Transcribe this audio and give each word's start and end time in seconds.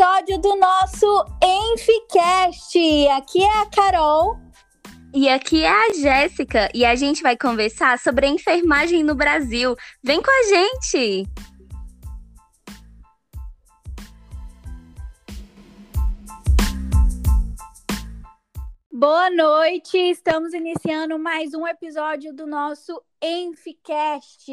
episódio 0.00 0.38
do 0.40 0.56
nosso 0.56 1.26
Enficast. 1.44 2.74
Aqui 3.08 3.42
é 3.42 3.58
a 3.58 3.66
Carol. 3.66 4.40
E 5.12 5.28
aqui 5.28 5.62
é 5.62 5.68
a 5.68 5.92
Jéssica 5.92 6.70
e 6.74 6.86
a 6.86 6.94
gente 6.94 7.22
vai 7.22 7.36
conversar 7.36 7.98
sobre 7.98 8.24
a 8.24 8.30
enfermagem 8.30 9.04
no 9.04 9.14
Brasil. 9.14 9.76
Vem 10.02 10.22
com 10.22 10.30
a 10.30 10.42
gente! 10.44 11.28
Boa 18.90 19.28
noite, 19.28 19.98
estamos 19.98 20.54
iniciando 20.54 21.18
mais 21.18 21.52
um 21.52 21.66
episódio 21.66 22.32
do 22.32 22.46
nosso 22.46 23.02
Enficast. 23.22 24.50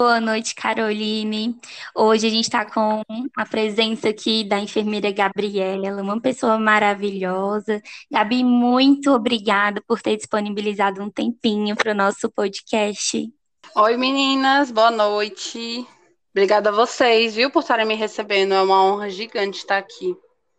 Boa 0.00 0.18
noite, 0.18 0.54
Caroline. 0.54 1.60
Hoje 1.94 2.26
a 2.26 2.30
gente 2.30 2.44
está 2.44 2.64
com 2.64 3.02
a 3.36 3.44
presença 3.44 4.08
aqui 4.08 4.42
da 4.42 4.58
enfermeira 4.58 5.12
Gabriela, 5.12 6.00
uma 6.00 6.18
pessoa 6.18 6.58
maravilhosa. 6.58 7.82
Gabi, 8.10 8.42
muito 8.42 9.10
obrigada 9.10 9.82
por 9.86 10.00
ter 10.00 10.16
disponibilizado 10.16 11.02
um 11.02 11.10
tempinho 11.10 11.76
para 11.76 11.92
o 11.92 11.94
nosso 11.94 12.30
podcast. 12.30 13.30
Oi, 13.76 13.96
meninas, 13.98 14.70
boa 14.70 14.90
noite. 14.90 15.86
Obrigada 16.30 16.70
a 16.70 16.72
vocês, 16.72 17.34
viu, 17.34 17.50
por 17.50 17.60
estarem 17.60 17.84
me 17.84 17.94
recebendo. 17.94 18.54
É 18.54 18.62
uma 18.62 18.82
honra 18.82 19.10
gigante 19.10 19.58
estar 19.58 19.76
aqui. 19.76 20.16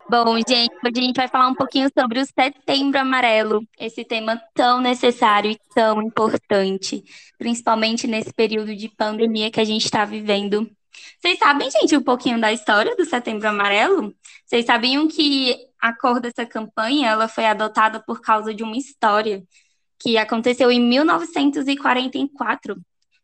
Bom, 0.10 0.36
gente, 0.38 0.74
hoje 0.84 1.00
a 1.00 1.02
gente 1.02 1.16
vai 1.16 1.28
falar 1.28 1.48
um 1.48 1.56
pouquinho 1.56 1.90
sobre 1.98 2.20
o 2.20 2.26
Setembro 2.26 3.00
Amarelo, 3.00 3.66
esse 3.80 4.04
tema 4.04 4.42
tão 4.54 4.82
necessário 4.82 5.52
e 5.52 5.60
tão 5.74 6.02
importante, 6.02 7.04
principalmente 7.38 8.08
nesse 8.08 8.34
período 8.34 8.76
de 8.76 8.90
pandemia 8.90 9.50
que 9.50 9.60
a 9.60 9.64
gente 9.64 9.86
está 9.86 10.04
vivendo. 10.04 10.70
Vocês 11.20 11.40
sabem, 11.40 11.70
gente, 11.72 11.96
um 11.96 12.04
pouquinho 12.04 12.42
da 12.42 12.52
história 12.52 12.96
do 12.96 13.06
Setembro 13.06 13.48
Amarelo? 13.48 14.14
Vocês 14.46 14.66
sabiam 14.66 15.08
que 15.08 15.56
a 15.80 15.94
cor 15.98 16.20
dessa 16.20 16.46
campanha 16.46 17.10
ela 17.10 17.28
foi 17.30 17.46
adotada 17.46 18.04
por 18.04 18.20
causa 18.20 18.54
de 18.54 18.64
uma 18.64 18.76
história 18.76 19.44
que 19.98 20.18
aconteceu 20.18 20.72
em 20.72 20.80
1944 20.80 22.76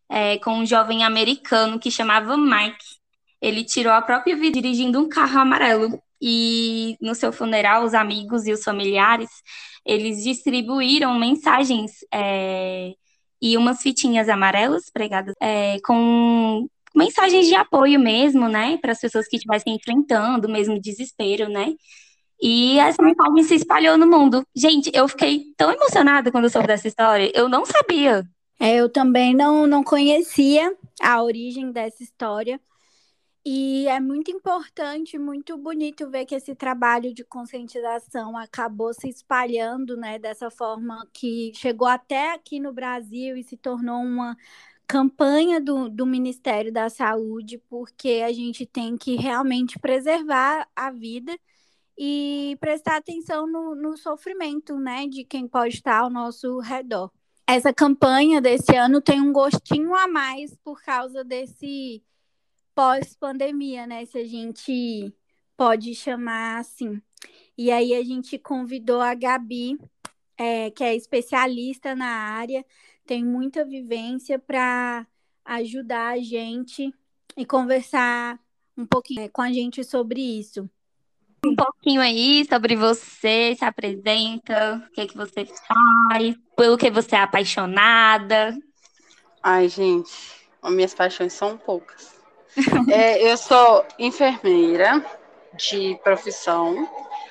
é, 0.10 0.38
com 0.38 0.60
um 0.60 0.66
jovem 0.66 1.04
americano 1.04 1.80
que 1.80 1.92
chamava 1.92 2.38
Mike. 2.38 2.98
Ele 3.42 3.66
tirou 3.66 3.92
a 3.92 4.02
própria 4.02 4.36
vida 4.36 4.62
dirigindo 4.62 5.00
um 5.00 5.10
carro 5.10 5.40
amarelo 5.40 6.02
e 6.22 6.98
no 7.02 7.16
seu 7.16 7.32
funeral, 7.32 7.84
os 7.84 7.94
amigos 7.94 8.48
e 8.48 8.52
os 8.52 8.64
familiares, 8.64 9.30
eles 9.86 10.24
distribuíram 10.24 11.18
mensagens 11.18 11.92
é, 12.14 12.94
e 13.42 13.56
umas 13.58 13.82
fitinhas 13.82 14.30
amarelas 14.30 14.90
pregadas 14.92 15.34
é, 15.42 15.80
com 15.82 16.68
mensagens 16.96 17.48
de 17.48 17.56
apoio 17.56 18.00
mesmo, 18.00 18.50
né, 18.50 18.78
para 18.78 18.92
as 18.92 19.00
pessoas 19.00 19.28
que 19.28 19.36
estivessem 19.38 19.76
enfrentando 19.76 20.50
mesmo 20.50 20.82
desespero, 20.82 21.48
né, 21.48 21.74
e 22.42 22.80
essa 22.80 23.02
mensagem 23.02 23.44
se 23.44 23.56
espalhou 23.56 23.98
no 23.98 24.08
mundo. 24.08 24.46
Gente, 24.56 24.92
eu 24.94 25.08
fiquei 25.08 25.46
tão 25.58 25.72
emocionada 25.72 26.32
quando 26.32 26.50
soube 26.50 26.68
dessa 26.68 26.88
história, 26.88 27.32
eu 27.34 27.50
não 27.50 27.66
sabia. 27.66 28.24
É, 28.60 28.76
eu 28.76 28.90
também 28.90 29.36
não, 29.36 29.68
não 29.68 29.84
conhecia 29.84 30.74
a 31.02 31.22
origem 31.22 31.72
dessa 31.72 32.02
história, 32.04 32.60
e 33.46 33.88
é 33.88 34.00
muito 34.00 34.30
importante, 34.30 35.18
muito 35.18 35.58
bonito 35.58 36.10
ver 36.10 36.26
que 36.26 36.36
esse 36.36 36.54
trabalho 36.54 37.14
de 37.14 37.24
conscientização 37.24 38.36
acabou 38.38 38.94
se 38.94 39.08
espalhando, 39.08 39.96
né, 39.96 40.20
dessa 40.20 40.52
forma 40.52 41.08
que 41.14 41.52
chegou 41.56 41.88
até 41.88 42.34
aqui 42.34 42.60
no 42.60 42.74
Brasil 42.74 43.38
e 43.38 43.44
se 43.44 43.56
tornou 43.56 44.02
uma 44.02 44.36
campanha 44.86 45.60
do, 45.60 45.90
do 45.90 46.06
Ministério 46.06 46.72
da 46.72 46.90
Saúde, 46.90 47.58
porque 47.70 48.24
a 48.26 48.32
gente 48.32 48.66
tem 48.66 48.98
que 48.98 49.16
realmente 49.16 49.80
preservar 49.80 50.68
a 50.76 50.92
vida 50.92 51.38
e 51.98 52.58
prestar 52.60 52.98
atenção 52.98 53.48
no, 53.48 53.76
no 53.76 53.98
sofrimento, 53.98 54.78
né, 54.78 55.08
de 55.08 55.24
quem 55.24 55.48
pode 55.48 55.76
estar 55.76 56.00
ao 56.00 56.10
nosso 56.10 56.60
redor. 56.60 57.12
Essa 57.48 57.74
campanha 57.74 58.42
desse 58.42 58.76
ano 58.76 59.02
tem 59.02 59.22
um 59.22 59.32
gostinho 59.32 59.96
a 59.96 60.08
mais 60.08 60.54
por 60.64 60.82
causa 60.82 61.24
desse 61.24 62.04
pós-pandemia, 62.78 63.88
né? 63.88 64.06
Se 64.06 64.20
a 64.20 64.24
gente 64.24 65.12
pode 65.58 65.96
chamar 65.96 66.60
assim. 66.60 67.02
E 67.58 67.72
aí 67.72 67.96
a 67.96 68.04
gente 68.04 68.38
convidou 68.38 69.02
a 69.02 69.16
Gabi, 69.16 69.80
é, 70.38 70.70
que 70.70 70.84
é 70.84 70.96
especialista 70.96 71.96
na 71.96 72.06
área, 72.06 72.64
tem 73.04 73.26
muita 73.26 73.66
vivência 73.66 74.38
para 74.38 75.08
ajudar 75.44 76.14
a 76.14 76.20
gente 76.20 76.94
e 77.36 77.44
conversar 77.48 78.40
um 78.78 78.86
pouquinho 78.86 79.22
é, 79.22 79.28
com 79.28 79.42
a 79.42 79.52
gente 79.52 79.84
sobre 79.84 80.22
isso. 80.22 80.70
Um 81.44 81.56
pouquinho 81.56 82.00
aí 82.00 82.46
sobre 82.48 82.76
você, 82.76 83.56
se 83.58 83.66
apresenta, 83.66 84.86
o 84.88 84.92
que, 84.92 85.02
é 85.02 85.08
que 85.08 85.18
você 85.18 85.46
faz, 85.46 86.36
pelo 86.56 86.78
que 86.78 86.92
você 86.92 87.16
é 87.16 87.22
apaixonada. 87.22 88.56
Ai, 89.42 89.68
gente, 89.68 90.12
minhas 90.64 90.94
paixões 90.94 91.34
são 91.34 91.58
poucas. 91.58 92.17
É, 92.92 93.32
eu 93.32 93.38
sou 93.38 93.86
enfermeira 94.00 95.06
de 95.54 96.00
profissão. 96.04 96.88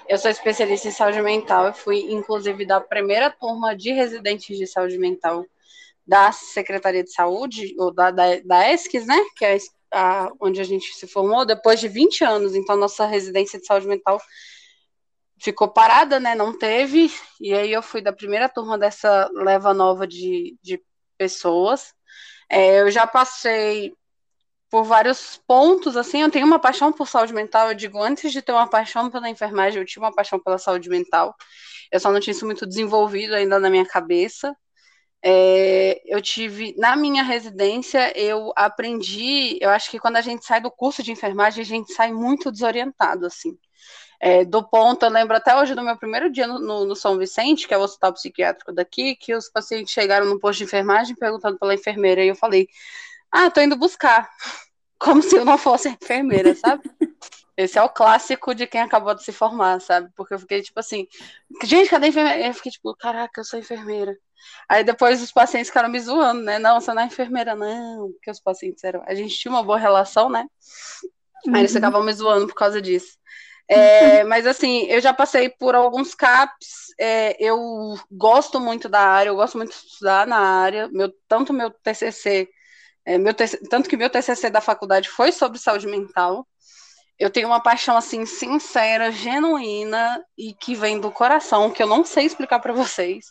Eu 0.08 0.18
sou 0.18 0.30
especialista 0.30 0.88
em 0.88 0.92
saúde 0.92 1.20
mental. 1.20 1.66
Eu 1.66 1.74
fui, 1.74 2.12
inclusive, 2.12 2.64
da 2.64 2.80
primeira 2.80 3.30
turma 3.30 3.76
de 3.76 3.92
residentes 3.92 4.56
de 4.56 4.66
saúde 4.66 4.98
mental 4.98 5.44
da 6.06 6.30
Secretaria 6.30 7.02
de 7.02 7.12
Saúde, 7.12 7.74
ou 7.78 7.92
da, 7.92 8.12
da, 8.12 8.38
da 8.44 8.72
ESCS, 8.72 9.06
né? 9.06 9.18
Que 9.36 9.44
é 9.44 9.58
a, 9.92 10.30
onde 10.40 10.60
a 10.60 10.64
gente 10.64 10.94
se 10.94 11.06
formou, 11.08 11.44
depois 11.44 11.80
de 11.80 11.88
20 11.88 12.22
anos. 12.24 12.54
Então, 12.54 12.76
nossa 12.76 13.04
residência 13.06 13.58
de 13.58 13.66
saúde 13.66 13.88
mental 13.88 14.20
ficou 15.40 15.68
parada, 15.68 16.20
né? 16.20 16.36
Não 16.36 16.56
teve. 16.56 17.12
E 17.40 17.52
aí 17.52 17.72
eu 17.72 17.82
fui 17.82 18.00
da 18.00 18.12
primeira 18.12 18.48
turma 18.48 18.78
dessa 18.78 19.28
leva 19.34 19.74
nova 19.74 20.06
de, 20.06 20.56
de 20.62 20.80
pessoas. 21.18 21.92
É, 22.48 22.80
eu 22.80 22.90
já 22.92 23.08
passei 23.08 23.92
por 24.76 24.84
vários 24.84 25.40
pontos, 25.46 25.96
assim, 25.96 26.20
eu 26.20 26.30
tenho 26.30 26.46
uma 26.46 26.58
paixão 26.58 26.92
por 26.92 27.08
saúde 27.08 27.32
mental, 27.32 27.68
eu 27.68 27.74
digo, 27.74 27.98
antes 27.98 28.30
de 28.30 28.42
ter 28.42 28.52
uma 28.52 28.68
paixão 28.68 29.10
pela 29.10 29.26
enfermagem, 29.26 29.80
eu 29.80 29.86
tinha 29.86 30.02
uma 30.02 30.14
paixão 30.14 30.38
pela 30.38 30.58
saúde 30.58 30.90
mental, 30.90 31.34
eu 31.90 31.98
só 31.98 32.12
não 32.12 32.20
tinha 32.20 32.32
isso 32.32 32.44
muito 32.44 32.66
desenvolvido 32.66 33.34
ainda 33.34 33.58
na 33.58 33.70
minha 33.70 33.86
cabeça, 33.86 34.54
é, 35.24 35.98
eu 36.04 36.20
tive, 36.20 36.74
na 36.76 36.94
minha 36.94 37.22
residência, 37.22 38.12
eu 38.14 38.52
aprendi, 38.54 39.56
eu 39.62 39.70
acho 39.70 39.90
que 39.90 39.98
quando 39.98 40.16
a 40.16 40.20
gente 40.20 40.44
sai 40.44 40.60
do 40.60 40.70
curso 40.70 41.02
de 41.02 41.10
enfermagem, 41.10 41.62
a 41.62 41.64
gente 41.64 41.94
sai 41.94 42.12
muito 42.12 42.52
desorientado, 42.52 43.24
assim, 43.24 43.56
é, 44.20 44.44
do 44.44 44.62
ponto, 44.62 45.06
eu 45.06 45.10
lembro 45.10 45.38
até 45.38 45.56
hoje 45.56 45.74
do 45.74 45.82
meu 45.82 45.96
primeiro 45.96 46.30
dia 46.30 46.46
no, 46.46 46.84
no, 46.84 46.94
São 46.94 47.16
Vicente, 47.16 47.66
que 47.66 47.72
é 47.72 47.78
o 47.78 47.82
hospital 47.82 48.12
psiquiátrico 48.12 48.74
daqui, 48.74 49.16
que 49.16 49.34
os 49.34 49.48
pacientes 49.48 49.94
chegaram 49.94 50.26
no 50.26 50.38
posto 50.38 50.58
de 50.58 50.64
enfermagem 50.64 51.16
perguntando 51.16 51.58
pela 51.58 51.72
enfermeira, 51.72 52.22
e 52.22 52.28
eu 52.28 52.36
falei, 52.36 52.68
ah, 53.32 53.50
tô 53.50 53.60
indo 53.62 53.76
buscar. 53.76 54.28
Como 54.98 55.22
se 55.22 55.36
eu 55.36 55.44
não 55.44 55.58
fosse 55.58 55.88
enfermeira, 55.88 56.54
sabe? 56.56 56.82
Esse 57.56 57.78
é 57.78 57.82
o 57.82 57.88
clássico 57.88 58.54
de 58.54 58.66
quem 58.66 58.82
acabou 58.82 59.14
de 59.14 59.24
se 59.24 59.32
formar, 59.32 59.80
sabe? 59.80 60.10
Porque 60.14 60.34
eu 60.34 60.38
fiquei 60.38 60.60
tipo 60.60 60.78
assim, 60.78 61.06
gente, 61.64 61.88
cadê 61.88 62.06
a 62.06 62.08
enfermeira? 62.10 62.46
Eu 62.46 62.54
fiquei 62.54 62.70
tipo, 62.70 62.94
caraca, 62.94 63.40
eu 63.40 63.44
sou 63.44 63.58
enfermeira. 63.58 64.16
Aí 64.68 64.84
depois 64.84 65.22
os 65.22 65.32
pacientes 65.32 65.68
ficaram 65.68 65.88
me 65.88 65.98
zoando, 65.98 66.42
né? 66.42 66.58
Não, 66.58 66.78
você 66.78 66.92
não 66.92 67.02
é 67.02 67.06
enfermeira, 67.06 67.54
não. 67.54 68.12
Porque 68.12 68.30
os 68.30 68.40
pacientes 68.40 68.84
eram. 68.84 69.02
A 69.06 69.14
gente 69.14 69.36
tinha 69.36 69.50
uma 69.50 69.62
boa 69.62 69.78
relação, 69.78 70.28
né? 70.28 70.46
Aí 71.48 71.60
eles 71.60 71.70
uhum. 71.70 71.76
ficavam 71.76 72.02
me 72.02 72.12
zoando 72.12 72.46
por 72.46 72.54
causa 72.54 72.80
disso. 72.82 73.16
É, 73.68 74.22
mas 74.24 74.46
assim, 74.46 74.84
eu 74.84 75.00
já 75.00 75.14
passei 75.14 75.48
por 75.48 75.74
alguns 75.74 76.14
CAPs, 76.14 76.94
é, 77.00 77.36
eu 77.42 77.58
gosto 78.10 78.60
muito 78.60 78.88
da 78.88 79.00
área, 79.00 79.30
eu 79.30 79.36
gosto 79.36 79.56
muito 79.56 79.70
de 79.70 79.76
estudar 79.76 80.26
na 80.26 80.38
área, 80.38 80.88
meu, 80.88 81.12
tanto 81.26 81.52
meu 81.52 81.70
TCC 81.70 82.48
é, 83.06 83.18
meu 83.18 83.32
tanto 83.34 83.88
que 83.88 83.96
meu 83.96 84.10
TCC 84.10 84.50
da 84.50 84.60
faculdade 84.60 85.08
foi 85.08 85.32
sobre 85.32 85.58
saúde 85.58 85.86
mental. 85.86 86.46
Eu 87.18 87.30
tenho 87.30 87.46
uma 87.48 87.62
paixão 87.62 87.96
assim 87.96 88.26
sincera, 88.26 89.12
genuína 89.12 90.22
e 90.36 90.52
que 90.52 90.74
vem 90.74 91.00
do 91.00 91.10
coração, 91.10 91.70
que 91.70 91.82
eu 91.82 91.86
não 91.86 92.04
sei 92.04 92.26
explicar 92.26 92.58
para 92.60 92.72
vocês, 92.74 93.26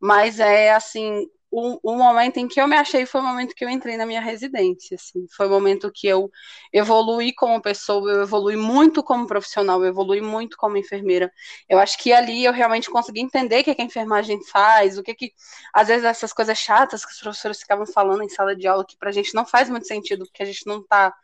mas 0.00 0.40
é 0.40 0.72
assim 0.72 1.26
o, 1.52 1.78
o, 1.82 1.96
momento 1.98 2.38
em 2.38 2.48
que 2.48 2.58
eu 2.58 2.66
me 2.66 2.74
achei 2.76 3.04
foi 3.04 3.20
o 3.20 3.24
momento 3.24 3.54
que 3.54 3.62
eu 3.62 3.68
entrei 3.68 3.98
na 3.98 4.06
minha 4.06 4.22
residência. 4.22 4.94
Assim. 4.94 5.26
Foi 5.36 5.46
o 5.46 5.50
momento 5.50 5.92
que 5.92 6.06
eu 6.06 6.30
evolui 6.72 7.30
como 7.34 7.60
pessoa, 7.60 8.10
eu 8.10 8.22
evolui 8.22 8.56
muito 8.56 9.02
como 9.02 9.26
profissional, 9.26 9.82
eu 9.82 9.90
evolui 9.90 10.22
muito 10.22 10.56
como 10.56 10.78
enfermeira. 10.78 11.30
Eu 11.68 11.78
acho 11.78 11.98
que 11.98 12.10
ali 12.10 12.42
eu 12.42 12.52
realmente 12.54 12.90
consegui 12.90 13.20
entender 13.20 13.60
o 13.60 13.64
que, 13.64 13.70
é 13.70 13.74
que 13.74 13.82
a 13.82 13.84
enfermagem 13.84 14.42
faz, 14.46 14.96
o 14.96 15.02
que 15.02 15.14
que. 15.14 15.32
Às 15.74 15.88
vezes 15.88 16.04
essas 16.04 16.32
coisas 16.32 16.56
chatas 16.56 17.04
que 17.04 17.12
os 17.12 17.20
professores 17.20 17.60
ficavam 17.60 17.86
falando 17.86 18.22
em 18.22 18.30
sala 18.30 18.56
de 18.56 18.66
aula 18.66 18.86
que 18.86 18.96
para 18.96 19.10
a 19.10 19.12
gente 19.12 19.34
não 19.34 19.44
faz 19.44 19.68
muito 19.68 19.86
sentido, 19.86 20.24
porque 20.24 20.42
a 20.42 20.46
gente 20.46 20.66
não 20.66 20.80
está 20.80 21.14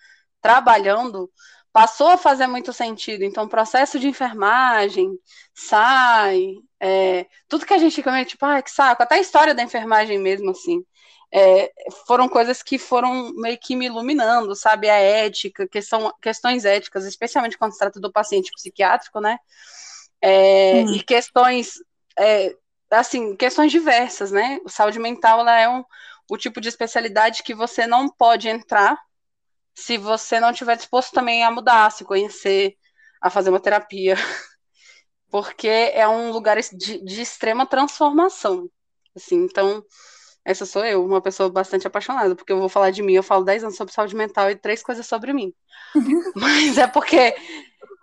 trabalhando 0.42 1.30
passou 1.78 2.08
a 2.08 2.16
fazer 2.19 2.48
muito 2.48 2.72
sentido. 2.72 3.22
Então, 3.22 3.46
processo 3.48 4.00
de 4.00 4.08
enfermagem 4.08 5.16
sai, 5.54 6.54
é, 6.80 7.26
tudo 7.48 7.64
que 7.64 7.72
a 7.72 7.78
gente 7.78 8.02
comenta, 8.02 8.30
tipo, 8.30 8.44
ah, 8.44 8.60
que 8.60 8.70
saco, 8.70 9.00
até 9.04 9.14
a 9.14 9.20
história 9.20 9.54
da 9.54 9.62
enfermagem 9.62 10.19
mesmo, 10.19 10.50
assim. 10.50 10.84
é, 11.32 11.72
foram 12.06 12.28
coisas 12.28 12.62
que 12.62 12.78
foram 12.78 13.32
meio 13.34 13.58
que 13.60 13.76
me 13.76 13.86
iluminando, 13.86 14.56
sabe? 14.56 14.88
A 14.90 14.96
ética, 14.96 15.69
que 15.69 15.80
são 15.82 16.12
questões 16.20 16.64
éticas, 16.64 17.04
especialmente 17.06 17.56
quando 17.58 17.72
se 17.72 17.78
trata 17.78 18.00
do 18.00 18.12
paciente 18.12 18.50
psiquiátrico, 18.52 19.20
né? 19.20 19.38
É, 20.20 20.84
hum. 20.84 20.94
E 20.94 21.02
questões, 21.04 21.75
é, 22.19 22.56
assim, 22.90 23.36
questões 23.36 23.70
diversas, 23.72 24.32
né? 24.32 24.58
Saúde 24.66 24.98
mental 24.98 25.40
ela 25.40 25.58
é 25.60 25.69
um, 25.69 25.84
o 26.30 26.36
tipo 26.36 26.60
de 26.60 26.69
especialidade 26.69 27.42
que 27.44 27.54
você 27.54 27.86
não 27.86 28.08
pode 28.08 28.48
entrar 28.48 28.98
se 29.78 29.96
você 29.96 30.40
não 30.40 30.50
estiver 30.50 30.76
disposto 30.76 31.12
também 31.12 31.44
a 31.44 31.52
mudar, 31.52 31.86
a 31.86 31.90
se 31.90 32.04
conhecer, 32.04 32.75
a 33.22 33.30
fazer 33.30 33.48
uma 33.50 33.60
terapia, 33.60 34.16
porque 35.30 35.69
é 35.69 36.06
um 36.08 36.32
lugar 36.32 36.58
de, 36.60 37.04
de 37.04 37.22
extrema 37.22 37.64
transformação. 37.64 38.69
Assim, 39.14 39.36
então, 39.36 39.84
essa 40.44 40.66
sou 40.66 40.84
eu, 40.84 41.04
uma 41.04 41.22
pessoa 41.22 41.48
bastante 41.48 41.86
apaixonada, 41.86 42.34
porque 42.34 42.52
eu 42.52 42.58
vou 42.58 42.69
falar 42.69 42.90
de 42.90 43.02
mim, 43.02 43.12
eu 43.12 43.22
falo 43.22 43.44
10 43.44 43.62
anos 43.62 43.76
sobre 43.76 43.94
saúde 43.94 44.16
mental 44.16 44.50
e 44.50 44.56
três 44.56 44.82
coisas 44.82 45.06
sobre 45.06 45.32
mim. 45.32 45.54
Mas 46.34 46.76
é 46.76 46.88
porque 46.88 47.36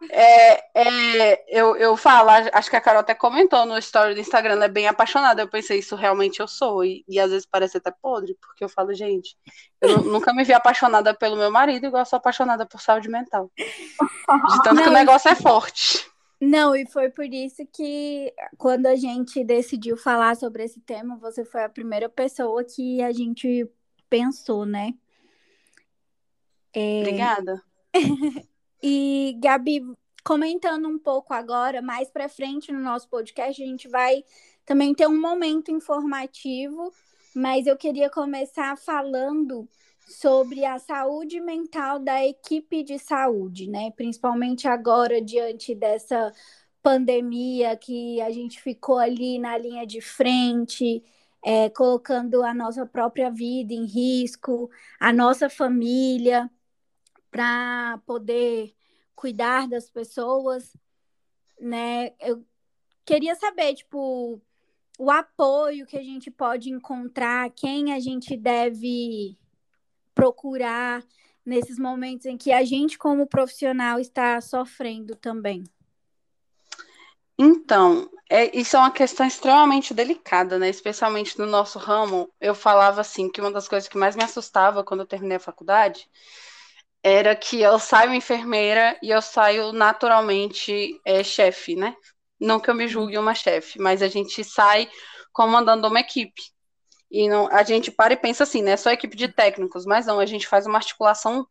é, 0.10 0.64
é, 0.74 1.46
eu, 1.48 1.76
eu 1.76 1.96
falo, 1.98 2.30
acho 2.30 2.70
que 2.70 2.76
a 2.76 2.82
Carol 2.82 3.02
até 3.02 3.14
comentou 3.14 3.66
no 3.66 3.78
story 3.78 4.14
do 4.14 4.20
Instagram, 4.20 4.54
ela 4.54 4.66
é 4.66 4.70
bem 4.70 4.88
apaixonada. 4.88 5.42
Eu 5.42 5.48
pensei, 5.48 5.80
isso 5.80 5.96
realmente 5.96 6.40
eu 6.40 6.48
sou. 6.48 6.84
E, 6.84 7.04
e 7.08 7.20
às 7.20 7.32
vezes 7.32 7.46
parece 7.46 7.78
até 7.78 7.92
podre, 7.92 8.36
porque 8.42 8.64
eu 8.64 8.70
falo, 8.70 8.94
gente, 8.94 9.38
eu 9.82 10.02
nunca 10.04 10.34
me 10.34 10.44
vi 10.44 10.54
apaixonada 10.54 11.14
pelo 11.14 11.36
meu 11.36 11.52
marido, 11.52 11.86
igual 11.86 12.02
eu 12.02 12.06
sou 12.06 12.18
apaixonada 12.18 12.66
por 12.66 12.82
saúde 12.82 13.10
mental. 13.10 13.52
De 13.58 14.64
tanto 14.64 14.76
Não, 14.76 14.84
que 14.84 14.90
o 14.90 14.94
negócio 14.94 15.30
é 15.30 15.36
forte. 15.36 16.06
Não, 16.40 16.76
e 16.76 16.86
foi 16.86 17.10
por 17.10 17.26
isso 17.26 17.66
que 17.74 18.34
quando 18.58 18.88
a 18.88 18.96
gente 18.96 19.44
decidiu 19.44 19.98
falar 19.98 20.36
sobre 20.36 20.64
esse 20.64 20.80
tema, 20.82 21.18
você 21.18 21.46
foi 21.46 21.64
a 21.64 21.70
primeira 21.70 22.10
pessoa 22.10 22.64
que 22.64 23.02
a 23.02 23.12
gente 23.12 23.70
pensou, 24.10 24.66
né? 24.66 24.94
É... 26.74 27.00
Obrigada. 27.02 27.62
e, 28.88 29.34
Gabi, 29.40 29.82
comentando 30.24 30.88
um 30.88 31.00
pouco 31.00 31.34
agora, 31.34 31.82
mais 31.82 32.08
para 32.12 32.30
frente 32.30 32.72
no 32.72 32.80
nosso 32.80 33.10
podcast, 33.10 33.64
a 33.64 33.66
gente 33.66 33.88
vai 33.88 34.24
também 34.64 34.94
ter 34.94 35.08
um 35.08 35.20
momento 35.20 35.72
informativo, 35.72 36.94
mas 37.36 37.66
eu 37.66 37.76
queria 37.76 38.12
começar 38.12 38.78
falando 38.78 39.68
sobre 40.08 40.64
a 40.66 40.78
saúde 40.78 41.42
mental 41.42 41.98
da 41.98 42.24
equipe 42.24 42.84
de 42.84 43.00
saúde, 43.00 43.68
né? 43.68 43.90
Principalmente 43.90 44.68
agora, 44.68 45.20
diante 45.20 45.74
dessa 45.74 46.32
pandemia 46.84 47.76
que 47.76 48.22
a 48.22 48.30
gente 48.30 48.62
ficou 48.62 49.00
ali 49.00 49.40
na 49.40 49.58
linha 49.58 49.84
de 49.88 50.00
frente, 50.00 51.04
é, 51.44 51.72
colocando 51.72 52.44
a 52.44 52.54
nossa 52.54 52.86
própria 52.86 53.32
vida 53.32 53.74
em 53.74 53.86
risco, 53.86 54.70
a 55.00 55.12
nossa 55.12 55.50
família, 55.50 56.52
para 57.36 58.00
poder 58.06 58.74
cuidar 59.14 59.68
das 59.68 59.90
pessoas, 59.90 60.72
né? 61.60 62.14
Eu 62.18 62.46
queria 63.04 63.36
saber, 63.36 63.74
tipo, 63.74 64.42
o 64.98 65.12
apoio 65.12 65.86
que 65.86 65.98
a 65.98 66.02
gente 66.02 66.32
pode 66.32 66.70
encontrar, 66.70 67.50
quem 67.50 67.92
a 67.92 68.00
gente 68.00 68.38
deve 68.38 69.38
procurar 70.14 71.04
nesses 71.46 71.78
momentos 71.78 72.26
em 72.26 72.38
que 72.38 72.54
a 72.54 72.64
gente, 72.64 72.98
como 72.98 73.28
profissional, 73.28 74.00
está 74.00 74.40
sofrendo 74.40 75.14
também? 75.14 75.66
Então, 77.38 78.10
é, 78.30 78.58
isso 78.58 78.78
é 78.78 78.80
uma 78.80 78.92
questão 78.92 79.28
extremamente 79.28 79.94
delicada, 79.94 80.58
né? 80.58 80.70
Especialmente 80.70 81.38
no 81.38 81.46
nosso 81.46 81.78
ramo. 81.80 82.32
Eu 82.40 82.56
falava 82.56 83.02
assim 83.02 83.30
que 83.30 83.42
uma 83.42 83.52
das 83.52 83.68
coisas 83.68 83.90
que 83.90 83.98
mais 83.98 84.16
me 84.16 84.24
assustava 84.24 84.86
quando 84.86 85.02
eu 85.02 85.06
terminei 85.06 85.36
a 85.36 85.40
faculdade 85.42 86.10
era 87.08 87.36
que 87.36 87.62
eu 87.62 87.78
saio 87.78 88.16
enfermeira 88.16 88.98
e 89.00 89.12
eu 89.12 89.22
saio 89.22 89.72
naturalmente 89.72 91.00
é, 91.06 91.24
chefe, 91.24 91.76
né? 91.76 91.96
Não 92.40 92.60
que 92.60 92.68
eu 92.68 92.74
me 92.74 92.88
julgue 92.88 93.16
uma 93.16 93.36
chefe, 93.36 93.80
mas 93.80 94.02
a 94.02 94.08
gente 94.08 94.44
sai 94.44 94.90
comandando 95.32 95.88
uma 95.88 96.00
equipe. 96.00 96.42
E 97.12 97.30
não, 97.30 97.48
a 97.52 97.62
gente 97.62 97.92
para 97.92 98.14
e 98.14 98.18
pensa 98.18 98.42
assim, 98.42 98.64
né? 98.64 98.76
Só 98.76 98.90
equipe 98.90 99.16
de 99.16 99.28
técnicos, 99.28 99.86
mas 99.86 100.08
não, 100.08 100.20
a 100.20 100.26
gente 100.26 100.48
faz 100.48 100.66
uma 100.66 100.80
articulação 100.80 101.48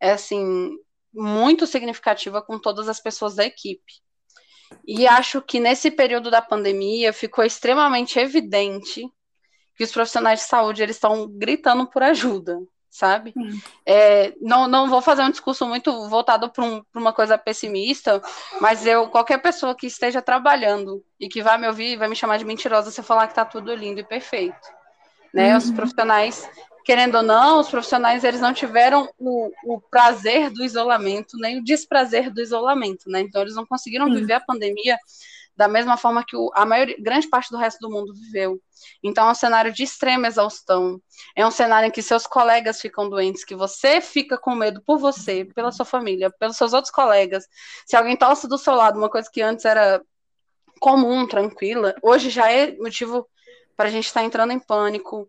é, 0.00 0.12
assim 0.12 0.74
muito 1.12 1.66
significativa 1.66 2.40
com 2.40 2.58
todas 2.58 2.88
as 2.88 2.98
pessoas 2.98 3.34
da 3.34 3.44
equipe. 3.44 4.00
E 4.86 5.06
acho 5.06 5.42
que 5.42 5.60
nesse 5.60 5.90
período 5.90 6.30
da 6.30 6.40
pandemia 6.40 7.12
ficou 7.12 7.44
extremamente 7.44 8.18
evidente 8.18 9.06
que 9.76 9.84
os 9.84 9.92
profissionais 9.92 10.40
de 10.40 10.46
saúde 10.46 10.82
eles 10.82 10.96
estão 10.96 11.28
gritando 11.28 11.86
por 11.86 12.02
ajuda, 12.02 12.58
sabe? 12.96 13.34
É, 13.84 14.34
não, 14.40 14.66
não 14.66 14.88
vou 14.88 15.02
fazer 15.02 15.22
um 15.22 15.30
discurso 15.30 15.66
muito 15.66 16.08
voltado 16.08 16.50
para 16.50 16.64
um, 16.64 16.82
uma 16.94 17.12
coisa 17.12 17.36
pessimista, 17.36 18.22
mas 18.60 18.86
eu 18.86 19.08
qualquer 19.08 19.38
pessoa 19.38 19.74
que 19.74 19.86
esteja 19.86 20.22
trabalhando 20.22 21.04
e 21.20 21.28
que 21.28 21.42
vai 21.42 21.58
me 21.58 21.66
ouvir 21.66 21.96
vai 21.96 22.08
me 22.08 22.16
chamar 22.16 22.38
de 22.38 22.44
mentirosa 22.44 22.90
se 22.90 23.00
eu 23.00 23.04
falar 23.04 23.26
que 23.26 23.32
está 23.32 23.44
tudo 23.44 23.74
lindo 23.74 24.00
e 24.00 24.04
perfeito 24.04 24.76
né? 25.36 25.52
Uhum. 25.52 25.58
Os 25.58 25.70
profissionais, 25.70 26.48
querendo 26.82 27.16
ou 27.16 27.22
não, 27.22 27.60
os 27.60 27.68
profissionais 27.68 28.24
eles 28.24 28.40
não 28.40 28.54
tiveram 28.54 29.06
o, 29.18 29.52
o 29.64 29.80
prazer 29.80 30.48
do 30.48 30.64
isolamento, 30.64 31.36
nem 31.36 31.58
o 31.58 31.64
desprazer 31.64 32.32
do 32.32 32.40
isolamento, 32.40 33.10
né? 33.10 33.20
Então 33.20 33.42
eles 33.42 33.54
não 33.54 33.66
conseguiram 33.66 34.10
viver 34.12 34.32
a 34.32 34.40
pandemia 34.40 34.96
da 35.56 35.66
mesma 35.66 35.96
forma 35.96 36.24
que 36.24 36.36
o, 36.36 36.50
a 36.54 36.66
maior, 36.66 36.86
grande 36.98 37.28
parte 37.28 37.50
do 37.50 37.56
resto 37.56 37.78
do 37.80 37.90
mundo 37.90 38.12
viveu. 38.14 38.60
Então 39.02 39.26
é 39.26 39.30
um 39.30 39.34
cenário 39.34 39.72
de 39.72 39.82
extrema 39.82 40.26
exaustão. 40.26 41.00
É 41.34 41.46
um 41.46 41.50
cenário 41.50 41.88
em 41.88 41.90
que 41.90 42.02
seus 42.02 42.26
colegas 42.26 42.80
ficam 42.80 43.08
doentes, 43.08 43.44
que 43.44 43.54
você 43.54 44.00
fica 44.00 44.36
com 44.36 44.54
medo 44.54 44.82
por 44.84 44.98
você, 44.98 45.44
pela 45.44 45.72
sua 45.72 45.86
família, 45.86 46.30
pelos 46.30 46.56
seus 46.56 46.72
outros 46.72 46.92
colegas. 46.92 47.46
Se 47.86 47.96
alguém 47.96 48.16
tosse 48.16 48.46
do 48.46 48.58
seu 48.58 48.74
lado, 48.74 48.98
uma 48.98 49.08
coisa 49.08 49.30
que 49.32 49.40
antes 49.40 49.64
era 49.64 50.02
comum, 50.78 51.26
tranquila, 51.26 51.94
hoje 52.02 52.28
já 52.28 52.50
é 52.50 52.76
motivo 52.76 53.26
para 53.76 53.88
a 53.88 53.92
gente 53.92 54.06
estar 54.06 54.20
tá 54.20 54.26
entrando 54.26 54.52
em 54.52 54.58
pânico. 54.58 55.28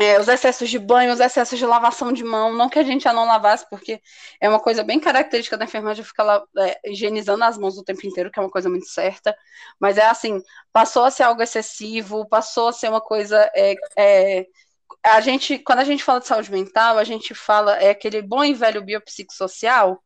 É, 0.00 0.20
os 0.20 0.28
excessos 0.28 0.70
de 0.70 0.78
banho, 0.78 1.12
os 1.12 1.18
excessos 1.18 1.58
de 1.58 1.66
lavação 1.66 2.12
de 2.12 2.22
mão, 2.22 2.52
não 2.52 2.68
que 2.68 2.78
a 2.78 2.84
gente 2.84 3.02
já 3.02 3.12
não 3.12 3.24
lavasse, 3.26 3.68
porque 3.68 4.00
é 4.40 4.48
uma 4.48 4.60
coisa 4.60 4.84
bem 4.84 5.00
característica 5.00 5.56
da 5.56 5.64
enfermagem 5.64 6.04
ficar 6.04 6.42
é, 6.58 6.80
higienizando 6.84 7.42
as 7.42 7.58
mãos 7.58 7.76
o 7.76 7.82
tempo 7.82 8.06
inteiro, 8.06 8.30
que 8.30 8.38
é 8.38 8.42
uma 8.42 8.50
coisa 8.50 8.68
muito 8.68 8.86
certa, 8.86 9.36
mas 9.80 9.98
é 9.98 10.06
assim, 10.06 10.40
passou 10.72 11.04
a 11.04 11.10
ser 11.10 11.24
algo 11.24 11.42
excessivo, 11.42 12.28
passou 12.28 12.68
a 12.68 12.72
ser 12.72 12.88
uma 12.88 13.00
coisa. 13.00 13.50
É, 13.56 13.74
é, 13.98 14.46
a 15.04 15.20
gente, 15.20 15.58
quando 15.58 15.80
a 15.80 15.84
gente 15.84 16.04
fala 16.04 16.20
de 16.20 16.26
saúde 16.28 16.50
mental, 16.52 16.98
a 16.98 17.04
gente 17.04 17.34
fala 17.34 17.76
é 17.78 17.90
aquele 17.90 18.22
bom 18.22 18.44
e 18.44 18.54
velho 18.54 18.82
biopsicossocial, 18.82 20.02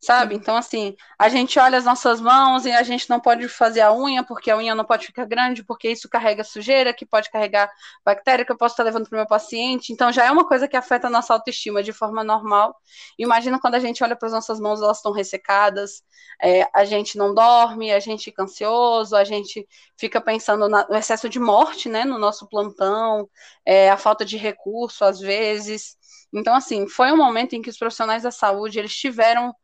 sabe? 0.00 0.34
Então, 0.34 0.56
assim, 0.56 0.94
a 1.18 1.28
gente 1.28 1.58
olha 1.58 1.76
as 1.76 1.84
nossas 1.84 2.20
mãos 2.20 2.64
e 2.64 2.70
a 2.70 2.82
gente 2.82 3.10
não 3.10 3.18
pode 3.20 3.48
fazer 3.48 3.80
a 3.80 3.92
unha, 3.92 4.24
porque 4.24 4.50
a 4.50 4.56
unha 4.56 4.74
não 4.74 4.84
pode 4.84 5.06
ficar 5.06 5.24
grande, 5.24 5.64
porque 5.64 5.90
isso 5.90 6.08
carrega 6.08 6.44
sujeira, 6.44 6.94
que 6.94 7.04
pode 7.04 7.30
carregar 7.30 7.70
bactéria 8.04 8.44
que 8.44 8.52
eu 8.52 8.56
posso 8.56 8.74
estar 8.74 8.84
levando 8.84 9.08
para 9.08 9.16
o 9.16 9.18
meu 9.18 9.26
paciente. 9.26 9.92
Então, 9.92 10.12
já 10.12 10.24
é 10.24 10.30
uma 10.30 10.46
coisa 10.46 10.68
que 10.68 10.76
afeta 10.76 11.08
a 11.08 11.10
nossa 11.10 11.32
autoestima 11.32 11.82
de 11.82 11.92
forma 11.92 12.22
normal. 12.22 12.76
Imagina 13.18 13.60
quando 13.60 13.74
a 13.74 13.80
gente 13.80 14.02
olha 14.04 14.14
para 14.16 14.26
as 14.26 14.32
nossas 14.32 14.60
mãos, 14.60 14.80
elas 14.80 14.98
estão 14.98 15.12
ressecadas, 15.12 16.02
é, 16.40 16.68
a 16.72 16.84
gente 16.84 17.18
não 17.18 17.34
dorme, 17.34 17.92
a 17.92 17.98
gente 18.00 18.24
fica 18.24 18.42
ansioso, 18.44 19.16
a 19.16 19.24
gente 19.24 19.66
fica 19.96 20.20
pensando 20.20 20.68
na, 20.68 20.86
no 20.88 20.96
excesso 20.96 21.28
de 21.28 21.40
morte, 21.40 21.88
né, 21.88 22.04
no 22.04 22.18
nosso 22.18 22.48
plantão, 22.48 23.28
é, 23.66 23.90
a 23.90 23.96
falta 23.96 24.24
de 24.24 24.36
recurso, 24.36 25.04
às 25.04 25.18
vezes. 25.18 25.96
Então, 26.32 26.54
assim, 26.54 26.86
foi 26.88 27.10
um 27.12 27.16
momento 27.16 27.54
em 27.54 27.62
que 27.62 27.70
os 27.70 27.78
profissionais 27.78 28.22
da 28.22 28.30
saúde, 28.30 28.78
eles 28.78 28.94
tiveram 28.94 29.54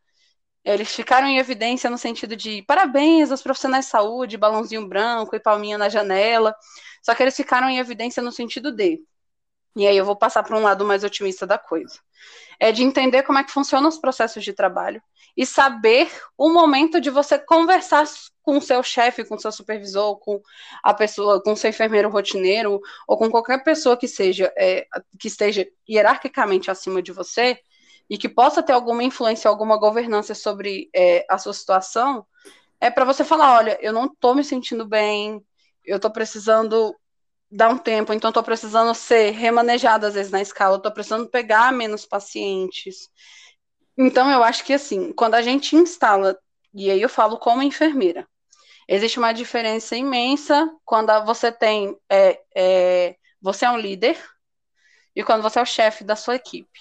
eles 0.65 0.95
ficaram 0.95 1.27
em 1.27 1.39
evidência 1.39 1.91
no 1.91 1.99
sentido 1.99 2.35
de 2.35 2.63
parabéns 2.63 3.31
aos 3.31 3.43
profissionais 3.43 3.85
de 3.85 3.91
saúde, 3.91 4.39
balãozinho 4.39 4.89
branco 4.89 5.37
e 5.37 5.41
palminha 5.41 5.77
na 5.77 5.89
janela. 5.89 6.55
Só 7.03 7.15
que 7.15 7.23
eles 7.23 7.37
ficaram 7.37 7.69
em 7.69 7.79
evidência 7.79 8.23
no 8.23 8.33
sentido 8.33 8.73
de. 8.73 8.99
E 9.77 9.87
aí 9.87 9.97
eu 9.97 10.05
vou 10.05 10.17
passar 10.17 10.43
para 10.43 10.57
um 10.57 10.63
lado 10.63 10.85
mais 10.85 11.05
otimista 11.05 11.47
da 11.47 11.59
coisa. 11.59 11.99
É 12.59 12.73
de 12.73 12.83
entender 12.83 13.25
como 13.25 13.39
é 13.39 13.45
que 13.45 13.53
funcionam 13.53 13.89
os 13.89 13.99
processos 13.99 14.43
de 14.43 14.53
trabalho 14.53 15.03
e 15.37 15.45
saber 15.45 16.11
o 16.39 16.49
momento 16.49 17.01
de 17.01 17.11
você 17.11 17.39
conversar 17.39 18.05
com 18.41 18.57
o 18.57 18.63
seu 18.63 18.83
chefe, 18.83 19.25
com 19.25 19.35
o 19.35 19.41
seu 19.41 19.51
supervisor, 19.51 20.17
com 20.19 20.41
a 20.83 20.95
pessoa, 20.95 21.43
com 21.43 21.53
o 21.53 21.57
seu 21.57 21.71
enfermeiro 21.71 22.09
rotineiro, 22.09 22.81
ou 23.07 23.19
com 23.19 23.31
qualquer 23.31 23.65
pessoa 23.65 23.97
que 23.97 24.07
seja 24.07 24.53
é, 24.57 24.87
que 25.19 25.29
esteja 25.29 25.67
hierarquicamente 25.89 26.71
acima 26.71 27.03
de 27.03 27.11
você, 27.11 27.59
e 28.09 28.19
que 28.19 28.29
possa 28.29 28.63
ter 28.63 28.73
alguma 28.73 29.03
influência, 29.03 29.49
alguma 29.49 29.79
governança 29.79 30.35
sobre 30.35 30.91
é, 30.95 31.25
a 31.29 31.39
sua 31.39 31.53
situação, 31.53 32.27
é 32.81 32.91
para 32.91 33.05
você 33.05 33.25
falar, 33.25 33.57
olha, 33.57 33.79
eu 33.81 33.93
não 33.93 34.07
estou 34.07 34.35
me 34.35 34.45
sentindo 34.45 34.87
bem, 34.87 35.43
eu 35.85 35.97
estou 35.97 36.11
precisando 36.11 36.95
dar 37.51 37.69
um 37.69 37.79
tempo, 37.79 38.13
então 38.13 38.29
estou 38.31 38.43
precisando 38.43 38.95
ser 38.95 39.31
remanejada 39.31 40.09
às 40.09 40.15
vezes 40.15 40.33
na 40.33 40.43
escala, 40.43 40.77
estou 40.77 40.93
precisando 40.93 41.29
pegar 41.29 41.73
menos 41.73 42.05
pacientes. 42.05 43.09
Então 43.97 44.31
eu 44.31 44.43
acho 44.43 44.65
que 44.65 44.73
assim, 44.73 45.13
quando 45.13 45.35
a 45.35 45.43
gente 45.43 45.77
instala, 45.77 46.37
e 46.75 46.91
aí 46.91 47.01
eu 47.01 47.09
falo 47.09 47.39
como 47.39 47.63
enfermeira, 47.63 48.27
existe 48.89 49.19
uma 49.19 49.33
diferença 49.33 49.97
imensa 49.97 50.69
quando 50.85 51.13
você 51.25 51.53
tem, 51.53 51.97
é, 52.11 52.41
é, 52.55 53.17
você 53.41 53.65
é 53.65 53.71
um 53.71 53.79
líder, 53.79 54.19
e 55.15 55.23
quando 55.23 55.43
você 55.43 55.59
é 55.59 55.63
o 55.63 55.67
chefe 55.67 56.03
da 56.03 56.17
sua 56.17 56.35
equipe. 56.35 56.81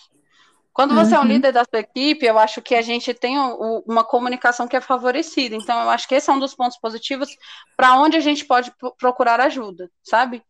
Quando 0.74 0.96
você 0.96 1.12
uhum. 1.12 1.18
é 1.18 1.20
um 1.20 1.22
uhum. 1.22 1.28
líder 1.28 1.52
da 1.52 1.64
sua 1.64 1.80
equipe, 1.80 2.26
eu 2.26 2.40
acho 2.40 2.60
que 2.62 2.74
a 2.74 2.82
gente 2.82 3.14
tem 3.14 3.38
uma 3.38 4.04
comunicação 4.04 4.68
que 4.68 4.76
é 4.76 4.82
favorecida. 4.82 5.56
Então, 5.56 5.80
eu 5.84 5.90
acho 5.90 6.08
que 6.08 6.16
esse 6.16 6.30
é 6.30 6.34
um 6.34 6.40
dos 6.40 6.56
pontos 6.56 6.80
positivos 6.80 7.30
para 7.78 7.96
onde 8.00 8.18
a 8.18 8.20
gente 8.20 8.44
pode 8.44 8.74
procurar 8.98 9.40
ajuda, 9.40 9.90
sabe? 10.02 10.44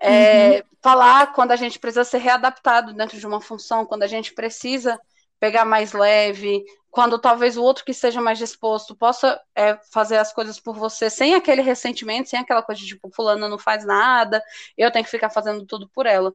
É, 0.00 0.56
uhum. 0.56 0.62
Falar 0.82 1.32
quando 1.34 1.52
a 1.52 1.56
gente 1.56 1.78
precisa 1.78 2.04
ser 2.04 2.18
readaptado 2.18 2.94
dentro 2.94 3.18
de 3.18 3.26
uma 3.26 3.40
função, 3.40 3.84
quando 3.84 4.02
a 4.02 4.06
gente 4.06 4.32
precisa 4.32 4.98
pegar 5.38 5.66
mais 5.66 5.92
leve, 5.92 6.64
quando 6.90 7.18
talvez 7.18 7.58
o 7.58 7.62
outro 7.62 7.84
que 7.84 7.92
seja 7.92 8.22
mais 8.22 8.38
disposto 8.38 8.96
possa 8.96 9.38
é, 9.54 9.78
fazer 9.92 10.16
as 10.16 10.32
coisas 10.32 10.58
por 10.58 10.74
você 10.74 11.10
sem 11.10 11.34
aquele 11.34 11.60
ressentimento, 11.60 12.30
sem 12.30 12.38
aquela 12.38 12.62
coisa 12.62 12.80
de 12.80 12.86
tipo, 12.86 13.10
fulana 13.14 13.46
não 13.46 13.58
faz 13.58 13.84
nada, 13.84 14.42
eu 14.78 14.90
tenho 14.90 15.04
que 15.04 15.10
ficar 15.10 15.28
fazendo 15.28 15.66
tudo 15.66 15.86
por 15.90 16.06
ela 16.06 16.32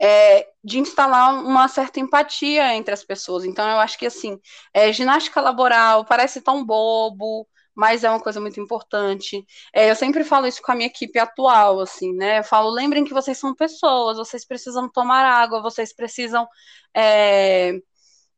é, 0.00 0.48
de 0.64 0.78
instalar 0.78 1.34
uma 1.44 1.68
certa 1.68 2.00
empatia 2.00 2.74
entre 2.74 2.94
as 2.94 3.04
pessoas. 3.04 3.44
Então, 3.44 3.68
eu 3.68 3.78
acho 3.78 3.98
que, 3.98 4.06
assim, 4.06 4.38
é, 4.72 4.92
ginástica 4.92 5.40
laboral 5.40 6.04
parece 6.04 6.40
tão 6.40 6.64
bobo, 6.64 7.46
mas 7.74 8.02
é 8.02 8.10
uma 8.10 8.20
coisa 8.20 8.40
muito 8.40 8.58
importante. 8.60 9.44
É, 9.74 9.90
eu 9.90 9.96
sempre 9.96 10.24
falo 10.24 10.46
isso 10.46 10.62
com 10.62 10.72
a 10.72 10.74
minha 10.74 10.86
equipe 10.86 11.18
atual, 11.18 11.80
assim, 11.80 12.14
né? 12.14 12.38
Eu 12.38 12.44
falo, 12.44 12.70
lembrem 12.70 13.04
que 13.04 13.12
vocês 13.12 13.38
são 13.38 13.54
pessoas, 13.54 14.16
vocês 14.16 14.46
precisam 14.46 14.88
tomar 14.90 15.24
água, 15.24 15.62
vocês 15.62 15.94
precisam 15.94 16.48
é, 16.94 17.74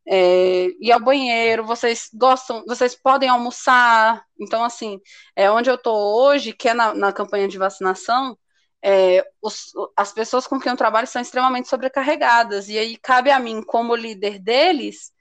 é, 0.09 0.67
ir 0.81 0.93
ao 0.93 1.01
banheiro, 1.01 1.65
vocês 1.65 2.09
gostam, 2.13 2.65
vocês 2.67 2.95
podem 2.95 3.29
almoçar. 3.29 4.25
Então, 4.41 4.65
assim, 4.65 5.01
é 5.37 5.51
onde 5.51 5.71
eu 5.71 5.77
estou 5.77 5.97
hoje, 6.25 6.53
que 6.53 6.69
é 6.69 6.75
na, 6.75 6.95
na 6.95 7.13
campanha 7.13 7.49
de 7.49 7.59
vacinação, 7.59 8.37
é, 8.83 9.25
os, 9.41 9.73
as 9.97 10.13
pessoas 10.13 10.47
com 10.47 10.59
quem 10.59 10.71
eu 10.71 10.77
trabalho 10.77 11.07
são 11.07 11.23
extremamente 11.23 11.69
sobrecarregadas, 11.69 12.69
e 12.69 12.77
aí 12.77 12.97
cabe 12.97 13.31
a 13.31 13.39
mim, 13.39 13.63
como 13.63 13.95
líder 13.95 14.39
deles, 14.39 15.13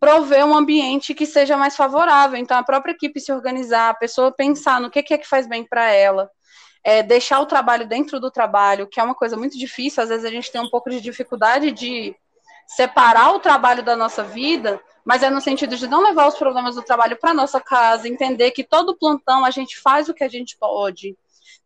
prover 0.00 0.44
um 0.44 0.56
ambiente 0.56 1.14
que 1.14 1.26
seja 1.26 1.56
mais 1.56 1.76
favorável. 1.76 2.38
Então, 2.38 2.56
a 2.56 2.62
própria 2.64 2.92
equipe 2.92 3.20
se 3.20 3.32
organizar, 3.32 3.90
a 3.90 3.94
pessoa 3.94 4.32
pensar 4.32 4.80
no 4.80 4.90
que, 4.90 4.98
é 4.98 5.02
que 5.18 5.28
faz 5.28 5.46
bem 5.46 5.64
para 5.64 5.92
ela, 5.92 6.30
é, 6.82 7.02
deixar 7.02 7.38
o 7.40 7.46
trabalho 7.46 7.86
dentro 7.86 8.18
do 8.18 8.30
trabalho, 8.30 8.88
que 8.88 8.98
é 8.98 9.02
uma 9.02 9.14
coisa 9.14 9.36
muito 9.36 9.56
difícil, 9.56 10.02
às 10.02 10.08
vezes 10.08 10.24
a 10.24 10.30
gente 10.30 10.50
tem 10.50 10.60
um 10.60 10.70
pouco 10.70 10.90
de 10.90 11.00
dificuldade 11.00 11.70
de 11.70 12.16
separar 12.66 13.32
o 13.34 13.40
trabalho 13.40 13.82
da 13.82 13.94
nossa 13.94 14.24
vida, 14.24 14.80
mas 15.04 15.22
é 15.22 15.30
no 15.30 15.40
sentido 15.40 15.76
de 15.76 15.86
não 15.86 16.02
levar 16.02 16.26
os 16.26 16.34
problemas 16.34 16.74
do 16.74 16.82
trabalho 16.82 17.16
para 17.16 17.34
nossa 17.34 17.60
casa, 17.60 18.08
entender 18.08 18.50
que 18.52 18.64
todo 18.64 18.96
plantão 18.96 19.44
a 19.44 19.50
gente 19.50 19.78
faz 19.78 20.08
o 20.08 20.14
que 20.14 20.24
a 20.24 20.28
gente 20.28 20.56
pode, 20.58 21.16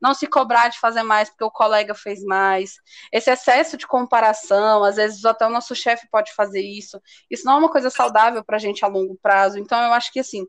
não 0.01 0.15
se 0.15 0.27
cobrar 0.27 0.69
de 0.69 0.79
fazer 0.79 1.03
mais 1.03 1.29
porque 1.29 1.45
o 1.45 1.51
colega 1.51 1.95
fez 1.95 2.23
mais. 2.25 2.75
Esse 3.13 3.31
excesso 3.31 3.77
de 3.77 3.87
comparação, 3.87 4.85
às 4.85 4.97
vezes 4.97 5.25
até 5.25 5.47
o 5.47 5.51
nosso 5.51 5.75
chefe 5.75 6.07
pode 6.11 6.33
fazer 6.35 6.61
isso. 6.61 7.01
Isso 7.31 7.45
não 7.45 7.55
é 7.55 7.57
uma 7.57 7.71
coisa 7.71 7.91
saudável 7.91 8.45
para 8.45 8.57
a 8.57 8.61
gente 8.61 8.85
a 8.85 8.89
longo 8.89 9.19
prazo. 9.23 9.59
Então, 9.59 9.81
eu 9.83 9.93
acho 9.93 10.13
que 10.13 10.21
assim. 10.21 10.47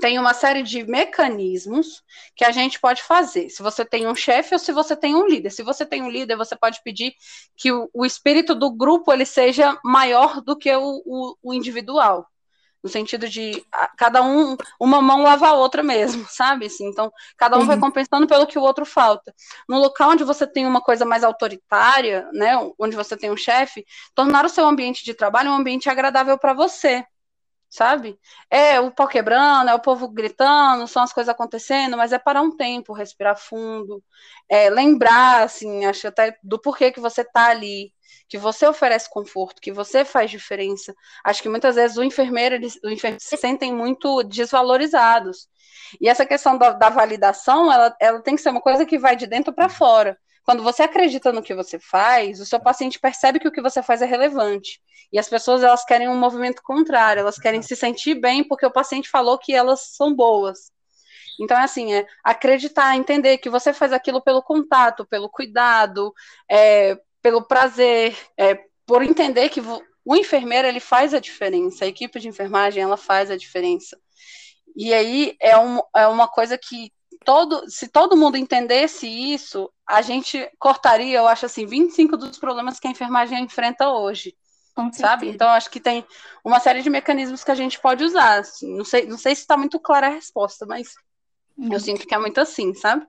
Tem 0.00 0.16
uma 0.16 0.32
série 0.32 0.62
de 0.62 0.84
mecanismos 0.84 2.04
que 2.36 2.44
a 2.44 2.52
gente 2.52 2.78
pode 2.78 3.02
fazer. 3.02 3.50
Se 3.50 3.60
você 3.64 3.84
tem 3.84 4.06
um 4.06 4.14
chefe 4.14 4.54
ou 4.54 4.58
se 4.58 4.70
você 4.70 4.94
tem 4.94 5.16
um 5.16 5.26
líder. 5.26 5.50
Se 5.50 5.64
você 5.64 5.84
tem 5.84 6.02
um 6.02 6.08
líder, 6.08 6.36
você 6.36 6.54
pode 6.54 6.80
pedir 6.84 7.14
que 7.56 7.72
o, 7.72 7.90
o 7.92 8.06
espírito 8.06 8.54
do 8.54 8.70
grupo 8.70 9.12
ele 9.12 9.24
seja 9.24 9.76
maior 9.84 10.40
do 10.40 10.56
que 10.56 10.72
o, 10.72 11.02
o, 11.04 11.36
o 11.42 11.52
individual 11.52 12.24
no 12.82 12.88
sentido 12.88 13.28
de 13.28 13.64
cada 13.96 14.22
um, 14.22 14.56
uma 14.80 15.02
mão 15.02 15.22
lava 15.22 15.48
a 15.48 15.52
outra 15.52 15.82
mesmo, 15.82 16.26
sabe? 16.30 16.66
Assim, 16.66 16.86
então, 16.86 17.12
cada 17.36 17.56
um 17.56 17.60
uhum. 17.60 17.66
vai 17.66 17.78
compensando 17.78 18.26
pelo 18.26 18.46
que 18.46 18.58
o 18.58 18.62
outro 18.62 18.84
falta. 18.84 19.34
No 19.68 19.78
local 19.78 20.10
onde 20.10 20.24
você 20.24 20.46
tem 20.46 20.66
uma 20.66 20.80
coisa 20.80 21.04
mais 21.04 21.24
autoritária, 21.24 22.28
né, 22.32 22.54
onde 22.78 22.96
você 22.96 23.16
tem 23.16 23.30
um 23.30 23.36
chefe, 23.36 23.84
tornar 24.14 24.44
o 24.44 24.48
seu 24.48 24.66
ambiente 24.66 25.04
de 25.04 25.14
trabalho 25.14 25.50
um 25.50 25.54
ambiente 25.54 25.88
agradável 25.88 26.38
para 26.38 26.54
você, 26.54 27.04
sabe? 27.68 28.18
É 28.50 28.80
o 28.80 28.90
pau 28.90 29.08
quebrando, 29.08 29.70
é 29.70 29.74
o 29.74 29.80
povo 29.80 30.08
gritando, 30.08 30.86
são 30.86 31.02
as 31.02 31.12
coisas 31.12 31.28
acontecendo, 31.28 31.96
mas 31.96 32.12
é 32.12 32.18
para 32.18 32.40
um 32.42 32.56
tempo, 32.56 32.92
respirar 32.92 33.36
fundo, 33.36 34.02
é, 34.48 34.70
lembrar, 34.70 35.42
assim, 35.44 35.84
acho 35.84 36.08
até 36.08 36.36
do 36.42 36.58
porquê 36.58 36.90
que 36.90 37.00
você 37.00 37.24
tá 37.24 37.48
ali, 37.48 37.92
que 38.28 38.38
você 38.38 38.66
oferece 38.66 39.08
conforto, 39.10 39.60
que 39.60 39.72
você 39.72 40.04
faz 40.04 40.30
diferença. 40.30 40.94
Acho 41.24 41.42
que 41.42 41.48
muitas 41.48 41.76
vezes 41.76 41.96
o 41.96 42.04
enfermeiro, 42.04 42.54
eles, 42.54 42.78
o 42.84 42.90
enfermeiro 42.90 43.22
se 43.22 43.36
sentem 43.36 43.72
muito 43.74 44.22
desvalorizados. 44.24 45.48
E 46.00 46.08
essa 46.08 46.26
questão 46.26 46.58
da, 46.58 46.72
da 46.72 46.90
validação, 46.90 47.72
ela, 47.72 47.96
ela 48.00 48.20
tem 48.20 48.36
que 48.36 48.42
ser 48.42 48.50
uma 48.50 48.60
coisa 48.60 48.84
que 48.84 48.98
vai 48.98 49.16
de 49.16 49.26
dentro 49.26 49.52
para 49.52 49.68
fora. 49.68 50.18
Quando 50.48 50.62
você 50.62 50.82
acredita 50.82 51.30
no 51.30 51.42
que 51.42 51.54
você 51.54 51.78
faz, 51.78 52.40
o 52.40 52.46
seu 52.46 52.58
paciente 52.58 52.98
percebe 52.98 53.38
que 53.38 53.46
o 53.46 53.52
que 53.52 53.60
você 53.60 53.82
faz 53.82 54.00
é 54.00 54.06
relevante. 54.06 54.80
E 55.12 55.18
as 55.18 55.28
pessoas 55.28 55.62
elas 55.62 55.84
querem 55.84 56.08
um 56.08 56.16
movimento 56.16 56.62
contrário, 56.62 57.20
elas 57.20 57.36
querem 57.36 57.60
se 57.60 57.76
sentir 57.76 58.14
bem 58.14 58.42
porque 58.42 58.64
o 58.64 58.70
paciente 58.70 59.10
falou 59.10 59.36
que 59.36 59.52
elas 59.52 59.94
são 59.94 60.14
boas. 60.14 60.72
Então, 61.38 61.54
é 61.54 61.64
assim, 61.64 61.92
é 61.92 62.06
acreditar, 62.24 62.96
entender 62.96 63.36
que 63.36 63.50
você 63.50 63.74
faz 63.74 63.92
aquilo 63.92 64.22
pelo 64.22 64.42
contato, 64.42 65.04
pelo 65.04 65.28
cuidado, 65.28 66.14
é, 66.50 66.98
pelo 67.20 67.42
prazer, 67.42 68.16
é, 68.34 68.58
por 68.86 69.02
entender 69.02 69.50
que 69.50 69.60
o 70.02 70.16
enfermeiro 70.16 70.66
ele 70.66 70.80
faz 70.80 71.12
a 71.12 71.20
diferença, 71.20 71.84
a 71.84 71.88
equipe 71.88 72.18
de 72.18 72.26
enfermagem 72.26 72.82
ela 72.82 72.96
faz 72.96 73.30
a 73.30 73.36
diferença. 73.36 74.00
E 74.74 74.94
aí 74.94 75.36
é, 75.42 75.58
um, 75.58 75.78
é 75.94 76.06
uma 76.06 76.26
coisa 76.26 76.56
que 76.56 76.90
todo, 77.28 77.68
se 77.68 77.86
todo 77.88 78.16
mundo 78.16 78.38
entendesse 78.38 79.06
isso, 79.06 79.70
a 79.86 80.00
gente 80.00 80.50
cortaria, 80.58 81.18
eu 81.18 81.28
acho 81.28 81.44
assim, 81.44 81.66
25 81.66 82.16
dos 82.16 82.38
problemas 82.38 82.80
que 82.80 82.88
a 82.88 82.90
enfermagem 82.90 83.44
enfrenta 83.44 83.90
hoje. 83.90 84.34
Sabe? 84.94 85.28
Então, 85.28 85.46
acho 85.50 85.68
que 85.68 85.78
tem 85.78 86.06
uma 86.42 86.58
série 86.58 86.80
de 86.80 86.88
mecanismos 86.88 87.44
que 87.44 87.50
a 87.50 87.54
gente 87.54 87.78
pode 87.80 88.02
usar. 88.02 88.38
Assim. 88.38 88.74
Não, 88.74 88.84
sei, 88.84 89.04
não 89.04 89.18
sei 89.18 89.34
se 89.34 89.42
está 89.42 89.58
muito 89.58 89.78
clara 89.78 90.06
a 90.06 90.10
resposta, 90.10 90.64
mas 90.64 90.94
uhum. 91.58 91.70
eu 91.70 91.78
sinto 91.78 92.06
que 92.06 92.14
é 92.14 92.18
muito 92.18 92.40
assim, 92.40 92.72
sabe? 92.72 93.06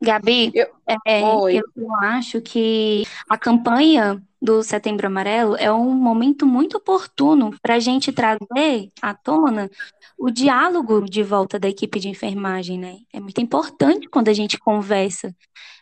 Gabi, 0.00 0.52
eu, 0.54 0.68
é, 1.04 1.20
eu, 1.20 1.62
eu 1.76 1.94
acho 1.96 2.40
que 2.40 3.04
a 3.28 3.36
campanha 3.36 4.22
do 4.40 4.62
Setembro 4.62 5.06
Amarelo 5.08 5.56
é 5.56 5.72
um 5.72 5.92
momento 5.94 6.46
muito 6.46 6.76
oportuno 6.76 7.50
para 7.60 7.74
a 7.74 7.78
gente 7.80 8.12
trazer 8.12 8.92
à 9.02 9.12
tona 9.12 9.68
o 10.16 10.30
diálogo 10.30 11.04
de 11.04 11.22
volta 11.22 11.58
da 11.58 11.68
equipe 11.68 11.98
de 11.98 12.08
enfermagem, 12.08 12.78
né? 12.78 12.98
É 13.12 13.18
muito 13.18 13.40
importante 13.40 14.08
quando 14.08 14.28
a 14.28 14.32
gente 14.32 14.58
conversa. 14.58 15.34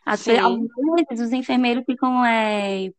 Às 0.04 0.24
vezes, 0.24 1.20
os 1.20 1.32
enfermeiros 1.32 1.84
ficam 1.84 2.24
é, 2.24 2.90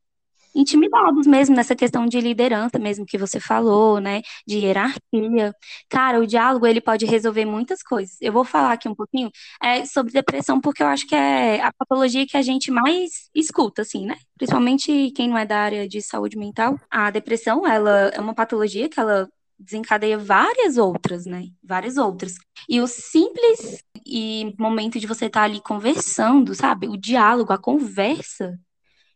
intimidados 0.57 1.27
mesmo 1.27 1.55
nessa 1.55 1.75
questão 1.75 2.05
de 2.05 2.19
liderança 2.19 2.79
mesmo 2.79 3.05
que 3.05 3.17
você 3.17 3.39
falou, 3.39 3.99
né, 3.99 4.21
de 4.45 4.57
hierarquia. 4.57 5.53
Cara, 5.89 6.19
o 6.19 6.27
diálogo 6.27 6.65
ele 6.65 6.81
pode 6.81 7.05
resolver 7.05 7.45
muitas 7.45 7.83
coisas. 7.83 8.17
Eu 8.21 8.33
vou 8.33 8.43
falar 8.43 8.73
aqui 8.73 8.89
um 8.89 8.95
pouquinho 8.95 9.29
é, 9.61 9.85
sobre 9.85 10.11
depressão 10.13 10.59
porque 10.59 10.81
eu 10.83 10.87
acho 10.87 11.07
que 11.07 11.15
é 11.15 11.61
a 11.61 11.71
patologia 11.73 12.25
que 12.27 12.37
a 12.37 12.41
gente 12.41 12.71
mais 12.71 13.29
escuta, 13.35 13.83
assim, 13.83 14.05
né? 14.05 14.17
Principalmente 14.37 15.11
quem 15.11 15.29
não 15.29 15.37
é 15.37 15.45
da 15.45 15.59
área 15.59 15.87
de 15.87 16.01
saúde 16.01 16.37
mental. 16.37 16.79
A 16.89 17.09
depressão, 17.11 17.65
ela 17.67 18.11
é 18.13 18.19
uma 18.19 18.33
patologia 18.33 18.89
que 18.89 18.99
ela 18.99 19.27
desencadeia 19.59 20.17
várias 20.17 20.77
outras, 20.77 21.25
né? 21.25 21.47
Várias 21.63 21.97
outras. 21.97 22.35
E 22.69 22.79
o 22.79 22.87
simples 22.87 23.83
e 24.05 24.53
momento 24.59 24.99
de 24.99 25.07
você 25.07 25.25
estar 25.25 25.41
tá 25.41 25.45
ali 25.45 25.61
conversando, 25.61 26.53
sabe? 26.53 26.87
O 26.87 26.97
diálogo, 26.97 27.51
a 27.51 27.57
conversa, 27.57 28.57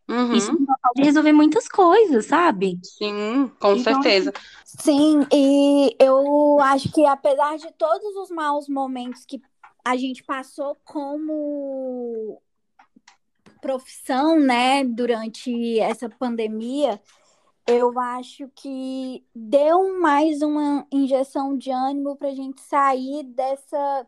Uhum. 0.08 0.34
Isso 0.34 0.52
pode 0.54 1.04
resolver 1.04 1.32
muitas 1.32 1.68
coisas, 1.68 2.26
sabe? 2.26 2.80
Sim, 2.84 3.52
com 3.60 3.76
então, 3.76 4.02
certeza. 4.02 4.34
Sim, 4.66 5.26
e 5.32 5.96
eu 6.00 6.60
acho 6.60 6.92
que 6.92 7.06
apesar 7.06 7.58
de 7.58 7.72
todos 7.74 8.16
os 8.18 8.30
maus 8.30 8.68
momentos 8.68 9.26
que 9.26 9.42
a 9.84 9.96
gente 9.96 10.24
passou 10.24 10.78
como 10.84 12.42
profissão, 13.62 14.40
né, 14.40 14.84
durante 14.84 15.80
essa 15.80 16.10
pandemia, 16.10 17.00
eu 17.68 17.98
acho 18.00 18.50
que 18.56 19.24
deu 19.34 20.00
mais 20.00 20.42
uma 20.42 20.86
injeção 20.92 21.58
de 21.58 21.72
ânimo 21.72 22.16
para 22.16 22.30
a 22.30 22.36
gente 22.36 22.60
sair 22.62 23.24
dessa 23.24 24.06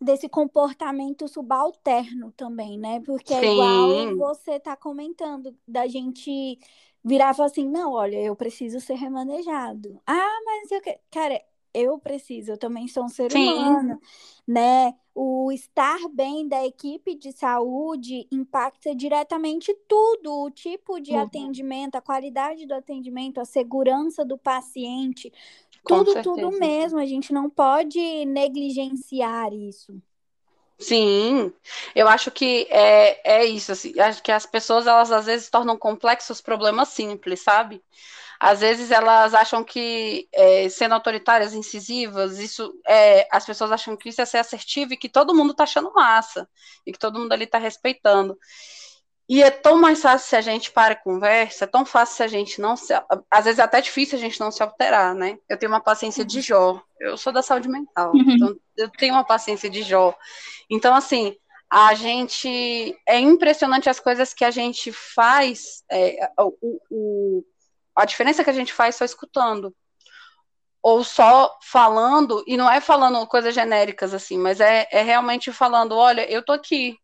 desse 0.00 0.28
comportamento 0.28 1.26
subalterno 1.26 2.32
também, 2.32 2.78
né? 2.78 3.00
Porque 3.00 3.34
é 3.34 3.40
Sim. 3.40 3.50
igual 3.50 4.16
você 4.16 4.60
tá 4.60 4.76
comentando, 4.76 5.56
da 5.66 5.86
gente 5.86 6.58
virar 7.04 7.34
falar 7.34 7.46
assim, 7.46 7.68
não, 7.68 7.92
olha, 7.92 8.16
eu 8.16 8.36
preciso 8.36 8.80
ser 8.80 8.94
remanejado. 8.94 10.00
Ah, 10.06 10.40
mas 10.44 10.70
eu 10.70 10.80
quero... 10.80 10.98
Cara, 11.10 11.42
eu 11.74 11.98
preciso, 11.98 12.52
eu 12.52 12.58
também 12.58 12.88
sou 12.88 13.04
um 13.04 13.08
ser 13.08 13.30
Sim. 13.30 13.46
humano, 13.46 14.00
né? 14.46 14.94
O 15.14 15.52
estar 15.52 15.98
bem 16.08 16.48
da 16.48 16.64
equipe 16.64 17.14
de 17.14 17.30
saúde 17.30 18.26
impacta 18.32 18.94
diretamente 18.94 19.74
tudo, 19.86 20.32
o 20.44 20.50
tipo 20.50 20.98
de 20.98 21.12
uhum. 21.12 21.20
atendimento, 21.20 21.96
a 21.96 22.00
qualidade 22.00 22.66
do 22.66 22.74
atendimento, 22.74 23.40
a 23.40 23.44
segurança 23.44 24.24
do 24.24 24.38
paciente, 24.38 25.32
tudo, 25.84 26.22
tudo 26.22 26.50
mesmo. 26.52 26.98
A 26.98 27.06
gente 27.06 27.32
não 27.32 27.48
pode 27.48 28.24
negligenciar 28.26 29.52
isso. 29.52 30.00
Sim, 30.80 31.52
eu 31.92 32.06
acho 32.06 32.30
que 32.30 32.68
é, 32.70 33.40
é 33.40 33.44
isso, 33.44 33.72
assim, 33.72 33.98
acho 33.98 34.22
que 34.22 34.30
as 34.30 34.46
pessoas, 34.46 34.86
elas 34.86 35.10
às 35.10 35.26
vezes 35.26 35.50
tornam 35.50 35.76
complexos 35.76 36.40
problemas 36.40 36.90
simples, 36.90 37.40
sabe? 37.40 37.82
Às 38.38 38.60
vezes 38.60 38.92
elas 38.92 39.34
acham 39.34 39.64
que 39.64 40.28
é, 40.32 40.68
sendo 40.68 40.94
autoritárias, 40.94 41.52
incisivas, 41.52 42.38
isso 42.38 42.72
é, 42.86 43.26
as 43.32 43.44
pessoas 43.44 43.72
acham 43.72 43.96
que 43.96 44.08
isso 44.08 44.20
é 44.20 44.24
ser 44.24 44.38
assertivo 44.38 44.94
e 44.94 44.96
que 44.96 45.08
todo 45.08 45.34
mundo 45.34 45.52
tá 45.52 45.64
achando 45.64 45.92
massa, 45.92 46.48
e 46.86 46.92
que 46.92 46.98
todo 46.98 47.18
mundo 47.18 47.32
ali 47.32 47.46
tá 47.46 47.58
respeitando. 47.58 48.38
E 49.28 49.42
é 49.42 49.50
tão 49.50 49.78
mais 49.78 50.00
fácil 50.00 50.26
se 50.26 50.36
a 50.36 50.40
gente 50.40 50.70
para 50.70 50.94
e 50.94 51.02
conversa, 51.02 51.64
é 51.64 51.66
tão 51.66 51.84
fácil 51.84 52.16
se 52.16 52.22
a 52.22 52.28
gente 52.28 52.60
não 52.62 52.76
se. 52.76 52.94
Às 53.30 53.44
vezes 53.44 53.58
é 53.58 53.62
até 53.62 53.78
difícil 53.80 54.16
a 54.16 54.20
gente 54.20 54.40
não 54.40 54.50
se 54.50 54.62
alterar, 54.62 55.14
né? 55.14 55.38
Eu 55.46 55.58
tenho 55.58 55.70
uma 55.70 55.82
paciência 55.82 56.24
de 56.24 56.40
Jó. 56.40 56.80
Eu 56.98 57.16
sou 57.18 57.30
da 57.30 57.42
saúde 57.42 57.68
mental, 57.68 58.12
uhum. 58.14 58.24
então 58.26 58.56
eu 58.76 58.88
tenho 58.88 59.12
uma 59.12 59.24
paciência 59.24 59.68
de 59.68 59.82
Jó. 59.82 60.16
Então, 60.70 60.94
assim, 60.94 61.36
a 61.70 61.92
gente. 61.94 62.96
É 63.06 63.18
impressionante 63.18 63.90
as 63.90 64.00
coisas 64.00 64.32
que 64.32 64.44
a 64.46 64.50
gente 64.50 64.90
faz, 64.92 65.84
é, 65.90 66.30
o, 66.38 66.80
o, 66.90 67.44
a 67.94 68.06
diferença 68.06 68.42
que 68.42 68.50
a 68.50 68.54
gente 68.54 68.72
faz 68.72 68.96
só 68.96 69.04
escutando. 69.04 69.74
Ou 70.82 71.04
só 71.04 71.58
falando, 71.60 72.42
e 72.46 72.56
não 72.56 72.70
é 72.70 72.80
falando 72.80 73.26
coisas 73.26 73.54
genéricas 73.54 74.14
assim, 74.14 74.38
mas 74.38 74.58
é, 74.58 74.88
é 74.90 75.02
realmente 75.02 75.52
falando: 75.52 75.94
olha, 75.94 76.30
eu 76.30 76.42
tô 76.42 76.52
aqui, 76.52 76.96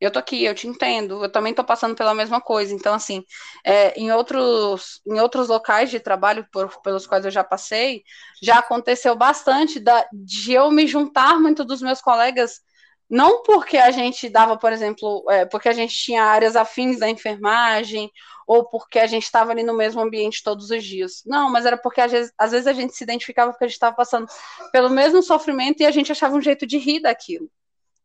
eu 0.00 0.10
tô 0.10 0.18
aqui, 0.18 0.44
eu 0.44 0.54
te 0.54 0.68
entendo, 0.68 1.24
eu 1.24 1.30
também 1.30 1.54
tô 1.54 1.64
passando 1.64 1.94
pela 1.94 2.14
mesma 2.14 2.40
coisa. 2.40 2.74
Então, 2.74 2.94
assim, 2.94 3.24
é, 3.64 3.98
em, 3.98 4.12
outros, 4.12 5.00
em 5.06 5.18
outros 5.20 5.48
locais 5.48 5.90
de 5.90 5.98
trabalho 5.98 6.46
por, 6.52 6.80
pelos 6.82 7.06
quais 7.06 7.24
eu 7.24 7.30
já 7.30 7.42
passei, 7.42 8.04
já 8.42 8.58
aconteceu 8.58 9.16
bastante 9.16 9.80
da, 9.80 10.06
de 10.12 10.52
eu 10.52 10.70
me 10.70 10.86
juntar 10.86 11.40
muito 11.40 11.64
dos 11.64 11.80
meus 11.80 12.00
colegas, 12.00 12.60
não 13.08 13.42
porque 13.42 13.78
a 13.78 13.90
gente 13.90 14.28
dava, 14.28 14.58
por 14.58 14.72
exemplo, 14.72 15.24
é, 15.30 15.46
porque 15.46 15.68
a 15.68 15.72
gente 15.72 15.94
tinha 15.94 16.24
áreas 16.24 16.56
afins 16.56 16.98
da 16.98 17.08
enfermagem, 17.08 18.10
ou 18.46 18.68
porque 18.68 18.98
a 18.98 19.06
gente 19.06 19.24
estava 19.24 19.52
ali 19.52 19.62
no 19.62 19.74
mesmo 19.74 20.00
ambiente 20.00 20.42
todos 20.42 20.70
os 20.70 20.84
dias. 20.84 21.22
Não, 21.24 21.50
mas 21.50 21.64
era 21.66 21.76
porque 21.76 22.00
às 22.00 22.12
vezes, 22.12 22.32
às 22.38 22.50
vezes 22.52 22.66
a 22.66 22.72
gente 22.72 22.94
se 22.94 23.04
identificava 23.04 23.52
porque 23.52 23.64
a 23.64 23.68
gente 23.68 23.74
estava 23.74 23.96
passando 23.96 24.26
pelo 24.72 24.90
mesmo 24.90 25.22
sofrimento 25.22 25.80
e 25.80 25.86
a 25.86 25.90
gente 25.90 26.12
achava 26.12 26.36
um 26.36 26.40
jeito 26.40 26.66
de 26.66 26.78
rir 26.78 27.00
daquilo 27.00 27.50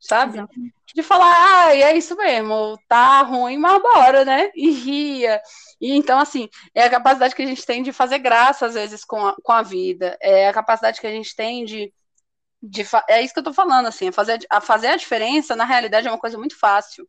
sabe? 0.02 0.40
Exatamente. 0.40 0.74
De 0.94 1.04
falar, 1.04 1.68
ah, 1.68 1.76
é 1.76 1.96
isso 1.96 2.18
mesmo, 2.18 2.78
tá 2.88 3.22
ruim, 3.22 3.58
mas 3.58 3.82
bora, 3.82 4.26
né? 4.26 4.52
E 4.56 4.72
ria. 4.72 5.42
E 5.80 5.94
então, 5.96 6.20
assim, 6.20 6.50
é 6.76 6.84
a 6.84 6.90
capacidade 6.90 7.36
que 7.36 7.42
a 7.42 7.46
gente 7.46 7.66
tem 7.66 7.82
de 7.82 7.94
fazer 7.94 8.20
graça, 8.20 8.66
às 8.66 8.74
vezes, 8.74 9.06
com 9.06 9.26
a, 9.26 9.36
com 9.42 9.52
a 9.54 9.62
vida. 9.62 10.18
É 10.20 10.50
a 10.50 10.54
capacidade 10.54 11.00
que 11.00 11.08
a 11.08 11.12
gente 11.12 11.34
tem 11.36 11.64
de. 11.64 11.94
de 12.62 12.84
é 13.08 13.22
isso 13.22 13.34
que 13.34 13.40
eu 13.40 13.44
tô 13.44 13.54
falando, 13.54 13.88
assim, 13.88 14.10
a 14.10 14.12
fazer, 14.12 14.40
a 14.50 14.60
fazer 14.60 14.88
a 14.88 14.98
diferença, 14.98 15.56
na 15.56 15.66
realidade, 15.66 16.08
é 16.08 16.12
uma 16.12 16.20
coisa 16.20 16.38
muito 16.38 16.58
fácil. 16.60 17.08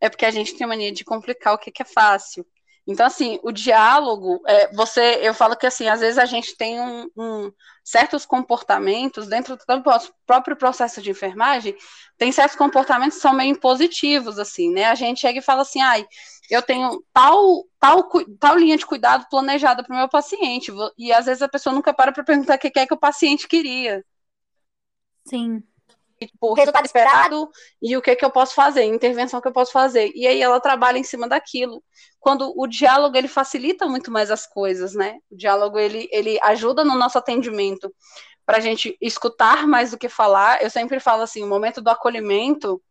É 0.00 0.08
porque 0.10 0.26
a 0.26 0.30
gente 0.30 0.56
tem 0.56 0.66
mania 0.66 0.92
de 0.92 1.04
complicar 1.04 1.54
o 1.54 1.58
que, 1.58 1.70
que 1.70 1.82
é 1.82 1.86
fácil. 1.86 2.44
Então, 2.86 3.06
assim, 3.06 3.38
o 3.42 3.52
diálogo, 3.52 4.42
é, 4.46 4.74
você, 4.74 5.18
eu 5.22 5.32
falo 5.32 5.56
que 5.56 5.66
assim, 5.66 5.88
às 5.88 6.00
vezes 6.00 6.18
a 6.18 6.24
gente 6.24 6.56
tem 6.56 6.80
um, 6.80 7.08
um, 7.16 7.52
certos 7.84 8.26
comportamentos 8.26 9.28
dentro 9.28 9.56
do 9.56 9.62
próprio 10.26 10.56
processo 10.56 11.00
de 11.00 11.10
enfermagem, 11.10 11.76
tem 12.18 12.32
certos 12.32 12.56
comportamentos 12.56 13.16
que 13.16 13.22
são 13.22 13.32
meio 13.34 13.50
impositivos, 13.50 14.38
assim, 14.38 14.72
né? 14.72 14.86
A 14.86 14.96
gente 14.96 15.20
chega 15.20 15.38
e 15.38 15.42
fala 15.42 15.62
assim, 15.62 15.80
ai, 15.80 16.04
eu 16.50 16.60
tenho 16.60 17.02
tal, 17.12 17.64
tal, 17.78 18.08
tal 18.40 18.58
linha 18.58 18.76
de 18.76 18.84
cuidado 18.84 19.26
planejada 19.30 19.84
para 19.84 19.94
o 19.94 19.98
meu 19.98 20.08
paciente, 20.08 20.72
e 20.98 21.12
às 21.12 21.26
vezes 21.26 21.42
a 21.42 21.48
pessoa 21.48 21.74
nunca 21.74 21.94
para 21.94 22.10
para 22.12 22.24
perguntar 22.24 22.56
o 22.56 22.58
que 22.58 22.72
é 22.74 22.86
que 22.86 22.94
o 22.94 22.98
paciente 22.98 23.46
queria. 23.46 24.04
Sim 25.24 25.62
tipo, 26.26 26.50
o 26.50 26.54
resultado 26.54 26.84
esperado 26.84 27.50
e 27.80 27.96
o 27.96 28.02
que, 28.02 28.14
que 28.16 28.24
eu 28.24 28.30
posso 28.30 28.54
fazer, 28.54 28.84
intervenção 28.84 29.40
que 29.40 29.48
eu 29.48 29.52
posso 29.52 29.72
fazer. 29.72 30.10
E 30.14 30.26
aí 30.26 30.40
ela 30.40 30.60
trabalha 30.60 30.98
em 30.98 31.04
cima 31.04 31.28
daquilo. 31.28 31.82
Quando 32.20 32.52
o 32.56 32.66
diálogo 32.66 33.16
ele 33.16 33.28
facilita 33.28 33.86
muito 33.86 34.10
mais 34.10 34.30
as 34.30 34.46
coisas, 34.46 34.94
né? 34.94 35.18
O 35.30 35.36
diálogo 35.36 35.78
ele, 35.78 36.08
ele 36.12 36.38
ajuda 36.42 36.84
no 36.84 36.96
nosso 36.96 37.18
atendimento 37.18 37.92
para 38.44 38.58
a 38.58 38.60
gente 38.60 38.96
escutar 39.00 39.66
mais 39.66 39.90
do 39.90 39.98
que 39.98 40.08
falar. 40.08 40.62
Eu 40.62 40.70
sempre 40.70 41.00
falo 41.00 41.22
assim, 41.22 41.42
o 41.42 41.48
momento 41.48 41.80
do 41.80 41.90
acolhimento 41.90 42.82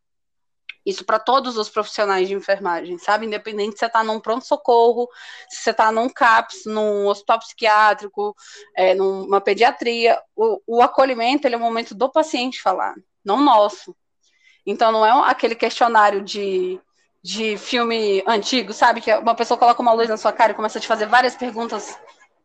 isso 0.86 1.06
para 1.06 1.20
todos 1.20 1.58
os 1.58 1.70
profissionais 1.70 2.28
de 2.28 2.34
enfermagem, 2.34 2.98
sabe? 2.98 3.26
Independente 3.26 3.74
se 3.74 3.80
você 3.80 3.86
está 3.86 4.04
num 4.04 4.20
pronto-socorro, 4.20 5.08
se 5.50 5.64
você 5.64 5.72
está 5.72 5.92
num 5.92 6.10
CAPS, 6.10 6.66
num 6.66 7.08
hospital 7.08 7.40
psiquiátrico, 7.40 8.36
é, 8.76 8.96
numa 8.96 9.40
pediatria, 9.40 10.20
o, 10.36 10.60
o 10.66 10.82
acolhimento 10.82 11.48
é 11.48 11.56
o 11.56 11.60
momento 11.60 11.94
do 11.94 12.12
paciente 12.12 12.62
falar 12.62 12.96
não 13.24 13.42
nosso. 13.42 13.96
Então 14.66 14.92
não 14.92 15.06
é 15.06 15.30
aquele 15.30 15.56
questionário 15.56 16.22
de, 16.22 16.80
de 17.24 17.58
filme 17.58 18.24
antigo, 18.28 18.74
sabe? 18.74 19.02
Que 19.02 19.14
uma 19.16 19.36
pessoa 19.36 19.58
coloca 19.58 19.82
uma 19.82 19.94
luz 19.94 20.10
na 20.10 20.18
sua 20.18 20.32
cara 20.32 20.52
e 20.52 20.56
começa 20.56 20.78
a 20.78 20.82
te 20.82 20.88
fazer 20.88 21.08
várias 21.08 21.36
perguntas 21.36 21.98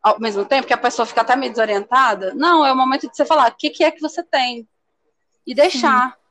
ao 0.03 0.21
mesmo 0.21 0.45
tempo, 0.45 0.69
que 0.69 0.73
a 0.73 0.79
pessoa 0.79 1.05
fica 1.05 1.23
até 1.23 1.35
meio 1.35 1.51
desorientada. 1.51 2.33
Não, 2.33 2.65
é 2.65 2.73
o 2.73 2.77
momento 2.77 3.09
de 3.09 3.17
você 3.17 3.25
falar 3.25 3.51
o 3.51 3.57
que, 3.57 3.71
que 3.71 3.83
é 3.83 3.91
que 3.91 4.01
você 4.01 4.23
tem. 4.23 4.69
E 5.45 5.55
deixar. 5.55 6.11
Sim. 6.11 6.27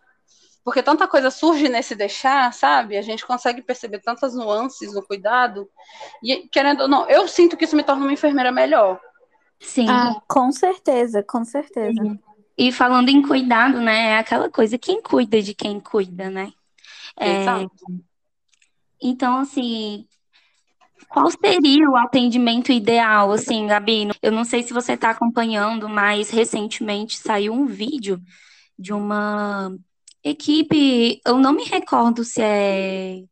Porque 0.63 0.81
tanta 0.81 1.08
coisa 1.08 1.29
surge 1.29 1.67
nesse 1.67 1.93
deixar, 1.93 2.51
sabe? 2.53 2.97
A 2.97 3.01
gente 3.01 3.25
consegue 3.25 3.62
perceber 3.62 3.99
tantas 3.99 4.34
nuances 4.34 4.93
no 4.93 5.05
cuidado. 5.05 5.69
E, 6.23 6.47
querendo 6.47 6.81
ou 6.81 6.88
não, 6.88 7.08
eu 7.10 7.27
sinto 7.27 7.55
que 7.55 7.65
isso 7.65 7.75
me 7.75 7.84
torna 7.84 8.03
uma 8.03 8.13
enfermeira 8.13 8.51
melhor. 8.51 8.99
Sim. 9.60 9.88
Ah, 9.89 10.21
com 10.27 10.51
certeza, 10.51 11.21
com 11.21 11.43
certeza. 11.43 12.01
Sim. 12.01 12.19
E 12.58 12.72
falando 12.72 13.10
em 13.10 13.22
cuidado, 13.22 13.82
né? 13.82 14.12
É 14.12 14.18
aquela 14.18 14.50
coisa, 14.50 14.78
quem 14.78 15.02
cuida 15.02 15.41
de 15.41 15.54
quem 15.54 15.80
cuida, 15.80 16.30
né? 16.30 16.52
É, 17.20 17.46
então, 19.02 19.38
assim, 19.39 20.06
qual 21.10 21.30
seria 21.30 21.89
o 21.89 21.96
atendimento 21.96 22.72
ideal, 22.72 23.32
assim, 23.32 23.68
Gabi? 23.68 24.10
Eu 24.22 24.32
não 24.32 24.44
sei 24.44 24.63
se 24.63 24.74
você 24.74 24.94
está 24.94 25.12
acompanhando, 25.12 25.88
mas 25.88 26.30
recentemente 26.30 27.18
saiu 27.18 27.54
um 27.54 27.65
vídeo 27.65 28.22
de 28.78 28.94
uma 28.94 29.76
equipe, 30.24 31.22
eu 31.26 31.38
não 31.38 31.54
me 31.54 31.63
recordo 31.63 32.24
se 32.24 32.41
é 32.41 33.24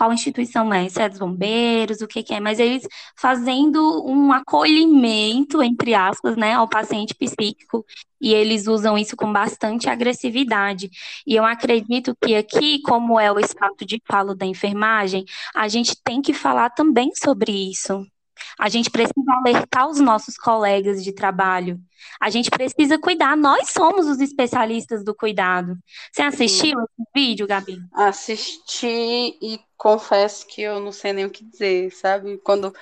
qual 0.00 0.14
instituição 0.14 0.72
é, 0.72 0.88
se 0.88 0.98
é 1.02 1.10
dos 1.10 1.18
bombeiros, 1.18 2.00
o 2.00 2.08
que, 2.08 2.22
que 2.22 2.32
é, 2.32 2.40
mas 2.40 2.58
eles 2.58 2.88
fazendo 3.14 4.02
um 4.06 4.32
acolhimento, 4.32 5.62
entre 5.62 5.92
aspas, 5.92 6.38
né, 6.38 6.54
ao 6.54 6.66
paciente 6.66 7.14
psíquico, 7.14 7.84
e 8.18 8.32
eles 8.32 8.66
usam 8.66 8.96
isso 8.96 9.14
com 9.14 9.30
bastante 9.30 9.90
agressividade. 9.90 10.88
E 11.26 11.36
eu 11.36 11.44
acredito 11.44 12.16
que 12.18 12.34
aqui, 12.34 12.80
como 12.80 13.20
é 13.20 13.30
o 13.30 13.38
espaço 13.38 13.84
de 13.84 14.00
falo 14.08 14.34
da 14.34 14.46
enfermagem, 14.46 15.22
a 15.54 15.68
gente 15.68 15.94
tem 16.02 16.22
que 16.22 16.32
falar 16.32 16.70
também 16.70 17.10
sobre 17.14 17.52
isso. 17.52 18.02
A 18.58 18.68
gente 18.68 18.90
precisa 18.90 19.32
alertar 19.32 19.88
os 19.88 20.00
nossos 20.00 20.36
colegas 20.36 21.02
de 21.02 21.12
trabalho. 21.12 21.80
A 22.20 22.30
gente 22.30 22.50
precisa 22.50 22.98
cuidar. 22.98 23.36
Nós 23.36 23.70
somos 23.70 24.06
os 24.06 24.20
especialistas 24.20 25.04
do 25.04 25.14
cuidado. 25.14 25.78
Você 26.12 26.22
assistiu 26.22 26.78
Sim. 26.78 26.84
esse 26.84 27.10
vídeo, 27.14 27.46
Gabi? 27.46 27.80
Assisti 27.92 29.38
e 29.40 29.60
confesso 29.76 30.46
que 30.46 30.62
eu 30.62 30.78
não 30.78 30.92
sei 30.92 31.12
nem 31.12 31.24
o 31.24 31.30
que 31.30 31.44
dizer, 31.44 31.90
sabe? 31.92 32.38
Quando 32.44 32.74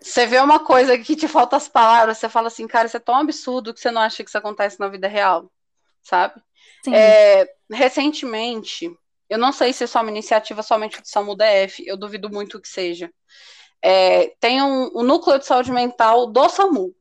você 0.00 0.26
vê 0.26 0.38
uma 0.40 0.58
coisa 0.58 0.98
que 0.98 1.14
te 1.14 1.28
falta 1.28 1.56
as 1.56 1.68
palavras, 1.68 2.18
você 2.18 2.28
fala 2.28 2.48
assim, 2.48 2.66
cara, 2.66 2.86
isso 2.86 2.96
é 2.96 3.00
tão 3.00 3.14
absurdo 3.14 3.72
que 3.72 3.80
você 3.80 3.90
não 3.90 4.02
acha 4.02 4.24
que 4.24 4.28
isso 4.28 4.38
acontece 4.38 4.80
na 4.80 4.88
vida 4.88 5.06
real, 5.06 5.50
sabe? 6.02 6.42
É, 6.92 7.46
recentemente, 7.70 8.90
eu 9.28 9.38
não 9.38 9.52
sei 9.52 9.72
se 9.72 9.84
é 9.84 9.86
só 9.86 10.00
uma 10.00 10.10
iniciativa 10.10 10.62
somente 10.62 11.00
do 11.00 11.06
SAMU 11.06 11.36
DF, 11.36 11.84
eu 11.86 11.96
duvido 11.96 12.28
muito 12.28 12.60
que 12.60 12.68
seja 12.68 13.10
é, 13.82 14.34
tem 14.40 14.62
um, 14.62 14.90
um, 14.94 15.02
núcleo 15.02 15.38
de 15.38 15.46
saúde 15.46 15.72
mental 15.72 16.26
do 16.26 16.48
SAMU. 16.48 16.94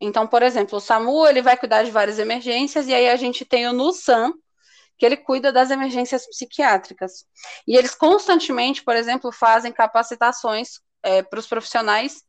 Então, 0.00 0.26
por 0.26 0.42
exemplo, 0.42 0.78
o 0.78 0.80
SAMU 0.80 1.26
ele 1.26 1.42
vai 1.42 1.56
cuidar 1.56 1.82
de 1.82 1.90
várias 1.90 2.18
emergências, 2.18 2.88
e 2.88 2.94
aí 2.94 3.08
a 3.08 3.16
gente 3.16 3.44
tem 3.44 3.66
o 3.68 3.72
NUSAM, 3.72 4.32
que 4.98 5.06
ele 5.06 5.16
cuida 5.16 5.52
das 5.52 5.70
emergências 5.70 6.26
psiquiátricas. 6.26 7.24
E 7.66 7.76
eles 7.76 7.94
constantemente, 7.94 8.82
por 8.82 8.96
exemplo, 8.96 9.32
fazem 9.32 9.72
capacitações 9.72 10.80
é, 11.02 11.22
para 11.22 11.38
os 11.38 11.46
profissionais 11.46 12.22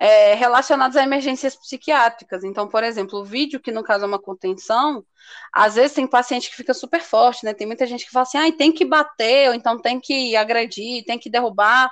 é, 0.00 0.34
relacionados 0.34 0.96
a 0.96 1.02
emergências 1.02 1.54
psiquiátricas. 1.54 2.42
Então, 2.42 2.66
por 2.66 2.82
exemplo, 2.82 3.20
o 3.20 3.24
vídeo, 3.24 3.60
que 3.60 3.70
no 3.70 3.84
caso 3.84 4.04
é 4.04 4.08
uma 4.08 4.18
contenção, 4.18 5.04
às 5.52 5.74
vezes 5.74 5.92
tem 5.92 6.06
paciente 6.06 6.48
que 6.48 6.56
fica 6.56 6.72
super 6.72 7.02
forte, 7.02 7.44
né? 7.44 7.52
Tem 7.52 7.66
muita 7.66 7.86
gente 7.86 8.06
que 8.06 8.10
fala 8.10 8.22
assim, 8.22 8.38
ah, 8.38 8.50
tem 8.56 8.72
que 8.72 8.84
bater, 8.84 9.48
ou 9.48 9.54
então 9.54 9.78
tem 9.78 10.00
que 10.00 10.34
agredir, 10.34 11.04
tem 11.04 11.18
que 11.18 11.28
derrubar, 11.28 11.90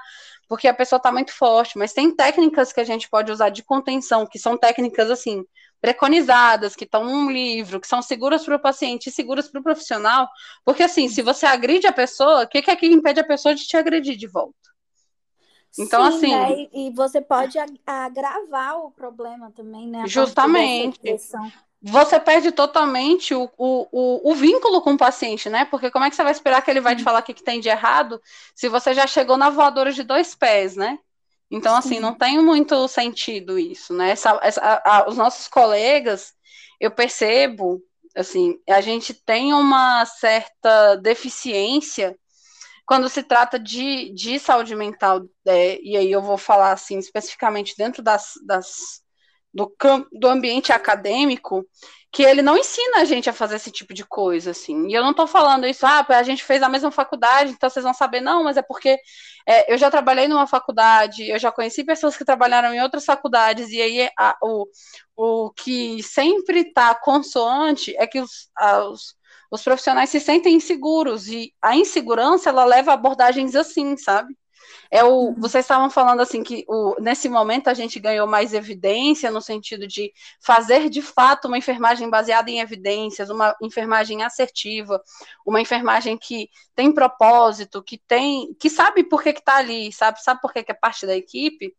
porque 0.48 0.66
a 0.66 0.74
pessoa 0.74 0.96
está 0.96 1.12
muito 1.12 1.32
forte, 1.32 1.76
mas 1.76 1.92
tem 1.92 2.10
técnicas 2.10 2.72
que 2.72 2.80
a 2.80 2.84
gente 2.84 3.08
pode 3.08 3.30
usar 3.30 3.50
de 3.50 3.62
contenção, 3.62 4.26
que 4.26 4.38
são 4.38 4.56
técnicas 4.56 5.10
assim, 5.10 5.44
preconizadas, 5.80 6.74
que 6.74 6.84
estão 6.84 7.04
num 7.04 7.30
livro, 7.30 7.80
que 7.80 7.86
são 7.86 8.00
seguras 8.00 8.44
para 8.44 8.56
o 8.56 8.60
paciente 8.60 9.08
e 9.08 9.12
seguras 9.12 9.48
para 9.48 9.60
o 9.60 9.62
profissional, 9.62 10.28
porque 10.64 10.82
assim, 10.82 11.08
se 11.08 11.22
você 11.22 11.46
agride 11.46 11.86
a 11.86 11.92
pessoa, 11.92 12.44
o 12.44 12.48
que, 12.48 12.62
que 12.62 12.70
é 12.70 12.76
que 12.76 12.86
impede 12.86 13.20
a 13.20 13.24
pessoa 13.24 13.54
de 13.54 13.66
te 13.66 13.76
agredir 13.76 14.16
de 14.16 14.26
volta? 14.26 14.56
Então, 15.78 16.10
Sim, 16.10 16.16
assim. 16.16 16.56
Né? 16.56 16.68
E 16.72 16.90
você 16.90 17.20
pode 17.20 17.58
agravar 17.86 18.78
o 18.78 18.90
problema 18.90 19.50
também, 19.50 19.86
né? 19.86 20.04
Justamente. 20.06 20.98
Você 21.80 22.18
perde 22.18 22.50
totalmente 22.50 23.34
o, 23.34 23.48
o, 23.56 24.30
o, 24.30 24.34
vínculo 24.34 24.80
com 24.80 24.94
o 24.94 24.98
paciente, 24.98 25.48
né? 25.48 25.64
Porque 25.64 25.90
como 25.90 26.04
é 26.04 26.10
que 26.10 26.16
você 26.16 26.24
vai 26.24 26.32
esperar 26.32 26.60
que 26.62 26.70
ele 26.70 26.80
vai 26.80 26.96
te 26.96 27.04
falar 27.04 27.20
o 27.20 27.22
que, 27.22 27.34
que 27.34 27.42
tem 27.42 27.60
de 27.60 27.68
errado 27.68 28.20
se 28.54 28.68
você 28.68 28.92
já 28.92 29.06
chegou 29.06 29.36
na 29.36 29.48
voadora 29.48 29.92
de 29.92 30.02
dois 30.02 30.34
pés, 30.34 30.74
né? 30.74 30.98
Então, 31.50 31.76
assim, 31.76 31.90
Sim. 31.90 31.94
assim, 31.94 32.02
não 32.02 32.14
tem 32.14 32.42
muito 32.42 32.88
sentido 32.88 33.58
isso, 33.58 33.94
né? 33.94 34.10
Essa, 34.10 34.38
essa, 34.42 34.60
a, 34.60 34.98
a, 34.98 35.08
os 35.08 35.16
nossos 35.16 35.46
colegas, 35.48 36.34
eu 36.80 36.90
percebo, 36.90 37.80
assim, 38.14 38.58
a 38.68 38.80
gente 38.80 39.14
tem 39.14 39.54
uma 39.54 40.04
certa 40.04 40.96
deficiência 40.96 42.18
quando 42.84 43.08
se 43.08 43.22
trata 43.22 43.58
de, 43.58 44.12
de 44.14 44.38
saúde 44.38 44.74
mental, 44.74 45.22
é, 45.46 45.78
e 45.82 45.94
aí 45.94 46.10
eu 46.10 46.22
vou 46.22 46.38
falar, 46.38 46.72
assim, 46.72 46.98
especificamente 46.98 47.74
dentro 47.76 48.02
das, 48.02 48.32
das 48.46 49.02
do, 49.52 49.74
do 50.12 50.28
ambiente 50.28 50.72
acadêmico, 50.72 51.64
que 52.10 52.22
ele 52.22 52.40
não 52.40 52.56
ensina 52.56 52.98
a 52.98 53.04
gente 53.04 53.28
a 53.28 53.34
fazer 53.34 53.56
esse 53.56 53.70
tipo 53.70 53.92
de 53.92 54.04
coisa, 54.04 54.52
assim. 54.52 54.88
E 54.88 54.94
eu 54.94 55.02
não 55.02 55.10
estou 55.10 55.26
falando 55.26 55.66
isso, 55.66 55.84
ah, 55.86 56.04
a 56.08 56.22
gente 56.22 56.42
fez 56.42 56.62
a 56.62 56.68
mesma 56.68 56.90
faculdade, 56.90 57.50
então 57.50 57.68
vocês 57.68 57.84
vão 57.84 57.92
saber, 57.92 58.20
não, 58.20 58.44
mas 58.44 58.56
é 58.56 58.62
porque 58.62 58.98
é, 59.46 59.72
eu 59.72 59.76
já 59.76 59.90
trabalhei 59.90 60.26
numa 60.26 60.46
faculdade, 60.46 61.28
eu 61.28 61.38
já 61.38 61.52
conheci 61.52 61.84
pessoas 61.84 62.16
que 62.16 62.24
trabalharam 62.24 62.72
em 62.72 62.80
outras 62.80 63.04
faculdades, 63.04 63.70
e 63.70 63.80
aí 63.80 64.10
a, 64.18 64.36
o, 64.42 64.66
o 65.16 65.50
que 65.50 66.02
sempre 66.02 66.60
está 66.60 66.94
consoante 66.94 67.94
é 67.98 68.06
que 68.06 68.20
os, 68.20 68.48
os, 68.90 69.14
os 69.50 69.62
profissionais 69.62 70.08
se 70.08 70.20
sentem 70.20 70.54
inseguros, 70.54 71.28
e 71.28 71.52
a 71.60 71.76
insegurança, 71.76 72.48
ela 72.48 72.64
leva 72.64 72.92
a 72.92 72.94
abordagens 72.94 73.54
assim, 73.54 73.96
sabe? 73.98 74.34
É 74.90 75.04
o, 75.04 75.34
vocês 75.36 75.64
estavam 75.64 75.90
falando 75.90 76.20
assim 76.20 76.42
que 76.42 76.64
o, 76.68 76.96
nesse 77.00 77.28
momento 77.28 77.68
a 77.68 77.74
gente 77.74 77.98
ganhou 78.00 78.26
mais 78.26 78.54
evidência 78.54 79.30
no 79.30 79.40
sentido 79.40 79.86
de 79.86 80.12
fazer 80.40 80.88
de 80.88 81.02
fato 81.02 81.48
uma 81.48 81.58
enfermagem 81.58 82.08
baseada 82.08 82.50
em 82.50 82.60
evidências, 82.60 83.30
uma 83.30 83.54
enfermagem 83.62 84.22
assertiva, 84.22 85.02
uma 85.44 85.60
enfermagem 85.60 86.16
que 86.16 86.48
tem 86.74 86.92
propósito, 86.92 87.82
que 87.82 87.98
tem, 87.98 88.54
que 88.54 88.70
sabe 88.70 89.04
por 89.04 89.22
que 89.22 89.30
está 89.30 89.56
ali, 89.56 89.92
sabe, 89.92 90.22
sabe 90.22 90.40
por 90.40 90.52
que, 90.52 90.62
que 90.62 90.72
é 90.72 90.74
parte 90.74 91.06
da 91.06 91.16
equipe. 91.16 91.74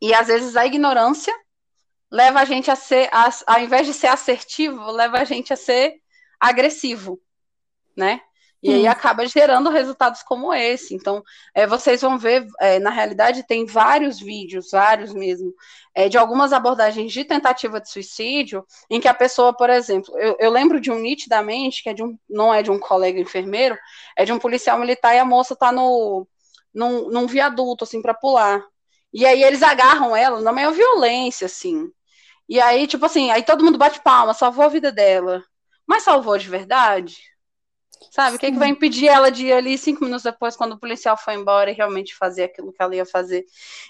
E 0.00 0.12
às 0.14 0.26
vezes 0.26 0.56
a 0.56 0.66
ignorância 0.66 1.34
leva 2.10 2.40
a 2.40 2.44
gente 2.44 2.70
a 2.70 2.76
ser, 2.76 3.08
a, 3.12 3.28
ao 3.46 3.60
invés 3.60 3.86
de 3.86 3.92
ser 3.92 4.06
assertivo, 4.06 4.90
leva 4.92 5.18
a 5.18 5.24
gente 5.24 5.52
a 5.52 5.56
ser 5.56 6.00
agressivo, 6.38 7.20
né? 7.96 8.20
E 8.64 8.72
aí 8.72 8.86
acaba 8.86 9.26
gerando 9.26 9.68
resultados 9.68 10.22
como 10.22 10.52
esse. 10.54 10.94
Então, 10.94 11.22
é, 11.54 11.66
vocês 11.66 12.00
vão 12.00 12.18
ver, 12.18 12.46
é, 12.58 12.78
na 12.78 12.88
realidade, 12.88 13.46
tem 13.46 13.66
vários 13.66 14.18
vídeos, 14.18 14.70
vários 14.72 15.12
mesmo, 15.12 15.52
é, 15.94 16.08
de 16.08 16.16
algumas 16.16 16.50
abordagens 16.50 17.12
de 17.12 17.24
tentativa 17.24 17.78
de 17.78 17.90
suicídio, 17.90 18.64
em 18.88 18.98
que 19.02 19.06
a 19.06 19.12
pessoa, 19.12 19.54
por 19.54 19.68
exemplo, 19.68 20.18
eu, 20.18 20.36
eu, 20.40 20.50
lembro 20.50 20.80
de 20.80 20.90
um 20.90 20.98
nitidamente, 20.98 21.82
que 21.82 21.90
é 21.90 21.92
de 21.92 22.02
um, 22.02 22.18
não 22.26 22.54
é 22.54 22.62
de 22.62 22.70
um 22.70 22.78
colega 22.78 23.20
enfermeiro, 23.20 23.76
é 24.16 24.24
de 24.24 24.32
um 24.32 24.38
policial 24.38 24.78
militar 24.78 25.14
e 25.14 25.18
a 25.18 25.26
moça 25.26 25.52
está 25.52 25.70
no, 25.70 26.26
num, 26.72 27.10
num 27.10 27.26
viaduto, 27.26 27.84
assim, 27.84 28.00
para 28.00 28.14
pular. 28.14 28.64
E 29.12 29.26
aí 29.26 29.44
eles 29.44 29.62
agarram 29.62 30.16
ela 30.16 30.40
na 30.40 30.52
maior 30.52 30.72
violência, 30.72 31.46
assim. 31.46 31.86
E 32.48 32.58
aí, 32.60 32.86
tipo 32.86 33.04
assim, 33.04 33.30
aí 33.30 33.42
todo 33.42 33.64
mundo 33.64 33.76
bate 33.78 34.00
palma, 34.00 34.32
salvou 34.32 34.64
a 34.64 34.68
vida 34.68 34.90
dela. 34.90 35.44
Mas 35.86 36.02
salvou 36.04 36.38
de 36.38 36.48
verdade? 36.48 37.16
Sabe? 38.10 38.36
O 38.36 38.38
que, 38.38 38.50
que 38.50 38.58
vai 38.58 38.68
impedir 38.68 39.08
ela 39.08 39.30
de 39.30 39.46
ir 39.46 39.52
ali 39.52 39.76
cinco 39.76 40.04
minutos 40.04 40.22
depois, 40.22 40.56
quando 40.56 40.72
o 40.72 40.78
policial 40.78 41.16
foi 41.16 41.34
embora, 41.34 41.70
e 41.70 41.74
realmente 41.74 42.14
fazer 42.14 42.44
aquilo 42.44 42.72
que 42.72 42.82
ela 42.82 42.94
ia 42.94 43.06
fazer? 43.06 43.44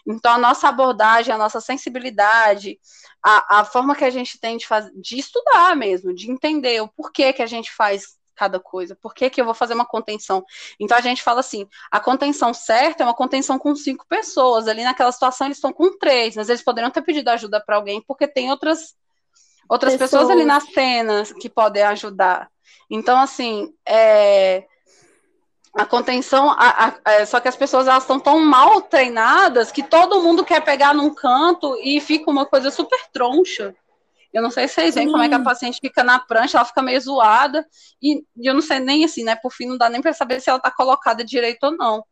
Então, 0.07 0.33
a 0.33 0.39
nossa 0.39 0.69
abordagem, 0.69 1.35
a 1.35 1.39
nossa 1.39 1.61
sensibilidade, 1.61 2.79
a, 3.23 3.61
a 3.61 3.65
forma 3.65 3.95
que 3.95 4.05
a 4.05 4.11
gente 4.11 4.39
tem 4.39 4.57
de, 4.57 4.67
fazer, 4.67 4.93
de 4.95 5.19
estudar 5.19 5.75
mesmo, 5.77 6.15
de 6.15 6.31
entender 6.31 6.81
o 6.81 6.89
porquê 6.89 7.33
que 7.33 7.43
a 7.43 7.47
gente 7.47 7.73
faz 7.73 8.19
cada 8.35 8.59
coisa, 8.59 8.97
por 8.97 9.15
que, 9.15 9.31
que 9.31 9.41
eu 9.41 9.45
vou 9.45 9.55
fazer 9.55 9.75
uma 9.75 9.87
contenção? 9.87 10.45
Então 10.79 10.99
a 10.99 11.01
gente 11.01 11.23
fala 11.23 11.41
assim: 11.41 11.67
a 11.91 12.01
contenção 12.01 12.53
certa 12.53 13.03
é 13.03 13.07
uma 13.07 13.15
contenção 13.15 13.59
com 13.59 13.75
cinco 13.75 14.05
pessoas. 14.09 14.67
Ali 14.67 14.83
naquela 14.83 15.13
situação 15.13 15.47
eles 15.47 15.59
estão 15.59 15.73
com 15.73 15.97
três, 15.97 16.37
mas 16.37 16.49
eles 16.49 16.63
poderiam 16.63 16.91
ter 16.91 17.03
pedido 17.03 17.29
ajuda 17.29 17.63
para 17.65 17.77
alguém, 17.77 18.03
porque 18.03 18.27
tem 18.27 18.51
outras 18.51 18.95
outras 19.69 19.93
pessoas. 19.95 20.11
pessoas 20.11 20.31
ali 20.31 20.45
nas 20.45 20.65
cenas 20.65 21.33
que 21.33 21.49
podem 21.49 21.83
ajudar. 21.85 22.51
Então, 22.91 23.19
assim, 23.19 23.75
é, 23.87 24.65
a 25.75 25.85
contenção, 25.85 26.51
a, 26.51 26.95
a, 27.05 27.13
é, 27.13 27.27
só 27.27 27.41
que 27.41 27.49
as 27.49 27.57
pessoas 27.57 27.89
elas 27.89 28.05
estão 28.05 28.21
tão 28.21 28.39
mal 28.41 28.81
treinadas 28.81 29.73
que 29.73 29.83
todo 29.83 30.23
mundo 30.23 30.45
quer 30.45 30.63
pegar 30.63 30.95
num 30.95 31.13
canto 31.13 31.77
e 31.83 32.01
fica 32.01 32.31
uma 32.31 32.47
coisa 32.47 32.71
super 32.71 33.01
troncha. 33.13 33.75
Eu 34.33 34.43
não 34.43 34.51
sei 34.51 34.67
se 34.67 34.75
vocês 34.75 34.95
veem 34.95 35.11
como 35.11 35.23
é 35.23 35.29
que 35.29 35.35
a 35.35 35.43
paciente 35.43 35.79
fica 35.81 36.03
na 36.03 36.19
prancha, 36.19 36.59
ela 36.59 36.65
fica 36.65 36.83
meio 36.83 37.01
zoada, 37.01 37.65
e, 38.03 38.25
e 38.37 38.47
eu 38.47 38.55
não 38.55 38.61
sei 38.61 38.81
nem 38.81 39.05
assim, 39.05 39.23
né? 39.23 39.37
Por 39.37 39.53
fim, 39.53 39.67
não 39.67 39.79
dá 39.79 39.89
nem 39.89 40.03
para 40.03 40.13
saber 40.13 40.41
se 40.41 40.51
ela 40.51 40.57
está 40.57 40.73
colocada 40.73 41.25
direito 41.25 41.63
ou 41.65 41.77
não. 41.77 42.05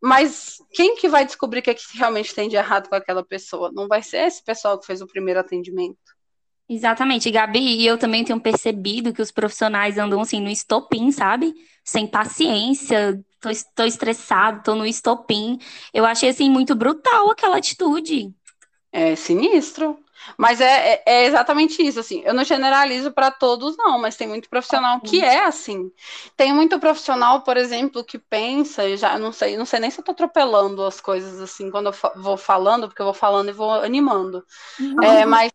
Mas 0.00 0.58
quem 0.72 0.94
que 0.94 1.08
vai 1.08 1.24
descobrir 1.24 1.58
o 1.58 1.62
que, 1.62 1.70
é 1.70 1.74
que 1.74 1.82
realmente 1.96 2.32
tem 2.32 2.48
de 2.48 2.54
errado 2.54 2.88
com 2.88 2.94
aquela 2.94 3.24
pessoa? 3.24 3.72
Não 3.72 3.88
vai 3.88 4.02
ser 4.02 4.18
esse 4.18 4.42
pessoal 4.44 4.78
que 4.78 4.86
fez 4.86 5.00
o 5.00 5.06
primeiro 5.06 5.40
atendimento. 5.40 5.98
Exatamente, 6.68 7.30
Gabi, 7.30 7.80
e 7.80 7.86
eu 7.86 7.96
também 7.96 8.22
tenho 8.24 8.38
percebido 8.40 9.12
que 9.12 9.22
os 9.22 9.30
profissionais 9.30 9.96
andam 9.96 10.20
assim 10.20 10.40
no 10.40 10.50
estopim, 10.50 11.10
sabe? 11.10 11.54
Sem 11.82 12.06
paciência, 12.06 13.18
tô, 13.40 13.48
tô 13.74 13.84
estressado, 13.84 14.62
tô 14.62 14.74
no 14.74 14.84
estopim. 14.84 15.58
Eu 15.94 16.04
achei 16.04 16.28
assim 16.28 16.50
muito 16.50 16.74
brutal 16.74 17.30
aquela 17.30 17.56
atitude. 17.56 18.34
É 18.92 19.16
sinistro. 19.16 19.98
Mas 20.36 20.60
é, 20.60 20.94
é, 20.94 21.02
é 21.06 21.24
exatamente 21.24 21.80
isso, 21.80 22.00
assim. 22.00 22.22
Eu 22.24 22.34
não 22.34 22.44
generalizo 22.44 23.12
para 23.12 23.30
todos, 23.30 23.76
não, 23.76 23.98
mas 23.98 24.16
tem 24.16 24.28
muito 24.28 24.48
profissional 24.50 25.00
que 25.00 25.22
é 25.22 25.44
assim. 25.44 25.90
Tem 26.36 26.52
muito 26.52 26.78
profissional, 26.78 27.42
por 27.42 27.56
exemplo, 27.56 28.04
que 28.04 28.18
pensa, 28.18 28.94
já 28.96 29.18
não 29.18 29.32
sei, 29.32 29.56
não 29.56 29.64
sei 29.64 29.80
nem 29.80 29.90
se 29.90 30.00
eu 30.00 30.04
tô 30.04 30.10
atropelando 30.10 30.84
as 30.84 31.00
coisas 31.00 31.40
assim 31.40 31.70
quando 31.70 31.86
eu 31.86 32.22
vou 32.22 32.36
falando, 32.36 32.88
porque 32.88 33.00
eu 33.00 33.06
vou 33.06 33.14
falando 33.14 33.48
e 33.48 33.52
vou 33.52 33.70
animando. 33.70 34.44
Uhum. 34.78 35.02
É, 35.02 35.24
mas 35.24 35.52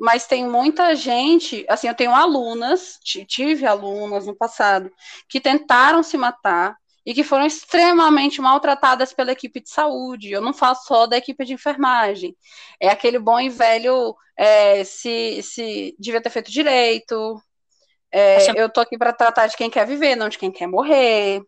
mas 0.00 0.26
tem 0.26 0.48
muita 0.48 0.96
gente, 0.96 1.66
assim, 1.68 1.86
eu 1.86 1.94
tenho 1.94 2.14
alunas, 2.14 2.98
tive 3.04 3.66
alunas 3.66 4.26
no 4.26 4.34
passado, 4.34 4.90
que 5.28 5.38
tentaram 5.38 6.02
se 6.02 6.16
matar 6.16 6.74
e 7.04 7.12
que 7.12 7.22
foram 7.22 7.44
extremamente 7.44 8.40
maltratadas 8.40 9.12
pela 9.12 9.32
equipe 9.32 9.60
de 9.60 9.68
saúde. 9.68 10.32
Eu 10.32 10.40
não 10.40 10.54
falo 10.54 10.76
só 10.76 11.06
da 11.06 11.18
equipe 11.18 11.44
de 11.44 11.52
enfermagem. 11.52 12.34
É 12.80 12.88
aquele 12.88 13.18
bom 13.18 13.38
e 13.38 13.50
velho 13.50 14.16
é, 14.38 14.84
se, 14.84 15.42
se 15.42 15.94
devia 15.98 16.22
ter 16.22 16.30
feito 16.30 16.50
direito. 16.50 17.38
É, 18.10 18.58
eu 18.58 18.70
tô 18.70 18.80
aqui 18.80 18.96
para 18.96 19.12
tratar 19.12 19.48
de 19.48 19.56
quem 19.56 19.68
quer 19.68 19.86
viver, 19.86 20.16
não 20.16 20.30
de 20.30 20.38
quem 20.38 20.50
quer 20.50 20.66
morrer. 20.66 21.42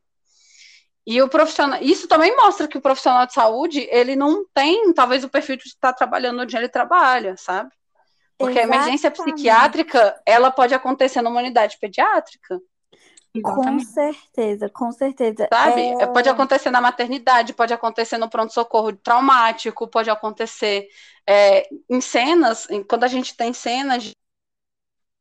E 1.06 1.22
o 1.22 1.28
profissional, 1.28 1.82
isso 1.82 2.06
também 2.06 2.36
mostra 2.36 2.68
que 2.68 2.76
o 2.76 2.82
profissional 2.82 3.26
de 3.26 3.32
saúde, 3.32 3.88
ele 3.90 4.14
não 4.14 4.44
tem, 4.52 4.92
talvez, 4.92 5.24
o 5.24 5.28
perfil 5.30 5.56
de 5.56 5.64
estar 5.64 5.94
trabalhando 5.94 6.42
onde 6.42 6.54
ele 6.54 6.68
trabalha, 6.68 7.34
sabe? 7.38 7.70
Porque 8.42 8.58
Exatamente. 8.58 8.74
a 8.74 8.82
emergência 8.82 9.10
psiquiátrica, 9.10 10.20
ela 10.26 10.50
pode 10.50 10.74
acontecer 10.74 11.22
numa 11.22 11.38
unidade 11.40 11.78
pediátrica. 11.80 12.60
Com 13.40 13.78
certeza, 13.78 14.68
com 14.68 14.92
certeza. 14.92 15.48
Sabe? 15.50 15.80
É... 15.80 16.06
Pode 16.06 16.28
acontecer 16.28 16.70
na 16.70 16.80
maternidade, 16.80 17.54
pode 17.54 17.72
acontecer 17.72 18.18
no 18.18 18.28
pronto-socorro 18.28 18.92
traumático, 18.94 19.88
pode 19.88 20.10
acontecer 20.10 20.86
é, 21.26 21.66
em 21.88 22.00
cenas, 22.00 22.66
quando 22.88 23.04
a 23.04 23.08
gente 23.08 23.34
tem 23.34 23.52
cenas 23.52 24.02
de 24.02 24.12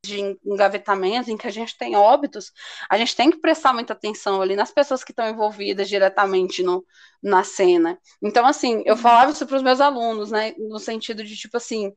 de 0.04 0.38
engavetamento, 0.44 1.30
em 1.30 1.38
que 1.38 1.48
a 1.48 1.52
gente 1.52 1.78
tem 1.78 1.96
óbitos, 1.96 2.52
a 2.90 2.98
gente 2.98 3.16
tem 3.16 3.30
que 3.30 3.40
prestar 3.40 3.72
muita 3.74 3.94
atenção 3.94 4.42
ali 4.42 4.56
nas 4.56 4.72
pessoas 4.72 5.04
que 5.04 5.12
estão 5.12 5.30
envolvidas 5.30 5.88
diretamente 5.88 6.64
no, 6.64 6.84
na 7.22 7.44
cena. 7.44 8.00
Então, 8.22 8.46
assim, 8.46 8.82
eu 8.86 8.96
uhum. 8.96 9.02
falava 9.02 9.32
isso 9.32 9.46
para 9.46 9.58
os 9.58 9.64
meus 9.64 9.80
alunos, 9.80 10.32
né, 10.32 10.54
no 10.58 10.80
sentido 10.80 11.24
de, 11.24 11.36
tipo 11.36 11.58
assim, 11.58 11.94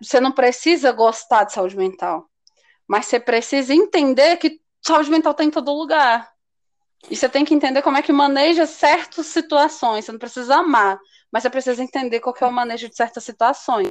você 0.00 0.18
não 0.20 0.32
precisa 0.32 0.92
gostar 0.92 1.44
de 1.44 1.52
saúde 1.52 1.76
mental, 1.76 2.26
mas 2.88 3.06
você 3.06 3.20
precisa 3.20 3.74
entender 3.74 4.36
que 4.38 4.58
saúde 4.80 5.10
mental 5.10 5.32
está 5.32 5.44
em 5.44 5.50
todo 5.50 5.72
lugar. 5.72 6.30
E 7.10 7.14
você 7.14 7.28
tem 7.28 7.44
que 7.44 7.54
entender 7.54 7.82
como 7.82 7.98
é 7.98 8.02
que 8.02 8.12
maneja 8.12 8.66
certas 8.66 9.26
situações. 9.26 10.04
Você 10.04 10.12
não 10.12 10.18
precisa 10.18 10.56
amar, 10.56 10.98
mas 11.30 11.42
você 11.42 11.50
precisa 11.50 11.82
entender 11.82 12.18
qual 12.20 12.34
é 12.40 12.46
o 12.46 12.52
manejo 12.52 12.88
de 12.88 12.96
certas 12.96 13.22
situações. 13.22 13.88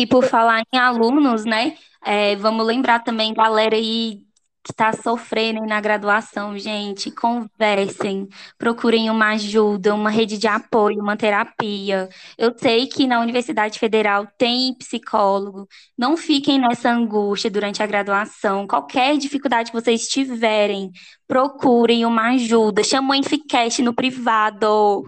E 0.00 0.06
por 0.06 0.24
falar 0.24 0.62
em 0.72 0.78
alunos, 0.78 1.44
né? 1.44 1.76
É, 2.02 2.34
vamos 2.36 2.64
lembrar 2.66 3.00
também, 3.00 3.34
galera 3.34 3.76
aí 3.76 4.22
que 4.64 4.72
está 4.72 4.94
sofrendo 4.94 5.60
na 5.66 5.78
graduação, 5.78 6.56
gente, 6.56 7.10
conversem, 7.10 8.26
procurem 8.56 9.10
uma 9.10 9.32
ajuda, 9.32 9.94
uma 9.94 10.08
rede 10.08 10.38
de 10.38 10.46
apoio, 10.46 11.02
uma 11.02 11.18
terapia. 11.18 12.08
Eu 12.38 12.54
sei 12.56 12.86
que 12.86 13.06
na 13.06 13.20
Universidade 13.20 13.78
Federal 13.78 14.26
tem 14.38 14.74
psicólogo. 14.74 15.68
Não 15.98 16.16
fiquem 16.16 16.58
nessa 16.58 16.90
angústia 16.90 17.50
durante 17.50 17.82
a 17.82 17.86
graduação. 17.86 18.66
Qualquer 18.66 19.18
dificuldade 19.18 19.70
que 19.70 19.78
vocês 19.78 20.08
tiverem, 20.08 20.90
procurem 21.28 22.06
uma 22.06 22.30
ajuda. 22.30 22.82
Chama 22.82 23.12
o 23.12 23.14
Enficast 23.14 23.82
no 23.82 23.92
privado. 23.92 25.04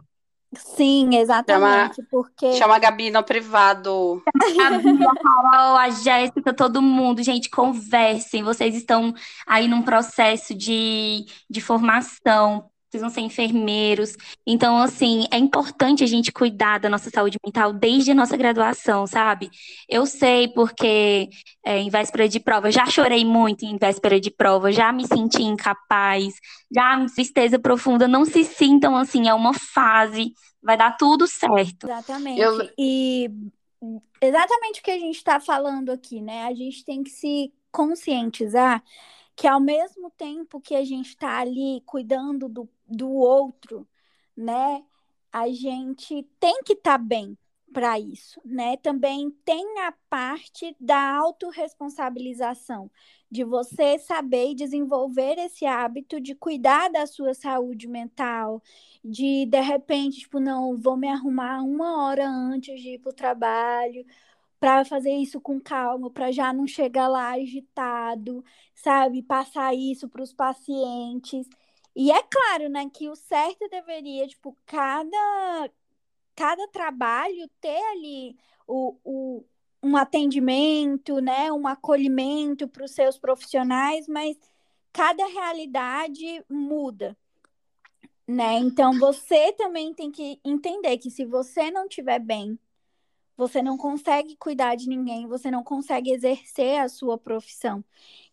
Sim, 0.54 1.16
exatamente, 1.16 1.96
Chama, 1.96 2.08
porque 2.10 2.52
chama 2.52 2.76
a 2.76 2.78
Gabi 2.78 3.10
no 3.10 3.24
privado. 3.24 4.22
A 4.60 4.78
Bia, 4.78 5.10
a 5.10 5.14
Carol, 5.16 5.76
a 5.76 5.88
Jéssica, 5.90 6.54
todo 6.54 6.82
mundo, 6.82 7.22
gente, 7.22 7.48
conversem. 7.48 8.42
Vocês 8.42 8.74
estão 8.74 9.14
aí 9.46 9.66
num 9.66 9.82
processo 9.82 10.54
de, 10.54 11.24
de 11.48 11.60
formação, 11.60 12.70
vão 13.00 13.10
ser 13.10 13.20
enfermeiros. 13.20 14.14
Então, 14.46 14.76
assim, 14.76 15.26
é 15.30 15.38
importante 15.38 16.04
a 16.04 16.06
gente 16.06 16.30
cuidar 16.30 16.78
da 16.78 16.88
nossa 16.88 17.10
saúde 17.10 17.38
mental 17.44 17.72
desde 17.72 18.10
a 18.10 18.14
nossa 18.14 18.36
graduação, 18.36 19.06
sabe? 19.06 19.50
Eu 19.88 20.04
sei 20.06 20.48
porque 20.48 21.28
é, 21.64 21.78
em 21.78 21.88
véspera 21.88 22.28
de 22.28 22.38
prova, 22.38 22.70
já 22.70 22.86
chorei 22.86 23.24
muito 23.24 23.64
em 23.64 23.76
véspera 23.78 24.20
de 24.20 24.30
prova, 24.30 24.70
já 24.70 24.92
me 24.92 25.06
senti 25.06 25.42
incapaz, 25.42 26.34
já 26.70 27.06
tristeza 27.14 27.58
profunda. 27.58 28.06
Não 28.06 28.24
se 28.24 28.44
sintam 28.44 28.96
assim, 28.96 29.28
é 29.28 29.34
uma 29.34 29.54
fase, 29.54 30.32
vai 30.62 30.76
dar 30.76 30.96
tudo 30.96 31.26
certo. 31.26 31.86
Exatamente. 31.86 32.40
Eu... 32.40 32.70
E 32.78 33.30
exatamente 34.20 34.80
o 34.80 34.82
que 34.82 34.90
a 34.90 34.98
gente 34.98 35.16
está 35.16 35.40
falando 35.40 35.90
aqui, 35.90 36.20
né? 36.20 36.44
A 36.44 36.54
gente 36.54 36.84
tem 36.84 37.02
que 37.02 37.10
se 37.10 37.52
conscientizar 37.70 38.82
que 39.34 39.46
ao 39.46 39.60
mesmo 39.60 40.10
tempo 40.10 40.60
que 40.60 40.74
a 40.74 40.84
gente 40.84 41.08
está 41.08 41.40
ali 41.40 41.82
cuidando 41.86 42.48
do, 42.48 42.68
do 42.92 43.10
outro, 43.10 43.88
né, 44.36 44.84
a 45.32 45.48
gente 45.50 46.22
tem 46.38 46.62
que 46.64 46.74
estar 46.74 46.98
tá 46.98 47.04
bem 47.04 47.36
para 47.72 47.98
isso, 47.98 48.40
né? 48.44 48.76
Também 48.76 49.30
tem 49.44 49.80
a 49.80 49.92
parte 50.10 50.76
da 50.78 51.16
autorresponsabilização, 51.16 52.90
de 53.30 53.44
você 53.44 53.98
saber 53.98 54.50
e 54.50 54.54
desenvolver 54.54 55.38
esse 55.38 55.64
hábito 55.64 56.20
de 56.20 56.34
cuidar 56.34 56.90
da 56.90 57.06
sua 57.06 57.34
saúde 57.34 57.88
mental, 57.88 58.62
de 59.02 59.46
de 59.46 59.60
repente, 59.60 60.20
tipo, 60.20 60.38
não, 60.38 60.76
vou 60.78 60.96
me 60.96 61.08
arrumar 61.08 61.62
uma 61.62 62.04
hora 62.04 62.28
antes 62.28 62.80
de 62.80 62.90
ir 62.94 62.98
para 62.98 63.10
o 63.10 63.14
trabalho, 63.14 64.04
para 64.60 64.84
fazer 64.84 65.12
isso 65.16 65.40
com 65.40 65.60
calma, 65.60 66.10
para 66.10 66.30
já 66.30 66.52
não 66.52 66.66
chegar 66.66 67.08
lá 67.08 67.32
agitado, 67.32 68.44
sabe? 68.74 69.22
Passar 69.22 69.74
isso 69.74 70.08
para 70.08 70.22
os 70.22 70.32
pacientes. 70.32 71.48
E 71.94 72.10
é 72.10 72.22
claro, 72.22 72.68
né, 72.68 72.88
que 72.90 73.08
o 73.08 73.16
certo 73.16 73.68
deveria, 73.68 74.26
tipo, 74.26 74.56
cada, 74.64 75.70
cada 76.34 76.66
trabalho 76.68 77.48
ter 77.60 77.82
ali 77.92 78.36
o, 78.66 78.96
o, 79.04 79.44
um 79.82 79.96
atendimento, 79.96 81.20
né, 81.20 81.52
um 81.52 81.66
acolhimento 81.66 82.66
para 82.66 82.84
os 82.84 82.92
seus 82.92 83.18
profissionais, 83.18 84.08
mas 84.08 84.38
cada 84.92 85.26
realidade 85.26 86.44
muda, 86.48 87.16
né? 88.26 88.54
Então 88.58 88.98
você 88.98 89.52
também 89.52 89.92
tem 89.92 90.10
que 90.10 90.40
entender 90.44 90.98
que 90.98 91.10
se 91.10 91.24
você 91.24 91.70
não 91.70 91.86
estiver 91.86 92.18
bem 92.18 92.58
você 93.36 93.62
não 93.62 93.76
consegue 93.76 94.36
cuidar 94.36 94.74
de 94.76 94.88
ninguém, 94.88 95.26
você 95.26 95.50
não 95.50 95.64
consegue 95.64 96.12
exercer 96.12 96.80
a 96.80 96.88
sua 96.88 97.16
profissão. 97.16 97.84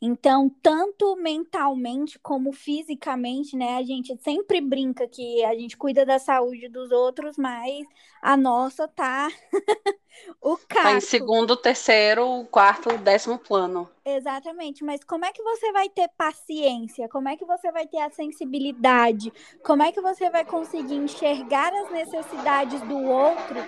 Então, 0.02 0.50
tanto 0.62 1.16
mentalmente 1.18 2.18
como 2.20 2.54
fisicamente, 2.54 3.56
né? 3.56 3.78
A 3.78 3.84
gente 3.84 4.16
sempre 4.22 4.62
brinca 4.62 5.08
que 5.08 5.44
a 5.44 5.54
gente 5.54 5.76
cuida 5.76 6.06
da 6.06 6.20
saúde 6.20 6.70
dos 6.70 6.92
outros, 6.92 7.38
mas 7.38 7.86
a 8.22 8.38
nossa 8.38 8.88
tá 8.88 9.30
o 10.42 10.58
caso. 10.58 10.84
Tá 10.84 10.94
em 10.94 11.02
segundo, 11.02 11.56
terceiro, 11.56 12.46
quarto, 12.50 12.98
décimo 12.98 13.38
plano. 13.38 13.90
Exatamente, 14.06 14.84
mas 14.84 15.04
como 15.04 15.26
é 15.26 15.32
que 15.32 15.44
você 15.44 15.72
vai 15.72 15.90
ter 15.90 16.10
paciência? 16.18 17.08
Como 17.10 17.28
é 17.28 17.36
que 17.36 17.46
você 17.46 17.72
vai 17.72 17.86
ter 17.86 18.00
a 18.00 18.10
sensibilidade? 18.10 19.32
Como 19.64 19.84
é 19.84 19.92
que 19.92 20.02
você 20.02 20.30
vai 20.30 20.46
conseguir 20.46 20.96
enxergar 20.96 21.74
as 21.74 21.92
necessidades 21.92 22.82
do 22.82 22.98
outro 22.98 23.60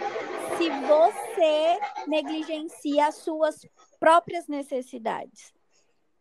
se 0.62 0.70
você 0.70 1.80
negligencia 2.08 3.08
as 3.08 3.16
suas 3.16 3.66
próprias 4.00 4.48
necessidades? 4.48 5.52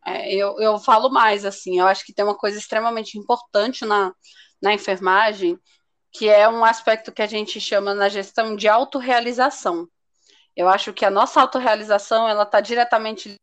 É, 0.03 0.33
eu, 0.33 0.59
eu 0.59 0.79
falo 0.79 1.09
mais 1.09 1.45
assim, 1.45 1.79
eu 1.79 1.85
acho 1.85 2.03
que 2.03 2.13
tem 2.13 2.25
uma 2.25 2.37
coisa 2.37 2.57
extremamente 2.57 3.19
importante 3.19 3.85
na, 3.85 4.11
na 4.59 4.73
enfermagem, 4.73 5.59
que 6.11 6.27
é 6.27 6.49
um 6.49 6.65
aspecto 6.65 7.11
que 7.11 7.21
a 7.21 7.27
gente 7.27 7.61
chama 7.61 7.93
na 7.93 8.09
gestão 8.09 8.55
de 8.55 8.67
autorrealização. 8.67 9.87
Eu 10.55 10.67
acho 10.67 10.91
que 10.91 11.05
a 11.05 11.11
nossa 11.11 11.39
autorrealização 11.39 12.27
ela 12.27 12.43
está 12.43 12.59
diretamente 12.59 13.35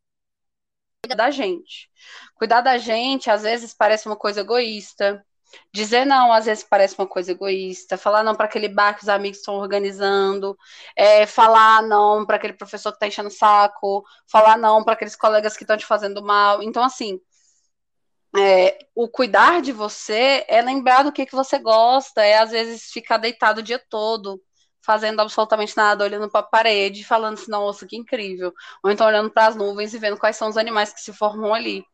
da 1.14 1.30
gente. 1.30 1.88
Cuidar 2.34 2.61
da 2.61 2.76
gente, 2.76 3.30
às 3.30 3.42
vezes, 3.42 3.72
parece 3.72 4.06
uma 4.06 4.16
coisa 4.16 4.40
egoísta. 4.40 5.24
Dizer 5.72 6.04
não, 6.04 6.32
às 6.32 6.46
vezes, 6.46 6.64
parece 6.64 6.96
uma 6.98 7.06
coisa 7.06 7.32
egoísta. 7.32 7.96
Falar 7.96 8.22
não 8.22 8.34
para 8.34 8.46
aquele 8.46 8.68
bar 8.68 8.94
que 8.94 9.02
os 9.02 9.08
amigos 9.08 9.38
estão 9.38 9.54
organizando. 9.54 10.56
É, 10.96 11.26
falar 11.26 11.82
não 11.82 12.26
para 12.26 12.37
aquele 12.37 12.52
professor 12.52 12.90
que 12.92 12.96
está 12.96 13.06
enchendo 13.06 13.28
o 13.28 13.32
saco. 13.32 14.04
Falar 14.26 14.58
não 14.58 14.84
para 14.84 14.94
aqueles 14.94 15.16
colegas 15.16 15.56
que 15.56 15.64
estão 15.64 15.76
te 15.76 15.87
fazendo 15.87 16.22
mal. 16.22 16.62
Então, 16.62 16.82
assim, 16.82 17.20
é, 18.37 18.78
o 18.94 19.08
cuidar 19.08 19.62
de 19.62 19.72
você 19.72 20.44
é 20.48 20.61
lembrar 20.61 21.02
do 21.02 21.12
que, 21.12 21.26
que 21.26 21.34
você 21.34 21.58
gosta. 21.58 22.22
É, 22.22 22.38
às 22.38 22.50
vezes, 22.50 22.90
ficar 22.92 23.18
deitado 23.18 23.61
o 23.61 23.62
dia 23.62 23.82
todo 23.90 24.40
fazendo 24.88 25.20
absolutamente 25.20 25.76
nada, 25.76 26.02
olhando 26.02 26.30
para 26.30 26.40
a 26.40 26.42
parede, 26.42 27.04
falando 27.04 27.34
assim, 27.34 27.50
nossa, 27.50 27.87
que 27.87 27.94
incrível. 27.94 28.54
Ou 28.82 28.90
então 28.90 29.06
olhando 29.06 29.30
para 29.30 29.48
as 29.48 29.54
nuvens 29.54 29.92
e 29.92 29.98
vendo 29.98 30.16
quais 30.16 30.37
são 30.37 30.48
os 30.48 30.56
animais 30.56 30.94
que 30.94 31.00
se 31.00 31.12
formam 31.12 31.52
ali. 31.52 31.84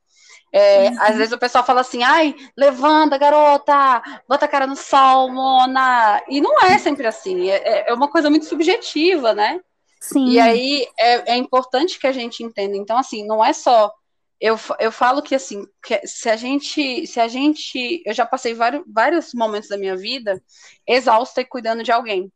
É, 0.56 0.88
uhum. 0.88 0.96
Às 1.00 1.16
vezes 1.16 1.32
o 1.32 1.38
pessoal 1.38 1.64
fala 1.64 1.80
assim, 1.80 2.04
ai, 2.04 2.32
levanta, 2.56 3.18
garota, 3.18 4.00
bota 4.28 4.44
a 4.44 4.48
cara 4.48 4.68
no 4.68 4.76
sol, 4.76 5.28
Mona. 5.28 6.22
E 6.28 6.40
não 6.40 6.60
é 6.60 6.78
sempre 6.78 7.08
assim, 7.08 7.50
é, 7.50 7.90
é 7.90 7.92
uma 7.92 8.06
coisa 8.06 8.30
muito 8.30 8.46
subjetiva, 8.46 9.34
né? 9.34 9.60
Sim. 10.00 10.28
E 10.28 10.38
aí 10.38 10.86
é, 10.96 11.32
é 11.32 11.36
importante 11.36 11.98
que 11.98 12.06
a 12.06 12.12
gente 12.12 12.44
entenda. 12.44 12.76
Então, 12.76 12.96
assim, 12.96 13.26
não 13.26 13.44
é 13.44 13.52
só 13.52 13.92
eu, 14.40 14.56
eu 14.78 14.92
falo 14.92 15.22
que 15.22 15.34
assim, 15.34 15.66
que 15.82 16.06
se 16.06 16.28
a 16.28 16.36
gente, 16.36 17.04
se 17.04 17.18
a 17.18 17.26
gente, 17.26 18.00
eu 18.06 18.14
já 18.14 18.24
passei 18.24 18.54
vários, 18.54 18.84
vários 18.86 19.34
momentos 19.34 19.68
da 19.68 19.76
minha 19.76 19.96
vida 19.96 20.40
exausta 20.86 21.40
e 21.40 21.44
cuidando 21.44 21.82
de 21.82 21.90
alguém. 21.90 22.32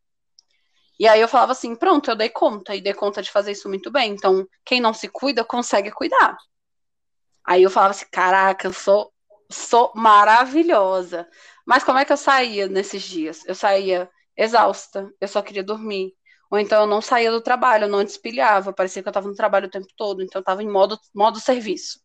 E 0.99 1.07
aí 1.07 1.21
eu 1.21 1.29
falava 1.29 1.53
assim, 1.53 1.77
pronto, 1.77 2.11
eu 2.11 2.17
dei 2.17 2.31
conta, 2.31 2.75
e 2.75 2.81
dei 2.81 2.95
conta 2.95 3.23
de 3.23 3.31
fazer 3.31 3.53
isso 3.53 3.69
muito 3.69 3.93
bem. 3.93 4.13
Então, 4.13 4.45
quem 4.65 4.81
não 4.81 4.93
se 4.93 5.07
cuida, 5.07 5.45
consegue 5.45 5.93
cuidar. 5.93 6.37
Aí 7.49 7.63
eu 7.63 7.71
falava 7.71 7.93
assim, 7.93 8.05
caraca, 8.13 8.69
eu 8.69 8.75
sou, 8.75 9.11
sou 9.51 9.91
maravilhosa. 9.95 11.27
Mas 11.67 11.83
como 11.83 11.99
é 11.99 12.05
que 12.05 12.13
eu 12.13 12.17
saía 12.19 12.69
nesses 12.69 13.03
dias? 13.03 13.43
Eu 13.47 13.55
saía 13.55 14.11
exausta, 14.37 15.11
eu 15.19 15.27
só 15.27 15.41
queria 15.41 15.65
dormir. 15.65 16.13
Ou 16.51 16.59
então 16.59 16.83
eu 16.83 16.87
não 16.87 17.01
saía 17.01 17.31
do 17.31 17.41
trabalho, 17.41 17.85
eu 17.85 17.89
não 17.89 18.05
despilhava, 18.05 18.71
parecia 18.75 19.03
que 19.03 19.09
eu 19.09 19.11
estava 19.11 19.29
no 19.29 19.35
trabalho 19.35 19.67
o 19.67 19.71
tempo 19.71 19.89
todo, 19.97 20.23
então 20.23 20.41
eu 20.41 20.43
estava 20.43 20.63
em 20.63 20.69
modo, 20.69 20.99
modo 21.15 21.41
serviço. 21.41 22.01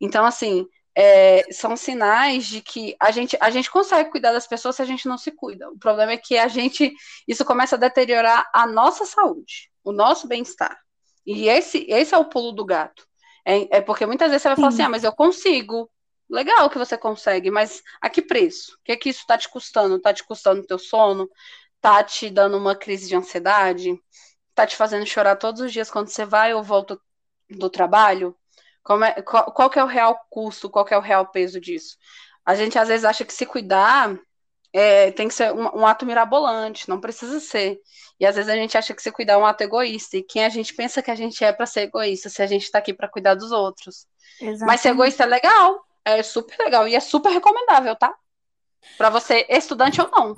Então, 0.00 0.24
assim, 0.24 0.64
é, 0.96 1.42
são 1.52 1.76
sinais 1.76 2.46
de 2.46 2.60
que 2.62 2.94
a 3.00 3.10
gente, 3.10 3.36
a 3.40 3.50
gente 3.50 3.68
consegue 3.72 4.10
cuidar 4.12 4.30
das 4.32 4.46
pessoas 4.46 4.76
se 4.76 4.82
a 4.82 4.84
gente 4.84 5.08
não 5.08 5.18
se 5.18 5.32
cuida. 5.32 5.68
O 5.70 5.78
problema 5.78 6.12
é 6.12 6.16
que 6.16 6.38
a 6.38 6.46
gente, 6.46 6.92
isso 7.26 7.44
começa 7.44 7.74
a 7.74 7.78
deteriorar 7.80 8.48
a 8.54 8.64
nossa 8.64 9.04
saúde, 9.04 9.72
o 9.82 9.90
nosso 9.92 10.28
bem-estar. 10.28 10.78
E 11.26 11.48
esse, 11.48 11.84
esse 11.88 12.14
é 12.14 12.18
o 12.18 12.28
pulo 12.28 12.52
do 12.52 12.64
gato. 12.64 13.07
É, 13.48 13.78
é 13.78 13.80
porque 13.80 14.04
muitas 14.04 14.30
vezes 14.30 14.42
você 14.42 14.48
vai 14.48 14.56
Sim. 14.56 14.62
falar 14.62 14.74
assim, 14.74 14.82
ah, 14.82 14.88
mas 14.90 15.04
eu 15.04 15.12
consigo. 15.12 15.90
Legal 16.28 16.68
que 16.68 16.76
você 16.76 16.98
consegue, 16.98 17.50
mas 17.50 17.82
a 18.02 18.10
que 18.10 18.20
preço? 18.20 18.74
O 18.74 18.84
que 18.84 18.92
é 18.92 18.96
que 18.96 19.08
isso 19.08 19.20
está 19.20 19.38
te 19.38 19.48
custando? 19.48 19.96
Está 19.96 20.12
te 20.12 20.22
custando 20.22 20.60
o 20.60 20.66
teu 20.66 20.78
sono? 20.78 21.26
Está 21.76 22.04
te 22.04 22.28
dando 22.28 22.58
uma 22.58 22.76
crise 22.76 23.08
de 23.08 23.16
ansiedade? 23.16 23.98
Está 24.50 24.66
te 24.66 24.76
fazendo 24.76 25.06
chorar 25.06 25.36
todos 25.36 25.62
os 25.62 25.72
dias 25.72 25.90
quando 25.90 26.08
você 26.08 26.26
vai 26.26 26.52
ou 26.52 26.62
volta 26.62 27.00
do 27.48 27.70
trabalho? 27.70 28.36
É, 29.16 29.22
qual, 29.22 29.50
qual 29.52 29.70
que 29.70 29.78
é 29.78 29.84
o 29.84 29.86
real 29.86 30.18
custo, 30.28 30.68
qual 30.68 30.86
é 30.90 30.98
o 30.98 31.00
real 31.00 31.26
peso 31.28 31.58
disso? 31.58 31.96
A 32.44 32.54
gente 32.54 32.78
às 32.78 32.88
vezes 32.88 33.06
acha 33.06 33.24
que 33.24 33.32
se 33.32 33.46
cuidar 33.46 34.14
é, 34.72 35.10
tem 35.12 35.28
que 35.28 35.34
ser 35.34 35.52
um, 35.52 35.80
um, 35.80 35.86
ato 35.86 36.04
mirabolante, 36.04 36.88
não 36.88 37.00
precisa 37.00 37.40
ser. 37.40 37.80
E 38.20 38.26
às 38.26 38.36
vezes 38.36 38.50
a 38.50 38.56
gente 38.56 38.76
acha 38.76 38.94
que 38.94 39.02
se 39.02 39.10
cuidar 39.12 39.34
é 39.34 39.36
um 39.36 39.46
ato 39.46 39.62
egoísta. 39.62 40.16
E 40.16 40.22
quem 40.22 40.44
a 40.44 40.48
gente 40.48 40.74
pensa 40.74 41.02
que 41.02 41.10
a 41.10 41.14
gente 41.14 41.42
é 41.42 41.52
para 41.52 41.66
ser 41.66 41.82
egoísta, 41.82 42.28
se 42.28 42.42
a 42.42 42.46
gente 42.46 42.64
está 42.64 42.78
aqui 42.78 42.92
para 42.92 43.08
cuidar 43.08 43.34
dos 43.34 43.52
outros. 43.52 44.06
Exatamente. 44.40 44.66
Mas 44.66 44.80
ser 44.80 44.90
egoísta 44.90 45.24
é 45.24 45.26
legal, 45.26 45.84
é 46.04 46.22
super 46.22 46.58
legal 46.58 46.86
e 46.86 46.94
é 46.94 47.00
super 47.00 47.30
recomendável, 47.30 47.96
tá? 47.96 48.14
Para 48.96 49.10
você, 49.10 49.46
estudante 49.48 50.00
ou 50.00 50.10
não. 50.10 50.34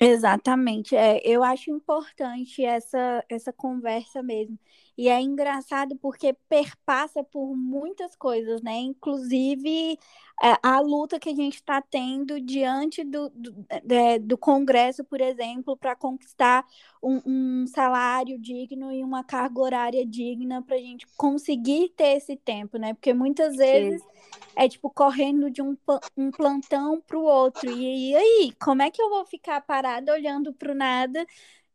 Exatamente. 0.00 0.96
É, 0.96 1.20
eu 1.24 1.44
acho 1.44 1.70
importante 1.70 2.64
essa, 2.64 3.24
essa 3.28 3.52
conversa 3.52 4.22
mesmo. 4.22 4.58
E 4.96 5.08
é 5.08 5.20
engraçado 5.20 5.96
porque 5.96 6.34
perpassa 6.48 7.24
por 7.24 7.56
muitas 7.56 8.14
coisas, 8.14 8.60
né? 8.60 8.78
Inclusive 8.78 9.98
é, 10.42 10.56
a 10.62 10.80
luta 10.80 11.18
que 11.18 11.28
a 11.28 11.34
gente 11.34 11.54
está 11.54 11.80
tendo 11.80 12.40
diante 12.40 13.04
do, 13.04 13.30
do, 13.30 13.66
é, 13.88 14.18
do 14.18 14.36
Congresso, 14.36 15.04
por 15.04 15.20
exemplo, 15.20 15.76
para 15.76 15.94
conquistar 15.94 16.66
um, 17.02 17.20
um, 17.24 17.66
salário 17.66 18.38
digno 18.38 18.92
e 18.92 19.02
uma 19.02 19.24
carga 19.24 19.60
horária 19.60 20.04
digna 20.04 20.60
para 20.60 20.76
a 20.76 20.80
gente 20.80 21.06
conseguir 21.16 21.90
ter 21.90 22.16
esse 22.16 22.36
tempo, 22.36 22.76
né? 22.76 22.92
Porque 22.92 23.14
muitas 23.14 23.56
vezes 23.56 24.02
Sim. 24.02 24.08
é 24.56 24.68
tipo 24.68 24.90
correndo 24.90 25.50
de 25.50 25.62
um, 25.62 25.76
um 26.16 26.30
plantão 26.30 27.00
para 27.00 27.18
o 27.18 27.22
outro. 27.24 27.70
E, 27.70 28.10
e 28.10 28.16
aí, 28.16 28.52
como 28.62 28.82
é 28.82 28.90
que 28.90 29.00
eu 29.00 29.08
vou 29.08 29.24
ficar 29.24 29.60
parada 29.62 30.12
olhando 30.12 30.52
para 30.52 30.72
o 30.72 30.74
nada, 30.74 31.24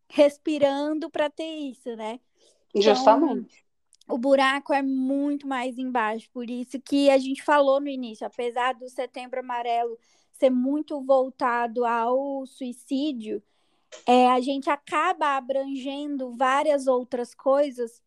respirando 0.10 1.10
para 1.10 1.30
ter 1.30 1.46
isso, 1.46 1.96
né? 1.96 2.20
Então, 2.80 2.96
Justamente. 2.96 3.66
O 4.10 4.18
buraco 4.18 4.74
é 4.74 4.82
muito 4.82 5.46
mais 5.46 5.78
embaixo, 5.78 6.30
por 6.32 6.50
isso 6.50 6.80
que 6.80 7.10
a 7.10 7.18
gente 7.18 7.44
falou 7.44 7.82
no 7.82 7.90
início, 7.90 8.26
apesar 8.26 8.74
do 8.74 8.88
setembro 8.88 9.42
amarelo 9.42 10.00
ser 10.32 10.50
muito 10.50 11.02
voltado 11.02 11.84
ao 11.84 12.46
suicídio, 12.46 13.44
é, 14.06 14.28
a 14.28 14.40
gente 14.40 14.70
acaba 14.70 15.36
abrangendo 15.36 16.32
várias 16.38 16.88
outras 16.88 17.34
coisas 17.34 18.02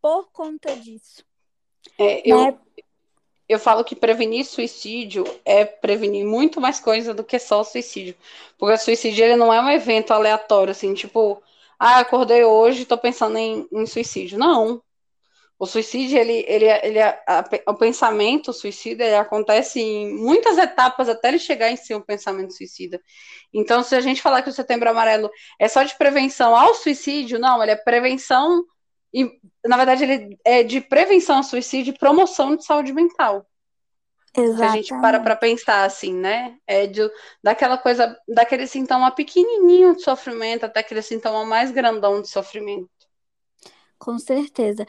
por 0.00 0.30
conta 0.30 0.76
disso. 0.76 1.24
É, 1.98 2.22
eu, 2.28 2.38
né? 2.38 2.58
eu 3.48 3.58
falo 3.58 3.84
que 3.84 3.96
prevenir 3.96 4.44
suicídio 4.44 5.24
é 5.44 5.64
prevenir 5.64 6.24
muito 6.24 6.60
mais 6.60 6.78
coisa 6.78 7.12
do 7.14 7.24
que 7.24 7.38
só 7.38 7.60
o 7.60 7.64
suicídio. 7.64 8.14
Porque 8.58 8.74
o 8.74 8.78
suicídio 8.78 9.24
ele 9.24 9.36
não 9.36 9.52
é 9.52 9.60
um 9.60 9.70
evento 9.70 10.12
aleatório, 10.12 10.72
assim, 10.72 10.94
tipo, 10.94 11.42
ah, 11.84 11.98
acordei 11.98 12.44
hoje, 12.44 12.82
estou 12.82 12.96
pensando 12.96 13.36
em, 13.36 13.66
em, 13.72 13.86
suicídio. 13.86 14.38
Não. 14.38 14.80
O 15.58 15.66
suicídio, 15.66 16.16
ele, 16.16 16.44
ele, 16.46 16.66
ele 16.66 17.00
a, 17.00 17.44
o 17.66 17.74
pensamento 17.74 18.52
suicida 18.52 19.04
ele 19.04 19.16
acontece 19.16 19.80
em 19.80 20.14
muitas 20.16 20.58
etapas 20.58 21.08
até 21.08 21.28
ele 21.28 21.40
chegar 21.40 21.72
em 21.72 21.76
si 21.76 21.92
um 21.92 22.00
pensamento 22.00 22.52
suicida. 22.52 23.00
Então, 23.52 23.82
se 23.82 23.96
a 23.96 24.00
gente 24.00 24.22
falar 24.22 24.42
que 24.42 24.50
o 24.50 24.52
setembro 24.52 24.88
amarelo 24.90 25.28
é 25.58 25.66
só 25.66 25.82
de 25.82 25.98
prevenção 25.98 26.54
ao 26.54 26.72
suicídio, 26.74 27.40
não, 27.40 27.60
ele 27.60 27.72
é 27.72 27.76
prevenção 27.76 28.64
e, 29.12 29.28
na 29.66 29.76
verdade, 29.76 30.04
ele 30.04 30.38
é 30.44 30.62
de 30.62 30.80
prevenção 30.80 31.38
ao 31.38 31.42
suicídio 31.42 31.92
e 31.92 31.98
promoção 31.98 32.54
de 32.54 32.64
saúde 32.64 32.92
mental. 32.92 33.44
Exatamente. 34.34 34.56
Se 34.56 34.64
a 34.64 34.68
gente 34.70 35.00
para 35.00 35.20
para 35.20 35.36
pensar 35.36 35.84
assim, 35.84 36.14
né? 36.14 36.58
É 36.66 36.86
de, 36.86 37.00
daquela 37.42 37.76
coisa, 37.76 38.18
daquele 38.26 38.66
sintoma 38.66 39.10
pequenininho 39.10 39.94
de 39.94 40.02
sofrimento 40.02 40.64
até 40.64 40.80
aquele 40.80 41.02
sintoma 41.02 41.44
mais 41.44 41.70
grandão 41.70 42.20
de 42.22 42.28
sofrimento. 42.28 42.90
Com 43.98 44.18
certeza. 44.18 44.84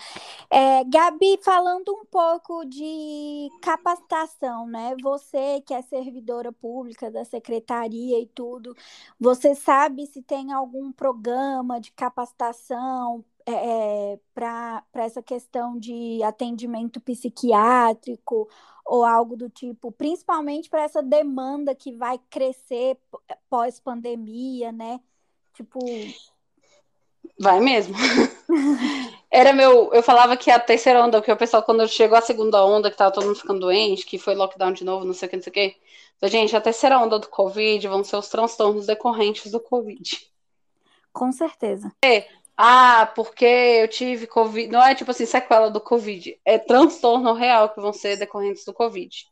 É, 0.50 0.84
Gabi, 0.86 1.38
falando 1.44 1.94
um 1.94 2.04
pouco 2.06 2.66
de 2.66 3.48
capacitação, 3.62 4.66
né? 4.66 4.96
Você 5.04 5.62
que 5.62 5.74
é 5.74 5.84
servidora 5.84 6.52
pública 6.52 7.12
da 7.12 7.24
secretaria 7.24 8.20
e 8.20 8.26
tudo, 8.26 8.76
você 9.20 9.54
sabe 9.54 10.08
se 10.08 10.24
tem 10.24 10.52
algum 10.52 10.92
programa 10.92 11.80
de 11.80 11.92
capacitação 11.92 13.24
é, 13.46 14.14
é 14.14 14.20
para 14.34 14.84
essa 14.94 15.22
questão 15.22 15.78
de 15.78 16.22
atendimento 16.24 17.00
psiquiátrico 17.00 18.50
ou 18.86 19.04
algo 19.04 19.36
do 19.36 19.50
tipo, 19.50 19.92
principalmente 19.92 20.70
para 20.70 20.84
essa 20.84 21.02
demanda 21.02 21.74
que 21.74 21.92
vai 21.94 22.20
crescer 22.30 22.98
pós-pandemia, 23.50 24.72
né? 24.72 25.00
Tipo. 25.54 25.80
Vai 27.40 27.60
mesmo. 27.60 27.96
Era 29.32 29.54
meu. 29.54 29.92
Eu 29.94 30.04
falava 30.04 30.38
que 30.38 30.52
a 30.52 30.60
terceira 30.60 31.04
onda, 31.04 31.20
porque 31.20 31.32
o 31.32 31.38
pessoal, 31.38 31.64
quando 31.64 31.88
chegou 31.88 32.18
a 32.18 32.22
segunda 32.22 32.64
onda, 32.66 32.92
que 32.92 32.98
tava 32.98 33.12
todo 33.12 33.26
mundo 33.26 33.40
ficando 33.40 33.62
doente, 33.62 34.06
que 34.06 34.18
foi 34.18 34.36
lockdown 34.36 34.74
de 34.74 34.84
novo, 34.84 35.06
não 35.06 35.14
sei 35.14 35.28
o 35.28 35.30
que, 35.30 35.36
não 35.38 35.44
sei 35.44 35.52
o 35.52 35.54
que. 35.54 35.76
Então, 36.18 36.30
gente, 36.30 36.56
a 36.56 36.62
terceira 36.62 37.00
onda 37.00 37.18
do 37.18 37.28
Covid 37.30 37.88
vão 37.88 38.04
ser 38.04 38.18
os 38.18 38.30
transtornos 38.30 38.86
decorrentes 38.86 39.52
do 39.52 39.60
Covid. 39.60 40.30
Com 41.12 41.32
certeza. 41.32 41.92
É, 42.04 42.28
ah, 42.58 43.12
porque 43.16 43.46
eu 43.46 43.88
tive 43.88 44.28
Covid. 44.28 44.72
Não 44.72 44.84
é 44.84 44.94
tipo 44.94 45.12
assim, 45.12 45.26
sequela 45.26 45.70
do 45.70 45.82
Covid, 45.82 46.40
é 46.46 46.60
transtorno 46.60 47.34
real 47.34 47.70
que 47.74 47.82
vão 47.82 47.92
ser 47.92 48.18
decorrentes 48.18 48.64
do 48.64 48.74
Covid. 48.74 49.26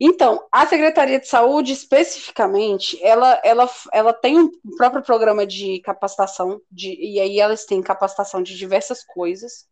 Então, 0.00 0.46
a 0.50 0.66
Secretaria 0.66 1.20
de 1.20 1.28
Saúde, 1.28 1.72
especificamente, 1.72 2.98
ela, 3.02 3.40
ela, 3.44 3.70
ela 3.92 4.12
tem 4.12 4.38
um 4.38 4.50
próprio 4.76 5.02
programa 5.02 5.46
de 5.46 5.80
capacitação, 5.80 6.60
de, 6.70 6.94
e 6.94 7.20
aí 7.20 7.38
elas 7.40 7.64
têm 7.64 7.82
capacitação 7.82 8.42
de 8.42 8.56
diversas 8.56 9.04
coisas. 9.04 9.66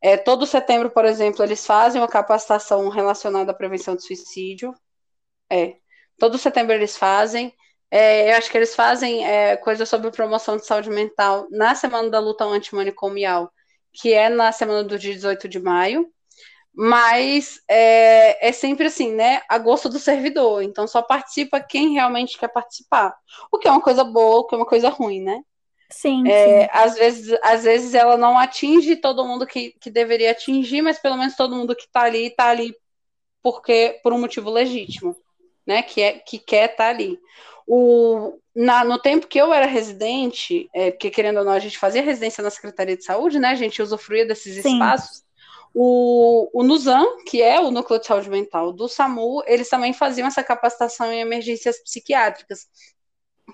É, 0.00 0.16
todo 0.16 0.46
setembro, 0.46 0.90
por 0.90 1.04
exemplo, 1.04 1.42
eles 1.42 1.66
fazem 1.66 2.00
uma 2.00 2.08
capacitação 2.08 2.88
relacionada 2.88 3.50
à 3.50 3.54
prevenção 3.54 3.96
de 3.96 4.04
suicídio. 4.04 4.74
É, 5.50 5.76
todo 6.18 6.38
setembro 6.38 6.72
eles 6.74 6.96
fazem. 6.96 7.54
É, 7.90 8.32
eu 8.32 8.36
acho 8.36 8.50
que 8.50 8.56
eles 8.56 8.74
fazem 8.74 9.26
é, 9.26 9.56
coisas 9.56 9.88
sobre 9.88 10.10
promoção 10.10 10.56
de 10.56 10.66
saúde 10.66 10.90
mental 10.90 11.46
na 11.50 11.74
semana 11.74 12.10
da 12.10 12.18
luta 12.18 12.44
antimanicomial, 12.44 13.50
que 13.92 14.12
é 14.12 14.28
na 14.28 14.52
semana 14.52 14.84
do 14.84 14.98
dia 14.98 15.14
18 15.14 15.48
de 15.48 15.58
maio, 15.58 16.10
mas 16.74 17.60
é, 17.66 18.48
é, 18.48 18.52
sempre 18.52 18.86
assim, 18.86 19.12
né? 19.12 19.42
A 19.48 19.58
gosto 19.58 19.88
do 19.88 19.98
servidor, 19.98 20.62
então 20.62 20.86
só 20.86 21.02
participa 21.02 21.60
quem 21.60 21.94
realmente 21.94 22.38
quer 22.38 22.48
participar. 22.48 23.16
O 23.50 23.58
que 23.58 23.66
é 23.66 23.70
uma 23.70 23.80
coisa 23.80 24.04
boa, 24.04 24.40
o 24.40 24.46
que 24.46 24.54
é 24.54 24.58
uma 24.58 24.66
coisa 24.66 24.88
ruim, 24.88 25.22
né? 25.22 25.42
Sim, 25.90 26.28
é, 26.28 26.64
sim. 26.64 26.70
Às, 26.70 26.94
vezes, 26.94 27.38
às 27.42 27.64
vezes 27.64 27.94
ela 27.94 28.16
não 28.16 28.38
atinge 28.38 28.94
todo 28.96 29.24
mundo 29.24 29.46
que, 29.46 29.72
que 29.80 29.90
deveria 29.90 30.30
atingir, 30.30 30.82
mas 30.82 30.98
pelo 30.98 31.16
menos 31.16 31.34
todo 31.34 31.56
mundo 31.56 31.74
que 31.74 31.84
está 31.84 32.02
ali, 32.02 32.26
está 32.26 32.48
ali 32.48 32.74
porque 33.42 33.98
por 34.02 34.12
um 34.12 34.20
motivo 34.20 34.50
legítimo, 34.50 35.16
né? 35.66 35.82
Que, 35.82 36.02
é, 36.02 36.12
que 36.18 36.38
quer 36.38 36.70
estar 36.70 36.84
tá 36.84 36.90
ali. 36.90 37.18
O, 37.70 38.38
na, 38.56 38.82
no 38.82 38.98
tempo 38.98 39.26
que 39.26 39.38
eu 39.38 39.52
era 39.52 39.66
residente, 39.66 40.70
é, 40.74 40.90
porque 40.90 41.10
querendo 41.10 41.40
ou 41.40 41.44
não, 41.44 41.52
a 41.52 41.58
gente 41.58 41.78
fazia 41.78 42.02
residência 42.02 42.42
na 42.42 42.48
Secretaria 42.48 42.96
de 42.96 43.04
Saúde, 43.04 43.38
né? 43.38 43.48
A 43.48 43.54
gente 43.54 43.82
usufruía 43.82 44.24
desses 44.24 44.62
Sim. 44.62 44.72
espaços. 44.72 45.22
O, 45.74 46.48
o 46.54 46.62
NUSAM, 46.62 47.04
que 47.26 47.42
é 47.42 47.60
o 47.60 47.70
Núcleo 47.70 48.00
de 48.00 48.06
Saúde 48.06 48.30
Mental 48.30 48.72
do 48.72 48.88
SAMU, 48.88 49.42
eles 49.46 49.68
também 49.68 49.92
faziam 49.92 50.26
essa 50.26 50.42
capacitação 50.42 51.12
em 51.12 51.20
emergências 51.20 51.78
psiquiátricas, 51.82 52.66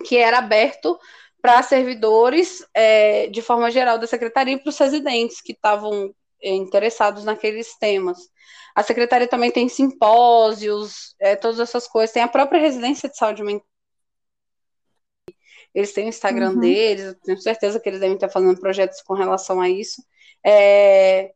que 0.05 0.17
era 0.17 0.39
aberto 0.39 0.97
para 1.43 1.61
servidores, 1.65 2.65
é, 2.73 3.27
de 3.27 3.43
forma 3.43 3.73
geral, 3.73 3.99
da 3.99 4.07
secretaria 4.07 4.55
e 4.55 4.59
para 4.59 4.71
os 4.71 4.79
residentes 4.79 5.41
que 5.41 5.53
estavam 5.53 6.15
é, 6.41 6.55
interessados 6.55 7.25
naqueles 7.25 7.77
temas. 7.77 8.19
A 8.77 8.83
secretaria 8.85 9.27
também 9.27 9.51
tem 9.51 9.69
simpósios, 9.69 11.17
é, 11.21 11.35
todas 11.35 11.59
essas 11.59 11.89
coisas. 11.89 12.13
Tem 12.15 12.23
a 12.23 12.29
própria 12.29 12.61
residência 12.61 13.09
de 13.09 13.17
saúde 13.17 13.43
mental 13.43 13.74
eles 15.75 15.93
têm 15.93 16.07
o 16.07 16.09
Instagram 16.09 16.51
uhum. 16.51 16.61
deles, 16.61 17.05
eu 17.05 17.15
tenho 17.15 17.41
certeza 17.41 17.81
que 17.81 17.89
eles 17.89 18.01
devem 18.01 18.15
estar 18.15 18.29
fazendo 18.29 18.61
projetos 18.61 19.03
com 19.03 19.15
relação 19.15 19.61
a 19.61 19.69
isso. 19.69 20.03
É, 20.45 21.33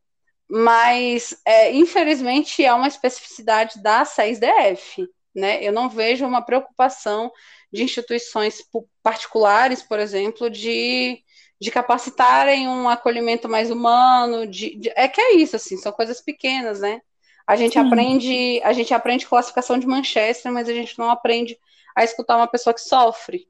mas, 0.49 1.39
é, 1.45 1.73
infelizmente, 1.73 2.63
é 2.63 2.73
uma 2.73 2.87
especificidade 2.87 3.81
da 3.83 4.03
6DF. 4.03 5.07
Né? 5.35 5.63
Eu 5.63 5.71
não 5.73 5.89
vejo 5.89 6.25
uma 6.25 6.41
preocupação 6.41 7.31
de 7.71 7.83
instituições 7.83 8.63
particulares, 9.03 9.83
por 9.83 9.99
exemplo, 9.99 10.49
de, 10.49 11.21
de 11.61 11.69
capacitarem 11.69 12.67
um 12.67 12.89
acolhimento 12.89 13.47
mais 13.47 13.69
humano. 13.69 14.47
De, 14.47 14.75
de, 14.75 14.91
é 14.95 15.07
que 15.07 15.21
é 15.21 15.35
isso, 15.35 15.55
assim, 15.55 15.77
são 15.77 15.91
coisas 15.91 16.21
pequenas, 16.21 16.79
né? 16.79 17.01
A 17.45 17.55
gente 17.55 17.73
Sim. 17.73 17.79
aprende, 17.79 18.61
a 18.63 18.73
gente 18.73 18.93
aprende 18.93 19.27
classificação 19.27 19.77
de 19.77 19.87
Manchester, 19.87 20.51
mas 20.51 20.69
a 20.69 20.73
gente 20.73 20.97
não 20.97 21.09
aprende 21.09 21.57
a 21.95 22.03
escutar 22.03 22.37
uma 22.37 22.47
pessoa 22.47 22.73
que 22.73 22.81
sofre, 22.81 23.47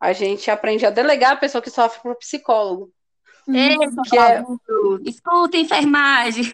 a 0.00 0.12
gente 0.12 0.50
aprende 0.50 0.84
a 0.84 0.90
delegar 0.90 1.32
a 1.32 1.36
pessoa 1.36 1.62
que 1.62 1.70
sofre 1.70 2.00
para 2.00 2.12
o 2.12 2.16
psicólogo. 2.16 2.92
É, 3.48 3.76
que 4.08 4.18
é... 4.18 4.42
Escuta, 5.04 5.56
enfermagem. 5.56 6.52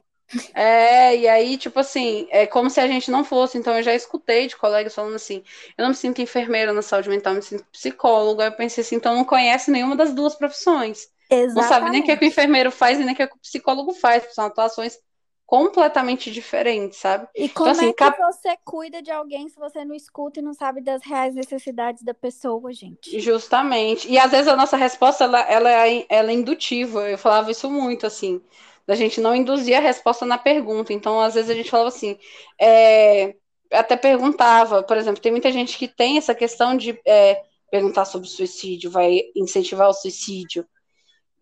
É, 0.55 1.17
e 1.17 1.29
aí, 1.29 1.59
tipo 1.59 1.79
assim, 1.79 2.27
é 2.31 2.47
como 2.47 2.71
se 2.71 2.81
a 2.81 2.87
gente 2.87 3.11
não 3.11 3.25
fosse. 3.25 3.59
Então, 3.59 3.77
eu 3.77 3.83
já 3.83 3.95
escutei 3.95 4.47
de 4.47 4.57
colegas 4.57 4.95
falando 4.95 5.15
assim: 5.15 5.43
eu 5.77 5.83
não 5.83 5.91
me 5.91 5.95
sinto 5.95 6.23
enfermeira 6.23 6.73
na 6.73 6.83
saúde 6.83 7.09
mental, 7.09 7.33
eu 7.33 7.37
me 7.37 7.43
sinto 7.43 7.65
psicóloga. 7.71 8.45
Eu 8.45 8.53
pensei 8.53 8.83
assim: 8.83 8.97
então 8.97 9.15
não 9.15 9.25
conhece 9.25 9.71
nenhuma 9.71 9.97
das 9.97 10.15
duas 10.15 10.35
profissões. 10.35 11.09
Exatamente. 11.31 11.55
Não 11.55 11.63
sabe 11.69 11.91
nem 11.91 12.01
o 12.01 12.05
que, 12.05 12.13
é 12.13 12.17
que 12.17 12.25
o 12.25 12.29
enfermeiro 12.29 12.71
faz 12.71 12.99
e 12.99 13.05
nem 13.05 13.15
o 13.15 13.17
que, 13.17 13.23
é 13.23 13.27
que 13.27 13.37
o 13.37 13.41
psicólogo 13.41 13.93
faz, 13.93 14.35
são 14.35 14.47
atuações 14.47 14.99
completamente 15.47 16.31
diferente, 16.31 16.97
sabe? 16.97 17.29
E 17.35 17.45
então, 17.45 17.55
como 17.55 17.71
então, 17.71 17.81
assim, 17.81 17.91
é 17.91 17.93
que 17.93 17.99
cap... 17.99 18.19
você 18.19 18.57
cuida 18.65 19.03
de 19.03 19.11
alguém 19.11 19.49
se 19.49 19.59
você 19.59 19.85
não 19.85 19.95
escuta 19.95 20.41
e 20.41 20.43
não 20.43 20.55
sabe 20.55 20.81
das 20.81 21.03
reais 21.05 21.35
necessidades 21.35 22.03
da 22.03 22.15
pessoa, 22.15 22.73
gente? 22.73 23.21
Justamente. 23.21 24.11
E 24.11 24.19
às 24.19 24.31
vezes 24.31 24.49
a 24.49 24.57
nossa 24.57 24.77
resposta 24.77 25.25
ela, 25.25 25.41
ela, 25.41 25.71
é, 25.71 26.07
ela 26.09 26.31
é 26.31 26.35
indutiva. 26.35 27.09
Eu 27.09 27.19
falava 27.19 27.51
isso 27.51 27.71
muito, 27.71 28.07
assim, 28.07 28.41
da 28.87 28.95
gente 28.95 29.21
não 29.21 29.37
induzir 29.37 29.77
a 29.77 29.81
resposta 29.81 30.25
na 30.25 30.39
pergunta. 30.39 30.93
Então, 30.93 31.21
às 31.21 31.35
vezes 31.35 31.51
a 31.51 31.55
gente 31.55 31.71
falava 31.71 31.89
assim, 31.89 32.19
é... 32.59 33.35
até 33.71 33.97
perguntava, 33.97 34.83
por 34.83 34.97
exemplo, 34.97 35.21
tem 35.21 35.33
muita 35.33 35.53
gente 35.53 35.77
que 35.77 35.87
tem 35.87 36.17
essa 36.17 36.35
questão 36.35 36.77
de 36.77 36.99
é, 37.07 37.43
perguntar 37.71 38.07
sobre 38.07 38.29
suicídio, 38.29 38.91
vai 38.91 39.21
incentivar 39.37 39.89
o 39.89 39.95
suicídio. 39.95 40.67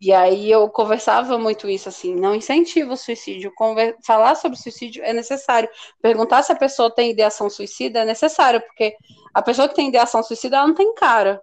E 0.01 0.13
aí 0.13 0.51
eu 0.51 0.69
conversava 0.71 1.37
muito 1.37 1.69
isso, 1.69 1.89
assim, 1.89 2.15
não 2.15 2.35
incentiva 2.35 2.95
o 2.95 2.97
suicídio. 2.97 3.53
Conver 3.55 3.97
falar 4.03 4.35
sobre 4.35 4.57
suicídio 4.59 5.05
é 5.05 5.13
necessário. 5.13 5.69
Perguntar 6.01 6.43
se 6.43 6.51
a 6.53 6.57
pessoa 6.57 6.91
tem 6.91 7.11
ideação 7.11 7.51
suicida 7.51 8.01
é 8.01 8.05
necessário, 8.07 8.63
porque 8.63 8.97
a 9.35 9.43
pessoa 9.43 9.69
que 9.69 9.75
tem 9.75 9.89
ideação 9.89 10.23
suicida, 10.23 10.57
ela 10.57 10.69
não 10.69 10.75
tem 10.75 10.95
cara. 10.95 11.43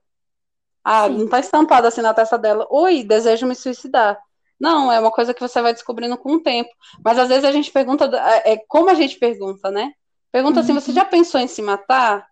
Ah, 0.83 1.07
Sim. 1.07 1.17
não 1.19 1.29
tá 1.29 1.39
estampado 1.39 1.85
assim 1.85 2.01
na 2.01 2.13
testa 2.13 2.37
dela. 2.37 2.65
Oi, 2.71 3.03
desejo 3.03 3.45
me 3.45 3.53
suicidar. 3.53 4.19
Não, 4.59 4.91
é 4.91 4.99
uma 4.99 5.11
coisa 5.11 5.33
que 5.33 5.41
você 5.41 5.61
vai 5.61 5.73
descobrindo 5.73 6.17
com 6.17 6.33
o 6.33 6.41
tempo. 6.41 6.69
Mas 7.03 7.19
às 7.19 7.29
vezes 7.29 7.43
a 7.45 7.51
gente 7.51 7.71
pergunta, 7.71 8.05
é, 8.43 8.53
é 8.53 8.57
como 8.67 8.89
a 8.89 8.95
gente 8.95 9.19
pergunta, 9.19 9.69
né? 9.69 9.91
Pergunta 10.31 10.61
assim, 10.61 10.71
uhum. 10.71 10.77
assim, 10.79 10.91
você 10.91 10.93
já 10.93 11.05
pensou 11.05 11.39
em 11.39 11.47
se 11.47 11.61
matar? 11.61 12.27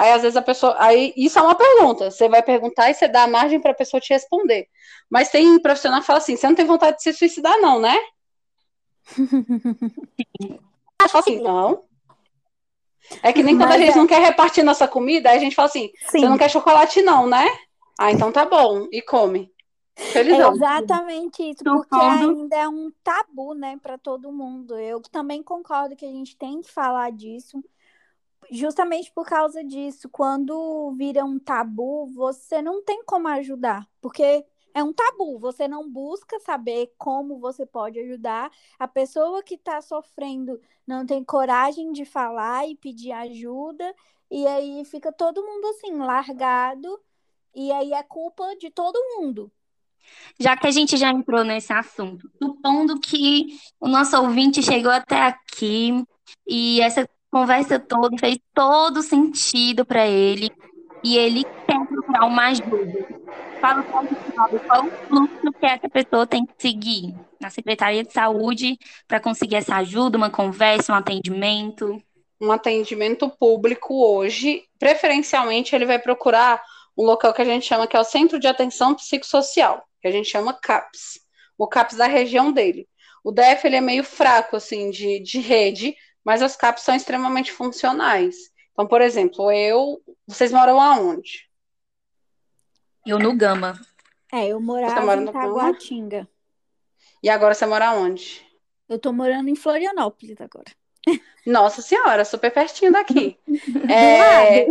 Aí 0.00 0.12
às 0.12 0.22
vezes 0.22 0.34
a 0.34 0.40
pessoa, 0.40 0.74
aí 0.78 1.12
isso 1.14 1.38
é 1.38 1.42
uma 1.42 1.54
pergunta. 1.54 2.10
Você 2.10 2.26
vai 2.26 2.42
perguntar 2.42 2.88
e 2.88 2.94
você 2.94 3.06
dá 3.06 3.24
a 3.24 3.28
margem 3.28 3.60
para 3.60 3.72
a 3.72 3.74
pessoa 3.74 4.00
te 4.00 4.14
responder. 4.14 4.66
Mas 5.10 5.28
tem 5.28 5.60
profissional 5.60 6.00
que 6.00 6.06
fala 6.06 6.18
assim, 6.18 6.36
você 6.36 6.48
não 6.48 6.54
tem 6.54 6.64
vontade 6.64 6.96
de 6.96 7.02
se 7.02 7.12
suicidar 7.12 7.60
não, 7.60 7.78
né? 7.78 7.98
assim, 11.14 11.42
não. 11.42 11.84
É 13.22 13.30
que 13.30 13.42
nem 13.42 13.58
quando 13.58 13.68
Mas 13.68 13.82
a 13.82 13.84
gente 13.84 13.92
é... 13.92 13.96
não 13.96 14.06
quer 14.06 14.22
repartir 14.22 14.64
nossa 14.64 14.88
comida, 14.88 15.28
aí 15.28 15.36
a 15.36 15.40
gente 15.40 15.54
fala 15.54 15.68
assim, 15.68 15.90
Sim. 16.08 16.20
você 16.20 16.28
não 16.30 16.38
quer 16.38 16.48
chocolate 16.48 17.02
não, 17.02 17.26
né? 17.26 17.46
Ah, 17.98 18.10
então 18.10 18.32
tá 18.32 18.46
bom, 18.46 18.88
e 18.90 19.02
come. 19.02 19.52
Felizão. 19.94 20.52
É 20.52 20.54
exatamente 20.54 21.42
isso, 21.42 21.62
porque 21.62 21.94
ainda 21.94 22.56
é 22.56 22.66
um 22.66 22.90
tabu, 23.04 23.52
né, 23.52 23.78
para 23.82 23.98
todo 23.98 24.32
mundo. 24.32 24.78
Eu 24.78 25.02
também 25.02 25.42
concordo 25.42 25.94
que 25.94 26.06
a 26.06 26.10
gente 26.10 26.38
tem 26.38 26.62
que 26.62 26.72
falar 26.72 27.12
disso, 27.12 27.62
justamente 28.50 29.12
por 29.12 29.26
causa 29.26 29.62
disso. 29.64 30.08
Quando 30.08 30.92
vira 30.96 31.24
um 31.24 31.38
tabu, 31.38 32.06
você 32.14 32.60
não 32.60 32.82
tem 32.82 33.04
como 33.04 33.28
ajudar, 33.28 33.88
porque 34.00 34.44
é 34.74 34.82
um 34.82 34.92
tabu. 34.92 35.38
Você 35.38 35.68
não 35.68 35.88
busca 35.90 36.38
saber 36.40 36.92
como 36.98 37.38
você 37.38 37.64
pode 37.64 37.98
ajudar. 38.00 38.50
A 38.78 38.88
pessoa 38.88 39.42
que 39.42 39.54
está 39.54 39.80
sofrendo 39.80 40.60
não 40.86 41.06
tem 41.06 41.22
coragem 41.24 41.92
de 41.92 42.04
falar 42.04 42.68
e 42.68 42.76
pedir 42.76 43.12
ajuda, 43.12 43.94
e 44.30 44.46
aí 44.46 44.84
fica 44.84 45.12
todo 45.12 45.44
mundo 45.44 45.66
assim, 45.68 45.96
largado 45.96 47.00
e 47.54 47.72
aí 47.72 47.92
é 47.92 48.02
culpa 48.02 48.44
de 48.56 48.70
todo 48.70 48.98
mundo. 49.16 49.50
Já 50.38 50.56
que 50.56 50.66
a 50.66 50.70
gente 50.70 50.96
já 50.96 51.10
entrou 51.10 51.44
nesse 51.44 51.72
assunto, 51.72 52.30
supondo 52.42 52.98
que 52.98 53.58
o 53.78 53.86
nosso 53.86 54.16
ouvinte 54.20 54.62
chegou 54.62 54.90
até 54.90 55.20
aqui 55.22 56.04
e 56.46 56.80
essa 56.80 57.08
conversa 57.30 57.78
toda 57.78 58.16
fez 58.18 58.38
todo 58.52 59.02
sentido 59.02 59.84
para 59.84 60.06
ele 60.06 60.50
e 61.02 61.16
ele 61.16 61.44
quer 61.44 61.86
procurar 61.86 62.26
uma 62.26 62.48
ajuda. 62.48 63.20
Fala 63.60 63.82
qual 63.82 64.04
o 64.04 64.90
fluxo 65.06 65.52
que 65.58 65.66
essa 65.66 65.88
pessoa 65.88 66.26
tem 66.26 66.44
que 66.44 66.54
seguir 66.58 67.14
na 67.40 67.50
Secretaria 67.50 68.02
de 68.02 68.12
Saúde 68.12 68.78
para 69.06 69.20
conseguir 69.20 69.56
essa 69.56 69.76
ajuda, 69.76 70.18
uma 70.18 70.30
conversa, 70.30 70.92
um 70.92 70.96
atendimento. 70.96 72.02
Um 72.40 72.50
atendimento 72.50 73.28
público 73.28 74.02
hoje, 74.02 74.64
preferencialmente 74.78 75.74
ele 75.74 75.84
vai 75.84 75.98
procurar 75.98 76.62
um 76.96 77.04
local 77.04 77.32
que 77.32 77.42
a 77.42 77.44
gente 77.44 77.66
chama 77.66 77.86
que 77.86 77.96
é 77.96 78.00
o 78.00 78.04
Centro 78.04 78.38
de 78.38 78.46
Atenção 78.46 78.94
Psicossocial, 78.94 79.82
que 80.00 80.08
a 80.08 80.10
gente 80.10 80.28
chama 80.28 80.54
CAPS, 80.54 81.20
o 81.56 81.68
CAPS 81.68 81.96
da 81.96 82.06
região 82.06 82.50
dele. 82.50 82.88
O 83.22 83.30
DF 83.30 83.66
ele 83.66 83.76
é 83.76 83.80
meio 83.80 84.02
fraco 84.02 84.56
assim 84.56 84.90
de, 84.90 85.20
de 85.20 85.38
rede, 85.38 85.94
mas 86.24 86.42
os 86.42 86.56
CAPS 86.56 86.82
são 86.82 86.94
extremamente 86.94 87.52
funcionais. 87.52 88.36
Então, 88.72 88.86
por 88.86 89.00
exemplo, 89.00 89.50
eu, 89.50 90.00
vocês 90.26 90.52
moram 90.52 90.80
aonde? 90.80 91.48
Eu 93.06 93.18
no 93.18 93.34
Gama. 93.34 93.78
É, 94.32 94.48
eu 94.48 94.60
morava 94.60 95.16
em 95.16 95.26
Taguatinga. 95.26 96.28
E 97.22 97.28
agora 97.28 97.54
você 97.54 97.66
mora 97.66 97.92
onde? 97.92 98.46
Eu 98.88 98.98
tô 98.98 99.12
morando 99.12 99.48
em 99.48 99.56
Florianópolis 99.56 100.40
agora. 100.40 100.70
Nossa 101.46 101.80
senhora, 101.80 102.24
super 102.24 102.52
pertinho 102.52 102.92
daqui. 102.92 103.38
é, 103.90 104.66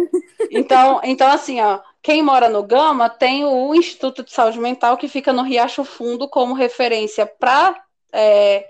então, 0.51 1.01
então, 1.03 1.29
assim, 1.29 1.59
ó, 1.59 1.81
quem 2.01 2.21
mora 2.21 2.49
no 2.49 2.63
Gama 2.63 3.09
tem 3.09 3.43
o 3.43 3.73
Instituto 3.73 4.23
de 4.23 4.31
Saúde 4.31 4.59
Mental 4.59 4.97
que 4.97 5.07
fica 5.07 5.33
no 5.33 5.41
Riacho 5.41 5.83
Fundo 5.83 6.29
como 6.29 6.53
referência 6.53 7.25
para 7.25 7.83
é, 8.13 8.67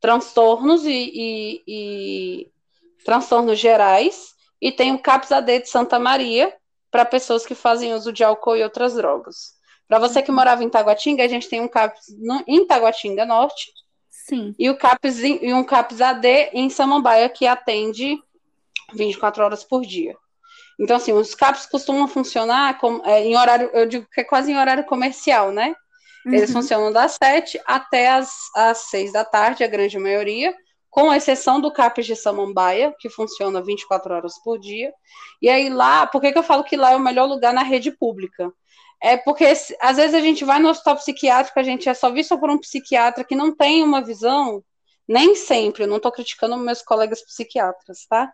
transtornos 0.00 0.84
e, 0.84 0.90
e, 1.14 1.62
e, 1.66 2.50
transtornos 3.04 3.58
gerais, 3.58 4.34
e 4.60 4.72
tem 4.72 4.94
o 4.94 4.98
CAPS 4.98 5.32
AD 5.32 5.60
de 5.60 5.68
Santa 5.68 5.98
Maria 5.98 6.54
para 6.90 7.04
pessoas 7.04 7.44
que 7.44 7.54
fazem 7.54 7.94
uso 7.94 8.12
de 8.12 8.24
álcool 8.24 8.56
e 8.56 8.62
outras 8.62 8.94
drogas. 8.94 9.56
Para 9.86 9.98
você 9.98 10.22
que 10.22 10.32
morava 10.32 10.62
em 10.62 10.68
Taguatinga, 10.68 11.24
a 11.24 11.28
gente 11.28 11.48
tem 11.48 11.60
um 11.60 11.68
CAPS 11.68 12.06
no, 12.18 12.42
em 12.46 12.66
Taguatinga 12.66 13.24
Norte, 13.24 13.72
Sim. 14.28 14.54
E, 14.58 14.68
o 14.68 14.76
CAPS, 14.76 15.20
e 15.22 15.54
um 15.54 15.64
CAPS 15.64 16.02
AD 16.02 16.50
em 16.52 16.68
Samambaia, 16.68 17.30
que 17.30 17.46
atende 17.46 18.22
24 18.92 19.42
horas 19.42 19.64
por 19.64 19.80
dia. 19.82 20.14
Então, 20.78 20.96
assim, 20.96 21.12
os 21.12 21.34
CAPs 21.34 21.64
costumam 21.64 22.06
funcionar 22.06 22.78
com, 22.78 23.00
é, 23.06 23.24
em 23.24 23.36
horário, 23.36 23.70
eu 23.72 23.86
digo 23.86 24.06
que 24.12 24.20
é 24.20 24.24
quase 24.24 24.52
em 24.52 24.58
horário 24.58 24.84
comercial, 24.84 25.50
né? 25.50 25.74
Uhum. 26.28 26.34
Eles 26.34 26.52
funcionam 26.52 26.92
das 26.92 27.16
7 27.22 27.58
até 27.64 28.10
as, 28.10 28.30
as 28.54 28.78
6 28.90 29.12
da 29.12 29.24
tarde, 29.24 29.64
a 29.64 29.68
grande 29.68 29.98
maioria, 29.98 30.54
com 30.90 31.12
exceção 31.12 31.58
do 31.58 31.72
CAPS 31.72 32.06
de 32.06 32.16
Samambaia, 32.16 32.94
que 32.98 33.08
funciona 33.08 33.62
24 33.62 34.14
horas 34.14 34.34
por 34.42 34.58
dia. 34.58 34.92
E 35.40 35.48
aí 35.48 35.70
lá, 35.70 36.06
por 36.06 36.20
que, 36.20 36.30
que 36.30 36.38
eu 36.38 36.42
falo 36.42 36.64
que 36.64 36.76
lá 36.76 36.92
é 36.92 36.96
o 36.96 37.00
melhor 37.00 37.26
lugar 37.26 37.54
na 37.54 37.62
rede 37.62 37.90
pública? 37.90 38.52
É 39.00 39.16
porque 39.16 39.44
às 39.80 39.96
vezes 39.96 40.14
a 40.14 40.20
gente 40.20 40.44
vai 40.44 40.58
no 40.58 40.68
hospital 40.68 40.96
psiquiátrico, 40.96 41.58
a 41.58 41.62
gente 41.62 41.88
é 41.88 41.94
só 41.94 42.10
visto 42.10 42.38
por 42.38 42.50
um 42.50 42.58
psiquiatra 42.58 43.24
que 43.24 43.36
não 43.36 43.54
tem 43.54 43.82
uma 43.82 44.02
visão, 44.02 44.62
nem 45.06 45.34
sempre, 45.34 45.84
eu 45.84 45.88
não 45.88 45.96
estou 45.96 46.12
criticando 46.12 46.56
meus 46.56 46.82
colegas 46.82 47.24
psiquiatras, 47.24 48.06
tá? 48.08 48.30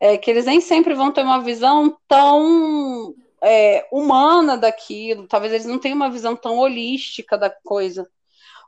É 0.00 0.16
que 0.16 0.30
eles 0.30 0.46
nem 0.46 0.60
sempre 0.60 0.94
vão 0.94 1.12
ter 1.12 1.22
uma 1.22 1.42
visão 1.42 1.98
tão 2.06 3.12
é, 3.44 3.86
humana 3.92 4.56
daquilo, 4.56 5.28
talvez 5.28 5.52
eles 5.52 5.66
não 5.66 5.78
tenham 5.78 5.96
uma 5.96 6.10
visão 6.10 6.34
tão 6.34 6.58
holística 6.58 7.36
da 7.36 7.50
coisa. 7.50 8.08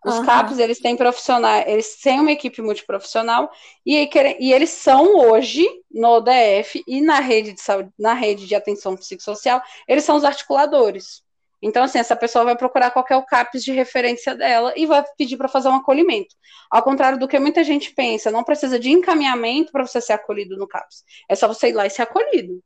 Os 0.04 0.18
uhum. 0.18 0.26
CAPs, 0.26 0.58
eles 0.58 0.78
têm 0.78 0.96
profissionais, 0.96 1.64
eles 1.66 1.96
têm 1.96 2.20
uma 2.20 2.30
equipe 2.30 2.62
multiprofissional 2.62 3.50
e, 3.84 4.08
e 4.38 4.52
eles 4.52 4.70
são 4.70 5.16
hoje 5.16 5.66
no 5.90 6.08
ODF 6.18 6.82
e 6.86 7.00
na 7.00 7.18
rede 7.18 7.52
de 7.52 7.60
saúde, 7.60 7.90
na 7.98 8.12
rede 8.12 8.46
de 8.46 8.54
atenção 8.54 8.94
psicossocial, 8.96 9.60
eles 9.88 10.04
são 10.04 10.16
os 10.16 10.24
articuladores. 10.24 11.24
Então, 11.60 11.82
assim, 11.82 11.98
essa 11.98 12.14
pessoa 12.14 12.44
vai 12.44 12.56
procurar 12.56 12.90
qual 12.90 13.04
é 13.10 13.16
o 13.16 13.24
CAPES 13.24 13.64
de 13.64 13.72
referência 13.72 14.34
dela 14.36 14.72
e 14.76 14.86
vai 14.86 15.02
pedir 15.16 15.36
para 15.36 15.48
fazer 15.48 15.68
um 15.68 15.74
acolhimento. 15.74 16.36
Ao 16.70 16.82
contrário 16.82 17.18
do 17.18 17.26
que 17.26 17.38
muita 17.38 17.64
gente 17.64 17.92
pensa, 17.92 18.30
não 18.30 18.44
precisa 18.44 18.78
de 18.78 18.90
encaminhamento 18.90 19.72
para 19.72 19.84
você 19.84 20.00
ser 20.00 20.12
acolhido 20.12 20.56
no 20.56 20.68
CAPES. 20.68 21.02
É 21.28 21.34
só 21.34 21.48
você 21.48 21.70
ir 21.70 21.72
lá 21.72 21.86
e 21.86 21.90
ser 21.90 22.02
acolhido. 22.02 22.62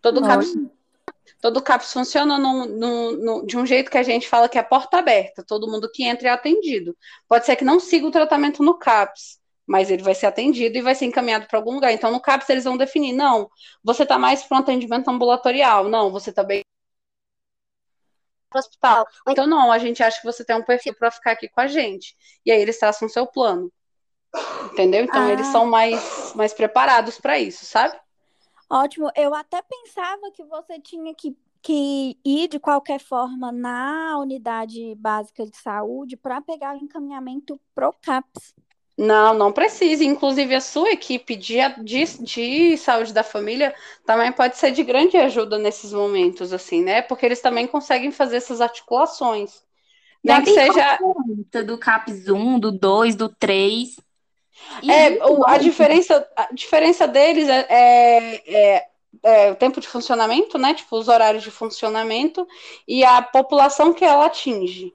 Todo 0.00 0.22
CAPES, 0.22 0.56
todo 1.40 1.62
CAPES 1.62 1.92
funciona 1.92 2.38
no, 2.38 2.66
no, 2.66 3.12
no, 3.12 3.46
de 3.46 3.56
um 3.56 3.64
jeito 3.64 3.90
que 3.90 3.98
a 3.98 4.02
gente 4.02 4.28
fala 4.28 4.48
que 4.48 4.58
é 4.58 4.62
porta 4.62 4.98
aberta. 4.98 5.44
Todo 5.46 5.70
mundo 5.70 5.90
que 5.90 6.04
entra 6.04 6.28
é 6.28 6.32
atendido. 6.32 6.96
Pode 7.28 7.46
ser 7.46 7.56
que 7.56 7.64
não 7.64 7.80
siga 7.80 8.06
o 8.06 8.10
tratamento 8.10 8.62
no 8.62 8.78
CAPES, 8.78 9.40
mas 9.66 9.90
ele 9.90 10.02
vai 10.02 10.14
ser 10.14 10.26
atendido 10.26 10.76
e 10.76 10.82
vai 10.82 10.94
ser 10.94 11.06
encaminhado 11.06 11.46
para 11.46 11.58
algum 11.58 11.74
lugar. 11.74 11.92
Então, 11.92 12.10
no 12.10 12.20
CAPES, 12.20 12.50
eles 12.50 12.64
vão 12.64 12.76
definir: 12.76 13.12
não, 13.12 13.48
você 13.82 14.02
está 14.02 14.18
mais 14.18 14.42
para 14.42 14.58
um 14.58 14.60
atendimento 14.60 15.08
ambulatorial, 15.08 15.88
não, 15.88 16.10
você 16.10 16.30
está 16.30 16.42
bem 16.42 16.62
para 18.50 18.58
o 18.58 18.60
hospital. 18.60 19.06
Então, 19.28 19.46
não, 19.46 19.70
a 19.70 19.78
gente 19.78 20.02
acha 20.02 20.18
que 20.20 20.26
você 20.26 20.44
tem 20.44 20.56
um 20.56 20.64
perfil 20.64 20.94
para 20.94 21.10
ficar 21.10 21.32
aqui 21.32 21.48
com 21.48 21.60
a 21.60 21.68
gente. 21.68 22.16
E 22.44 22.50
aí 22.50 22.60
eles 22.60 22.78
traçam 22.78 23.06
o 23.06 23.10
seu 23.10 23.26
plano. 23.26 23.72
Entendeu? 24.72 25.04
Então, 25.04 25.26
ah. 25.26 25.32
eles 25.32 25.46
são 25.46 25.66
mais, 25.66 26.34
mais 26.34 26.52
preparados 26.52 27.18
para 27.18 27.38
isso, 27.38 27.64
sabe? 27.64 27.98
Ótimo. 28.70 29.10
Eu 29.16 29.34
até 29.34 29.60
pensava 29.60 30.30
que 30.32 30.44
você 30.44 30.78
tinha 30.78 31.12
que, 31.12 31.36
que 31.60 32.16
ir 32.24 32.48
de 32.48 32.60
qualquer 32.60 33.00
forma 33.00 33.50
na 33.50 34.16
unidade 34.18 34.94
básica 34.94 35.44
de 35.44 35.56
saúde 35.56 36.16
para 36.16 36.40
pegar 36.40 36.76
o 36.76 36.78
encaminhamento 36.78 37.60
pro 37.74 37.92
CAPS. 38.00 38.54
Não, 38.96 39.34
não 39.34 39.50
precisa. 39.50 40.04
Inclusive, 40.04 40.54
a 40.54 40.60
sua 40.60 40.90
equipe 40.90 41.34
de, 41.34 41.56
de, 41.82 42.04
de, 42.22 42.76
saúde 42.76 43.12
da 43.12 43.24
família 43.24 43.74
também 44.04 44.30
pode 44.30 44.56
ser 44.56 44.70
de 44.70 44.84
grande 44.84 45.16
ajuda 45.16 45.58
nesses 45.58 45.92
momentos, 45.92 46.52
assim, 46.52 46.82
né? 46.82 47.02
Porque 47.02 47.26
eles 47.26 47.40
também 47.40 47.66
conseguem 47.66 48.12
fazer 48.12 48.36
essas 48.36 48.60
articulações. 48.60 49.62
Nem 50.22 50.42
que 50.42 50.52
seja. 50.52 50.98
Do 51.64 51.78
CAPS 51.78 52.28
1, 52.28 52.58
do 52.58 52.70
2, 52.70 53.16
do 53.16 53.28
3. 53.30 53.96
É, 54.88 55.18
a, 55.46 55.58
diferença, 55.58 56.28
a 56.36 56.48
diferença 56.52 57.06
deles 57.06 57.48
é, 57.48 57.66
é, 57.68 58.42
é, 58.46 58.86
é, 59.22 59.50
o 59.50 59.56
tempo 59.56 59.80
de 59.80 59.88
funcionamento, 59.88 60.58
né? 60.58 60.74
Tipo, 60.74 60.96
os 60.96 61.08
horários 61.08 61.42
de 61.42 61.50
funcionamento 61.50 62.46
e 62.86 63.04
a 63.04 63.20
população 63.20 63.92
que 63.92 64.04
ela 64.04 64.26
atinge. 64.26 64.94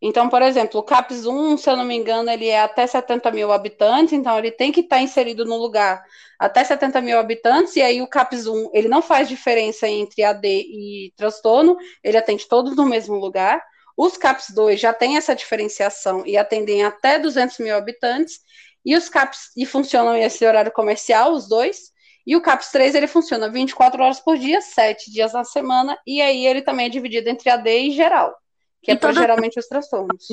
Então, 0.00 0.28
por 0.28 0.42
exemplo, 0.42 0.78
o 0.78 0.82
CAPS 0.82 1.24
1, 1.24 1.56
se 1.56 1.70
eu 1.70 1.76
não 1.76 1.84
me 1.84 1.96
engano, 1.96 2.30
ele 2.30 2.48
é 2.48 2.60
até 2.60 2.86
70 2.86 3.30
mil 3.30 3.50
habitantes, 3.50 4.12
então 4.12 4.38
ele 4.38 4.50
tem 4.50 4.70
que 4.70 4.80
estar 4.80 5.00
inserido 5.00 5.44
no 5.46 5.56
lugar 5.56 6.04
até 6.38 6.62
70 6.62 7.00
mil 7.00 7.18
habitantes, 7.18 7.74
e 7.76 7.82
aí 7.82 8.02
o 8.02 8.06
CAPS 8.06 8.46
1, 8.46 8.70
ele 8.74 8.88
não 8.88 9.00
faz 9.00 9.26
diferença 9.26 9.88
entre 9.88 10.22
AD 10.22 10.46
e 10.46 11.12
transtorno, 11.16 11.76
ele 12.04 12.18
atende 12.18 12.46
todos 12.46 12.76
no 12.76 12.84
mesmo 12.84 13.14
lugar. 13.16 13.62
Os 13.96 14.18
CAPS 14.18 14.50
2 14.54 14.78
já 14.78 14.92
têm 14.92 15.16
essa 15.16 15.34
diferenciação 15.34 16.26
e 16.26 16.36
atendem 16.36 16.84
até 16.84 17.18
200 17.18 17.58
mil 17.60 17.74
habitantes, 17.74 18.40
e 18.86 18.94
os 18.94 19.08
CAPS 19.08 19.50
e 19.56 19.66
funcionam 19.66 20.16
esse 20.16 20.46
horário 20.46 20.70
comercial, 20.70 21.32
os 21.32 21.48
dois, 21.48 21.90
e 22.24 22.36
o 22.36 22.40
CAPS 22.40 22.70
3 22.70 22.94
ele 22.94 23.08
funciona 23.08 23.50
24 23.50 24.00
horas 24.00 24.20
por 24.20 24.38
dia, 24.38 24.60
7 24.60 25.10
dias 25.10 25.32
na 25.32 25.42
semana, 25.42 25.98
e 26.06 26.22
aí 26.22 26.46
ele 26.46 26.62
também 26.62 26.86
é 26.86 26.88
dividido 26.88 27.28
entre 27.28 27.50
AD 27.50 27.68
e 27.68 27.90
geral, 27.90 28.32
que 28.80 28.92
é 28.92 28.94
e 28.94 28.96
é 28.96 29.00
para 29.00 29.12
geralmente 29.12 29.58
os 29.58 29.66
transtornos. 29.66 30.28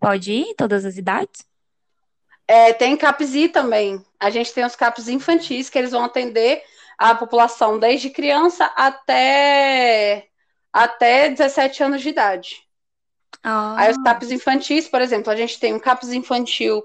Pode 0.00 0.32
ir 0.32 0.54
todas 0.54 0.84
as 0.84 0.96
idades? 0.96 1.44
É, 2.46 2.72
tem 2.72 2.96
CAPS-I 2.96 3.48
também. 3.48 4.00
A 4.20 4.30
gente 4.30 4.54
tem 4.54 4.64
os 4.64 4.76
CAPS 4.76 5.08
infantis, 5.08 5.68
que 5.68 5.76
eles 5.76 5.90
vão 5.90 6.04
atender 6.04 6.62
a 6.96 7.12
população 7.12 7.76
desde 7.76 8.08
criança 8.08 8.66
até, 8.76 10.28
até 10.72 11.28
17 11.28 11.82
anos 11.82 12.02
de 12.02 12.10
idade. 12.10 12.62
Ah. 13.42 13.74
Aí 13.76 13.90
os 13.90 14.00
CAPs 14.00 14.30
infantis, 14.30 14.88
por 14.88 15.00
exemplo, 15.00 15.32
a 15.32 15.36
gente 15.36 15.58
tem 15.58 15.74
um 15.74 15.80
CAPS 15.80 16.12
infantil 16.12 16.84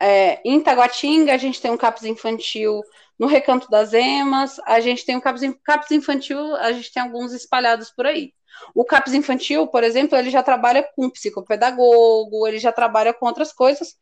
é, 0.00 0.40
em 0.44 0.60
Taguatinga, 0.60 1.34
a 1.34 1.36
gente 1.36 1.60
tem 1.60 1.70
um 1.70 1.76
CAPS 1.76 2.04
infantil 2.04 2.82
no 3.18 3.26
Recanto 3.26 3.68
das 3.68 3.92
Emas, 3.92 4.58
a 4.60 4.80
gente 4.80 5.04
tem 5.04 5.16
um 5.16 5.20
CAPS, 5.20 5.42
CAPS 5.64 5.90
infantil, 5.90 6.54
a 6.56 6.72
gente 6.72 6.92
tem 6.92 7.02
alguns 7.02 7.32
espalhados 7.32 7.90
por 7.90 8.06
aí. 8.06 8.32
O 8.74 8.84
CAPS 8.84 9.14
infantil, 9.14 9.66
por 9.66 9.82
exemplo, 9.82 10.16
ele 10.16 10.30
já 10.30 10.42
trabalha 10.42 10.88
com 10.94 11.10
psicopedagogo, 11.10 12.46
ele 12.46 12.58
já 12.58 12.72
trabalha 12.72 13.12
com 13.12 13.26
outras 13.26 13.52
coisas, 13.52 13.96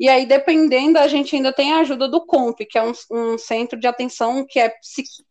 e 0.00 0.08
aí, 0.08 0.24
dependendo, 0.24 0.98
a 0.98 1.06
gente 1.06 1.36
ainda 1.36 1.52
tem 1.52 1.74
a 1.74 1.80
ajuda 1.80 2.08
do 2.08 2.24
COMP, 2.24 2.64
que 2.64 2.78
é 2.78 2.82
um, 2.82 2.92
um 3.10 3.36
centro 3.36 3.78
de 3.78 3.86
atenção 3.86 4.46
que 4.48 4.58
é 4.58 4.72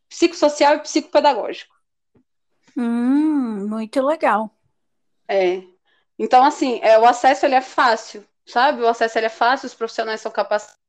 psicossocial 0.07 0.76
e 0.76 0.80
psicopedagógico. 0.82 1.74
Hum, 2.78 3.67
muito 3.67 3.99
legal. 4.05 4.55
É. 5.28 5.63
Então, 6.20 6.43
assim, 6.43 6.80
é, 6.84 6.99
o 6.99 7.05
acesso 7.05 7.47
ele 7.47 7.55
é 7.55 7.61
fácil, 7.61 8.24
sabe? 8.49 8.81
O 8.81 8.87
acesso 8.87 9.19
é 9.19 9.29
fácil, 9.29 9.67
os 9.67 9.73
profissionais 9.73 10.21
são 10.21 10.31
capacitados 10.31 10.79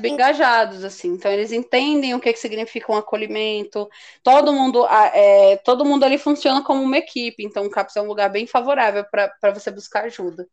bem 0.00 0.14
engajados, 0.14 0.84
assim. 0.84 1.08
Então, 1.08 1.30
eles 1.30 1.52
entendem 1.52 2.14
o 2.14 2.20
que, 2.20 2.32
que 2.32 2.38
significa 2.38 2.92
um 2.92 2.96
acolhimento. 2.96 3.88
Todo 4.22 4.52
mundo, 4.52 4.86
é, 4.86 5.56
todo 5.58 5.84
mundo 5.84 6.04
ali 6.04 6.18
funciona 6.18 6.62
como 6.62 6.82
uma 6.82 6.98
equipe. 6.98 7.44
Então, 7.44 7.64
o 7.64 7.70
CAPS 7.70 7.96
é 7.96 8.02
um 8.02 8.08
lugar 8.08 8.28
bem 8.28 8.46
favorável 8.46 9.04
para 9.04 9.52
você 9.52 9.70
buscar 9.70 10.04
ajuda. 10.04 10.48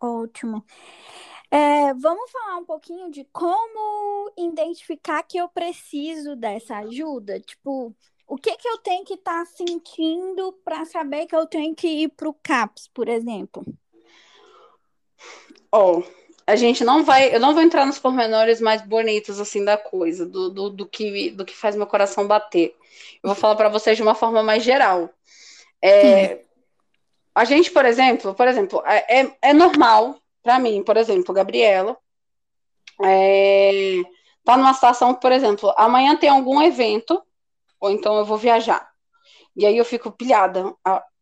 Ótimo. 0.00 0.64
É, 1.50 1.94
vamos 1.94 2.30
falar 2.30 2.58
um 2.58 2.64
pouquinho 2.64 3.10
de 3.10 3.24
como 3.32 4.30
identificar 4.36 5.22
que 5.22 5.38
eu 5.38 5.48
preciso 5.48 6.36
dessa 6.36 6.76
ajuda? 6.78 7.40
Tipo, 7.40 7.94
o 8.28 8.36
que 8.36 8.54
que 8.56 8.68
eu 8.68 8.78
tenho 8.78 9.04
que 9.04 9.14
estar 9.14 9.44
tá 9.44 9.46
sentindo 9.46 10.52
para 10.64 10.84
saber 10.84 11.26
que 11.26 11.34
eu 11.34 11.46
tenho 11.46 11.74
que 11.74 11.88
ir 11.88 12.08
para 12.10 12.28
o 12.28 12.34
CAPS, 12.34 12.88
por 12.92 13.08
exemplo? 13.08 13.64
Ó, 15.72 15.98
oh, 15.98 16.02
a 16.46 16.54
gente 16.54 16.84
não 16.84 17.02
vai, 17.02 17.34
eu 17.34 17.40
não 17.40 17.54
vou 17.54 17.62
entrar 17.62 17.86
nos 17.86 17.98
pormenores 17.98 18.60
mais 18.60 18.82
bonitos 18.82 19.40
assim 19.40 19.64
da 19.64 19.76
coisa, 19.76 20.26
do, 20.26 20.50
do, 20.50 20.70
do 20.70 20.86
que, 20.86 21.30
do 21.30 21.44
que 21.44 21.56
faz 21.56 21.74
meu 21.74 21.86
coração 21.86 22.26
bater. 22.26 22.76
Eu 23.22 23.28
vou 23.28 23.34
falar 23.34 23.56
para 23.56 23.68
vocês 23.68 23.96
de 23.96 24.02
uma 24.02 24.14
forma 24.14 24.42
mais 24.42 24.62
geral. 24.62 25.10
É, 25.82 26.40
a 27.34 27.44
gente, 27.44 27.70
por 27.70 27.84
exemplo, 27.84 28.34
por 28.34 28.46
exemplo, 28.46 28.82
é, 28.84 29.20
é, 29.20 29.36
é 29.42 29.52
normal 29.52 30.16
para 30.42 30.58
mim, 30.58 30.82
por 30.82 30.96
exemplo, 30.96 31.34
Gabriela, 31.34 31.96
é, 33.04 34.00
tá 34.44 34.56
numa 34.56 34.72
situação, 34.74 35.14
por 35.14 35.30
exemplo, 35.32 35.72
amanhã 35.76 36.16
tem 36.16 36.30
algum 36.30 36.62
evento, 36.62 37.22
ou 37.80 37.90
então 37.90 38.16
eu 38.16 38.24
vou 38.24 38.38
viajar. 38.38 38.88
E 39.56 39.66
aí 39.66 39.76
eu 39.76 39.84
fico 39.84 40.10
pilhada, 40.10 40.72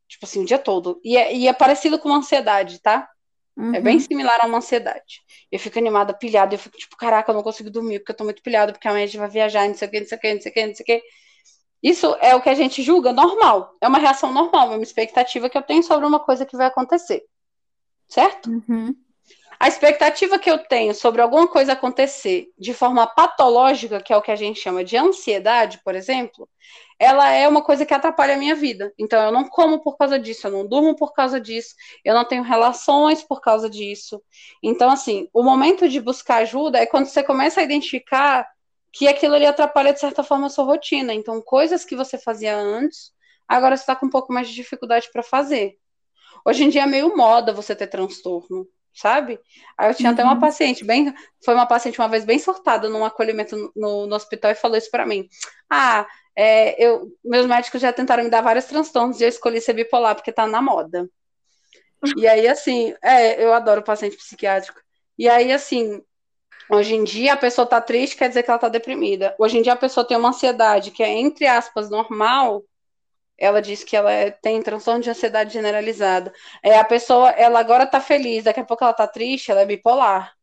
tipo 0.09 0.24
assim, 0.24 0.42
o 0.42 0.46
dia 0.46 0.59
todo. 0.59 1.00
E 1.04 1.16
é, 1.16 1.34
e 1.34 1.48
é 1.48 1.52
parecido 1.52 1.98
com 1.98 2.09
uma 2.09 2.18
ansiedade, 2.18 2.80
tá? 2.80 3.09
Uhum. 3.57 3.74
É 3.74 3.80
bem 3.80 3.94
uhum. 3.94 4.00
similar 4.00 4.38
a 4.42 4.46
uma 4.46 4.59
ansiedade. 4.59 5.22
Eu 5.50 5.59
fico 5.59 5.78
animada, 5.78 6.12
pilhada, 6.12 6.54
eu 6.54 6.59
fico 6.59 6.76
tipo, 6.76 6.96
caraca, 6.96 7.30
eu 7.30 7.34
não 7.34 7.42
consigo 7.42 7.70
dormir, 7.70 8.00
porque 8.00 8.12
eu 8.12 8.16
tô 8.16 8.24
muito 8.24 8.42
pilhada, 8.42 8.72
porque 8.72 8.86
amanhã 8.86 9.04
a 9.04 9.07
gente 9.07 9.18
vai 9.18 9.28
viajar, 9.28 9.66
não 9.66 9.74
sei 9.74 9.88
o 9.88 9.90
que, 9.90 10.00
não 10.00 10.07
sei 10.07 10.18
o 10.18 10.20
que, 10.20 10.34
não 10.34 10.40
sei 10.42 10.50
o 10.50 10.54
que, 10.54 10.66
não 10.66 10.74
sei 10.74 10.82
o 10.82 10.86
que. 10.86 11.02
Isso 11.82 12.16
é 12.20 12.34
o 12.34 12.42
que 12.42 12.48
a 12.48 12.54
gente 12.54 12.82
julga 12.82 13.12
normal. 13.12 13.74
É 13.80 13.88
uma 13.88 13.98
reação 13.98 14.32
normal, 14.32 14.68
uma 14.68 14.82
expectativa 14.82 15.48
que 15.48 15.57
eu 15.57 15.62
tenho 15.62 15.82
sobre 15.82 16.07
uma 16.07 16.20
coisa 16.20 16.44
que 16.44 16.57
vai 16.57 16.66
acontecer. 16.66 17.24
Certo? 18.09 18.50
Uhum. 18.50 18.94
A 19.59 19.68
expectativa 19.68 20.38
que 20.38 20.50
eu 20.50 20.59
tenho 20.59 20.94
sobre 20.94 21.22
alguma 21.22 21.48
coisa 21.48 21.72
acontecer 21.72 22.48
de 22.59 22.74
forma 22.74 23.07
patológica, 23.07 24.00
que 24.00 24.12
é 24.12 24.16
o 24.16 24.22
que 24.22 24.30
a 24.30 24.36
gente 24.36 24.61
chama 24.61 24.84
de 24.84 24.96
ansiedade, 24.96 25.80
por 25.82 25.94
exemplo, 25.94 26.48
ela 26.98 27.30
é 27.30 27.48
uma 27.48 27.62
coisa 27.62 27.86
que 27.86 27.94
atrapalha 27.94 28.34
a 28.34 28.38
minha 28.38 28.54
vida. 28.54 28.92
Então, 28.98 29.22
eu 29.22 29.32
não 29.32 29.48
como 29.48 29.80
por 29.80 29.96
causa 29.96 30.18
disso, 30.18 30.46
eu 30.46 30.50
não 30.50 30.66
durmo 30.66 30.94
por 30.94 31.12
causa 31.12 31.40
disso, 31.40 31.74
eu 32.04 32.14
não 32.14 32.24
tenho 32.24 32.42
relações 32.42 33.22
por 33.22 33.40
causa 33.40 33.68
disso. 33.68 34.22
Então, 34.62 34.90
assim, 34.90 35.28
o 35.32 35.42
momento 35.42 35.88
de 35.88 36.00
buscar 36.00 36.38
ajuda 36.38 36.78
é 36.78 36.86
quando 36.86 37.07
você 37.07 37.22
começa 37.22 37.61
a 37.61 37.64
identificar 37.64 38.46
que 38.92 39.09
aquilo 39.09 39.34
ali 39.34 39.46
atrapalha, 39.46 39.92
de 39.92 40.00
certa 40.00 40.22
forma, 40.22 40.46
a 40.46 40.50
sua 40.50 40.64
rotina. 40.64 41.12
Então, 41.12 41.40
coisas 41.42 41.84
que 41.84 41.96
você 41.96 42.18
fazia 42.18 42.57
antes, 42.57 43.12
agora 43.46 43.76
você 43.76 43.82
está 43.82 43.94
com 43.94 44.07
um 44.07 44.11
pouco 44.11 44.32
mais 44.32 44.48
de 44.48 44.54
dificuldade 44.54 45.11
para 45.12 45.22
fazer. 45.22 45.78
Hoje 46.46 46.64
em 46.64 46.68
dia 46.68 46.82
é 46.82 46.86
meio 46.86 47.16
moda 47.16 47.52
você 47.52 47.74
ter 47.74 47.88
transtorno, 47.88 48.66
sabe? 48.97 49.38
Aí 49.76 49.90
eu 49.90 49.94
tinha 49.94 50.09
uhum. 50.09 50.14
até 50.14 50.24
uma 50.24 50.34
uhum. 50.34 50.40
paciente, 50.40 50.84
bem, 50.84 51.14
foi 51.44 51.55
uma 51.55 51.66
paciente 51.66 52.01
uma 52.01 52.09
vez 52.09 52.24
bem 52.24 52.38
surtada 52.38 52.88
num 52.88 53.05
acolhimento 53.05 53.72
no, 53.76 54.07
no 54.07 54.16
hospital 54.16 54.51
e 54.51 54.55
falou 54.55 54.76
isso 54.76 54.90
para 54.90 55.07
mim. 55.07 55.28
Ah, 55.70 56.07
é, 56.34 56.82
eu, 56.84 57.12
meus 57.24 57.47
médicos 57.47 57.80
já 57.80 57.92
tentaram 57.92 58.24
me 58.24 58.30
dar 58.30 58.40
vários 58.40 58.64
transtornos 58.64 59.20
e 59.20 59.24
eu 59.24 59.28
escolhi 59.28 59.61
ser 59.61 59.74
bipolar 59.74 60.14
porque 60.14 60.32
tá 60.32 60.47
na 60.47 60.61
moda. 60.61 61.09
E 62.16 62.26
aí, 62.26 62.47
assim, 62.47 62.94
é, 63.03 63.42
eu 63.42 63.53
adoro 63.53 63.82
paciente 63.82 64.16
psiquiátrico. 64.16 64.80
E 65.18 65.28
aí, 65.28 65.51
assim, 65.53 66.03
Hoje 66.68 66.94
em 66.97 67.05
dia 67.05 67.34
a 67.34 67.36
pessoa 67.36 67.64
está 67.64 67.80
triste, 67.80 68.16
quer 68.16 68.28
dizer 68.28 68.42
que 68.42 68.51
ela 68.51 68.57
está 68.57 68.68
deprimida. 68.68 69.34
Hoje 69.38 69.59
em 69.59 69.62
dia 69.62 69.74
a 69.74 69.76
pessoa 69.76 70.07
tem 70.07 70.16
uma 70.16 70.30
ansiedade 70.30 70.90
que 70.90 71.03
é, 71.03 71.09
entre 71.09 71.47
aspas, 71.47 71.88
normal. 71.88 72.64
Ela 73.39 73.61
diz 73.61 73.84
que 73.84 73.97
ela 73.97 74.11
é, 74.11 74.30
tem 74.30 74.62
transtorno 74.62 75.01
de 75.01 75.11
ansiedade 75.11 75.53
generalizada. 75.53 76.32
É, 76.62 76.78
a 76.78 76.84
pessoa, 76.84 77.30
ela 77.30 77.61
agora 77.61 77.84
está 77.84 78.01
feliz, 78.01 78.45
daqui 78.45 78.61
a 78.61 78.64
pouco 78.64 78.82
ela 78.82 78.93
está 78.93 79.07
triste, 79.07 79.51
ela 79.51 79.61
é 79.61 79.66
bipolar. 79.66 80.37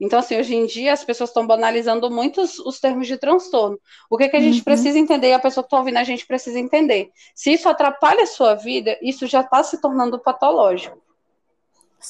Então, 0.00 0.18
assim, 0.18 0.38
hoje 0.38 0.54
em 0.54 0.64
dia 0.64 0.94
as 0.94 1.04
pessoas 1.04 1.28
estão 1.28 1.46
banalizando 1.46 2.10
muito 2.10 2.40
os, 2.40 2.58
os, 2.58 2.80
termos 2.80 3.06
de 3.06 3.18
transtorno. 3.18 3.78
O 4.08 4.16
que, 4.16 4.28
que 4.28 4.36
a 4.36 4.40
gente 4.40 4.58
uhum. 4.58 4.64
precisa 4.64 4.98
entender 4.98 5.28
e 5.28 5.32
a 5.34 5.38
pessoa 5.38 5.62
que 5.62 5.66
está 5.66 5.78
ouvindo 5.78 5.98
a 5.98 6.04
gente 6.04 6.26
precisa 6.26 6.58
entender? 6.58 7.10
Se 7.34 7.52
isso 7.52 7.68
atrapalha 7.68 8.22
a 8.22 8.26
sua 8.26 8.54
vida, 8.54 8.98
isso 9.02 9.26
já 9.26 9.42
está 9.42 9.62
se 9.62 9.78
tornando 9.78 10.18
patológico. 10.18 10.98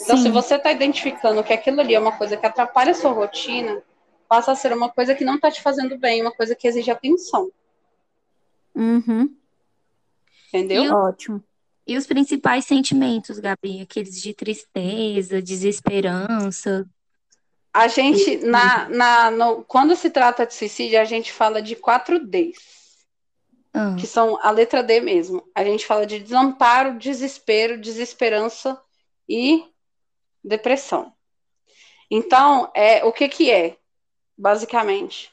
Então, 0.02 0.16
Sim. 0.16 0.22
se 0.22 0.28
você 0.28 0.54
está 0.54 0.70
identificando 0.70 1.42
que 1.42 1.52
aquilo 1.52 1.80
ali 1.80 1.96
é 1.96 1.98
uma 1.98 2.16
coisa 2.16 2.36
que 2.36 2.46
atrapalha 2.46 2.92
a 2.92 2.94
sua 2.94 3.10
rotina, 3.10 3.82
passa 4.28 4.52
a 4.52 4.54
ser 4.54 4.72
uma 4.72 4.88
coisa 4.88 5.12
que 5.12 5.24
não 5.24 5.34
está 5.34 5.50
te 5.50 5.60
fazendo 5.60 5.98
bem, 5.98 6.22
uma 6.22 6.30
coisa 6.30 6.54
que 6.54 6.68
exige 6.68 6.92
atenção. 6.92 7.50
Uhum. 8.72 9.34
Entendeu? 10.52 10.84
E 10.84 10.90
Ótimo. 10.90 11.42
E 11.86 11.96
os 11.96 12.06
principais 12.06 12.64
sentimentos, 12.64 13.38
Gabi? 13.38 13.80
Aqueles 13.82 14.20
de 14.20 14.34
tristeza, 14.34 15.42
desesperança? 15.42 16.86
A 17.72 17.88
gente, 17.88 18.36
na, 18.38 18.88
na, 18.88 19.30
no, 19.30 19.64
quando 19.64 19.96
se 19.96 20.10
trata 20.10 20.46
de 20.46 20.54
suicídio, 20.54 21.00
a 21.00 21.04
gente 21.04 21.32
fala 21.32 21.62
de 21.62 21.76
quatro 21.76 22.24
Ds. 22.24 22.80
Ah. 23.72 23.96
Que 23.98 24.06
são 24.06 24.38
a 24.42 24.50
letra 24.50 24.82
D 24.82 25.00
mesmo. 25.00 25.42
A 25.54 25.64
gente 25.64 25.86
fala 25.86 26.04
de 26.04 26.18
desamparo, 26.18 26.98
desespero, 26.98 27.80
desesperança 27.80 28.80
e 29.28 29.64
depressão. 30.42 31.12
Então, 32.10 32.70
é, 32.74 33.04
o 33.04 33.12
que, 33.12 33.28
que 33.28 33.50
é, 33.50 33.76
basicamente? 34.36 35.30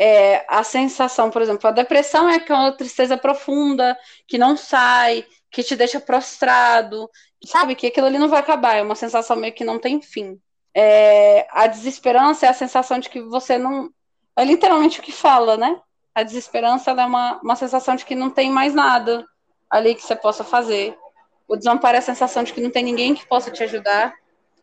É 0.00 0.44
a 0.48 0.62
sensação, 0.62 1.28
por 1.28 1.42
exemplo, 1.42 1.68
a 1.68 1.72
depressão 1.72 2.28
é 2.28 2.36
aquela 2.36 2.70
tristeza 2.70 3.16
profunda, 3.16 3.98
que 4.28 4.38
não 4.38 4.56
sai, 4.56 5.26
que 5.50 5.62
te 5.62 5.74
deixa 5.74 5.98
prostrado, 5.98 7.10
sabe? 7.44 7.74
Que 7.74 7.88
aquilo 7.88 8.06
ali 8.06 8.18
não 8.18 8.28
vai 8.28 8.38
acabar, 8.38 8.76
é 8.76 8.82
uma 8.82 8.94
sensação 8.94 9.36
meio 9.36 9.52
que 9.52 9.64
não 9.64 9.78
tem 9.78 10.00
fim. 10.00 10.40
É, 10.74 11.46
a 11.50 11.66
desesperança 11.66 12.46
é 12.46 12.48
a 12.48 12.54
sensação 12.54 12.98
de 12.98 13.08
que 13.08 13.20
você 13.20 13.58
não. 13.58 13.90
É 14.36 14.44
literalmente 14.44 15.00
o 15.00 15.02
que 15.02 15.10
fala, 15.10 15.56
né? 15.56 15.80
A 16.14 16.22
desesperança 16.22 16.92
é 16.92 16.94
uma, 16.94 17.40
uma 17.42 17.56
sensação 17.56 17.96
de 17.96 18.04
que 18.04 18.14
não 18.14 18.30
tem 18.30 18.50
mais 18.50 18.74
nada 18.74 19.26
ali 19.68 19.94
que 19.94 20.02
você 20.02 20.14
possa 20.14 20.44
fazer. 20.44 20.96
O 21.48 21.56
desamparo 21.56 21.96
é 21.96 21.98
a 21.98 22.02
sensação 22.02 22.44
de 22.44 22.52
que 22.52 22.60
não 22.60 22.70
tem 22.70 22.84
ninguém 22.84 23.14
que 23.14 23.26
possa 23.26 23.50
te 23.50 23.62
ajudar. 23.64 24.14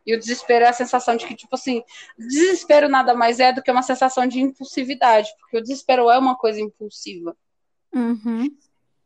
E 0.06 0.14
o 0.14 0.20
desespero 0.20 0.66
é 0.66 0.68
a 0.68 0.74
sensação 0.74 1.16
de 1.16 1.26
que, 1.26 1.36
tipo 1.36 1.56
assim, 1.56 1.84
desespero 2.18 2.88
nada 2.88 3.14
mais 3.14 3.39
é 3.39 3.51
do 3.51 3.62
que 3.62 3.72
uma 3.72 3.82
sensação 3.82 4.28
de 4.28 4.39
impulsividade, 4.39 5.30
porque 5.39 5.58
o 5.58 5.62
desespero 5.62 6.10
é 6.10 6.18
uma 6.18 6.36
coisa 6.36 6.62
impulsiva. 6.62 7.36
Uhum. 7.93 8.47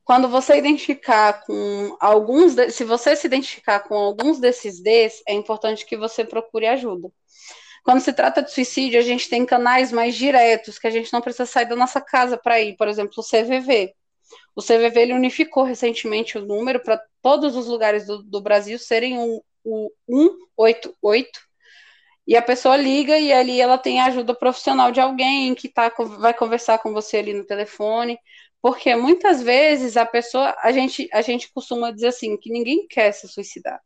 Quando 0.03 0.27
você 0.27 0.57
identificar 0.57 1.45
com 1.45 1.95
alguns, 1.99 2.55
de... 2.55 2.71
se 2.71 2.83
você 2.83 3.15
se 3.15 3.27
identificar 3.27 3.81
com 3.81 3.95
alguns 3.95 4.39
desses 4.39 4.81
Ds, 4.81 5.21
é 5.27 5.33
importante 5.33 5.85
que 5.85 5.95
você 5.95 6.25
procure 6.25 6.65
ajuda. 6.65 7.11
Quando 7.83 8.01
se 8.01 8.11
trata 8.11 8.41
de 8.41 8.51
suicídio, 8.51 8.99
a 8.99 9.03
gente 9.03 9.29
tem 9.29 9.45
canais 9.45 9.91
mais 9.91 10.15
diretos, 10.15 10.77
que 10.77 10.87
a 10.87 10.91
gente 10.91 11.13
não 11.13 11.21
precisa 11.21 11.45
sair 11.45 11.65
da 11.65 11.75
nossa 11.75 12.01
casa 12.01 12.37
para 12.37 12.59
ir, 12.59 12.75
por 12.75 12.87
exemplo, 12.87 13.13
o 13.17 13.23
CVV. 13.23 13.93
O 14.55 14.61
CVV 14.61 14.99
ele 14.99 15.13
unificou 15.13 15.63
recentemente 15.63 16.37
o 16.37 16.45
número 16.45 16.81
para 16.81 17.01
todos 17.21 17.55
os 17.55 17.67
lugares 17.67 18.05
do, 18.05 18.21
do 18.21 18.41
Brasil 18.41 18.77
serem 18.77 19.17
um, 19.17 19.39
o 19.63 19.91
188 20.09 21.49
e 22.29 22.37
a 22.37 22.43
pessoa 22.43 22.77
liga 22.77 23.17
e 23.17 23.33
ali 23.33 23.59
ela 23.59 23.75
tem 23.75 23.99
a 23.99 24.05
ajuda 24.05 24.35
profissional 24.35 24.91
de 24.91 24.99
alguém 24.99 25.55
que 25.55 25.67
tá, 25.67 25.91
vai 26.19 26.31
conversar 26.31 26.77
com 26.77 26.93
você 26.93 27.17
ali 27.17 27.33
no 27.33 27.43
telefone, 27.43 28.19
porque 28.61 28.95
muitas 28.95 29.41
vezes 29.41 29.97
a 29.97 30.05
pessoa, 30.05 30.55
a 30.61 30.71
gente, 30.71 31.09
a 31.11 31.21
gente 31.21 31.51
costuma 31.51 31.89
dizer 31.89 32.09
assim, 32.09 32.37
que 32.37 32.51
ninguém 32.51 32.85
quer 32.87 33.11
se 33.13 33.27
suicidar. 33.27 33.81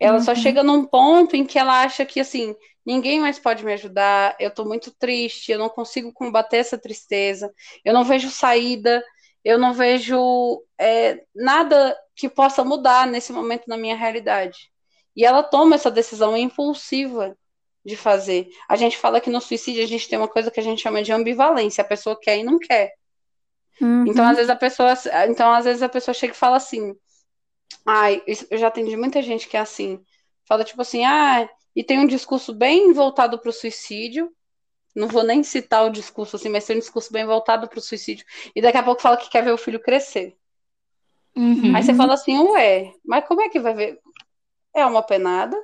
Ela 0.00 0.18
uhum. 0.18 0.24
só 0.24 0.34
chega 0.34 0.64
num 0.64 0.84
ponto 0.84 1.36
em 1.36 1.46
que 1.46 1.56
ela 1.56 1.82
acha 1.82 2.04
que 2.04 2.18
assim, 2.18 2.52
ninguém 2.84 3.20
mais 3.20 3.38
pode 3.38 3.64
me 3.64 3.72
ajudar, 3.74 4.34
eu 4.40 4.52
tô 4.52 4.64
muito 4.64 4.90
triste, 4.90 5.52
eu 5.52 5.58
não 5.60 5.68
consigo 5.68 6.12
combater 6.12 6.56
essa 6.56 6.76
tristeza, 6.76 7.48
eu 7.84 7.94
não 7.94 8.02
vejo 8.02 8.28
saída, 8.28 9.04
eu 9.44 9.56
não 9.56 9.72
vejo 9.72 10.64
é, 10.76 11.22
nada 11.32 11.96
que 12.16 12.28
possa 12.28 12.64
mudar 12.64 13.06
nesse 13.06 13.32
momento 13.32 13.68
na 13.68 13.76
minha 13.76 13.94
realidade. 13.94 14.71
E 15.16 15.24
ela 15.24 15.42
toma 15.42 15.74
essa 15.74 15.90
decisão 15.90 16.36
impulsiva 16.36 17.36
de 17.84 17.96
fazer. 17.96 18.48
A 18.68 18.76
gente 18.76 18.96
fala 18.96 19.20
que 19.20 19.30
no 19.30 19.40
suicídio 19.40 19.82
a 19.82 19.86
gente 19.86 20.08
tem 20.08 20.18
uma 20.18 20.28
coisa 20.28 20.50
que 20.50 20.60
a 20.60 20.62
gente 20.62 20.80
chama 20.80 21.02
de 21.02 21.12
ambivalência, 21.12 21.82
a 21.82 21.86
pessoa 21.86 22.18
quer 22.18 22.38
e 22.38 22.44
não 22.44 22.58
quer. 22.58 22.92
Uhum. 23.80 24.06
Então, 24.06 24.24
às 24.24 24.36
vezes 24.36 24.50
a 24.50 24.56
pessoa, 24.56 24.94
então 25.28 25.52
às 25.52 25.64
vezes 25.64 25.82
a 25.82 25.88
pessoa 25.88 26.14
chega 26.14 26.32
e 26.32 26.36
fala 26.36 26.56
assim: 26.56 26.94
"Ai, 27.84 28.22
eu 28.50 28.58
já 28.58 28.68
atendi 28.68 28.96
muita 28.96 29.20
gente 29.20 29.48
que 29.48 29.56
é 29.56 29.60
assim, 29.60 30.00
fala 30.46 30.64
tipo 30.64 30.80
assim: 30.80 31.04
"Ah, 31.04 31.48
e 31.74 31.82
tem 31.82 31.98
um 31.98 32.06
discurso 32.06 32.52
bem 32.54 32.92
voltado 32.92 33.38
para 33.38 33.50
o 33.50 33.52
suicídio, 33.52 34.30
não 34.94 35.08
vou 35.08 35.22
nem 35.22 35.42
citar 35.42 35.84
o 35.86 35.90
discurso 35.90 36.36
assim, 36.36 36.48
mas 36.48 36.66
tem 36.66 36.76
um 36.76 36.80
discurso 36.80 37.12
bem 37.12 37.24
voltado 37.24 37.66
para 37.66 37.78
o 37.78 37.82
suicídio. 37.82 38.26
E 38.54 38.60
daqui 38.60 38.76
a 38.76 38.82
pouco 38.82 39.00
fala 39.00 39.16
que 39.16 39.30
quer 39.30 39.42
ver 39.42 39.52
o 39.52 39.58
filho 39.58 39.80
crescer. 39.80 40.36
Uhum. 41.34 41.74
Aí 41.74 41.82
você 41.82 41.94
fala 41.94 42.12
assim, 42.12 42.38
ué, 42.38 42.92
mas 43.04 43.26
como 43.26 43.40
é 43.40 43.48
que 43.48 43.58
vai 43.58 43.74
ver? 43.74 43.98
É 44.74 44.84
uma 44.86 45.02
penada? 45.02 45.56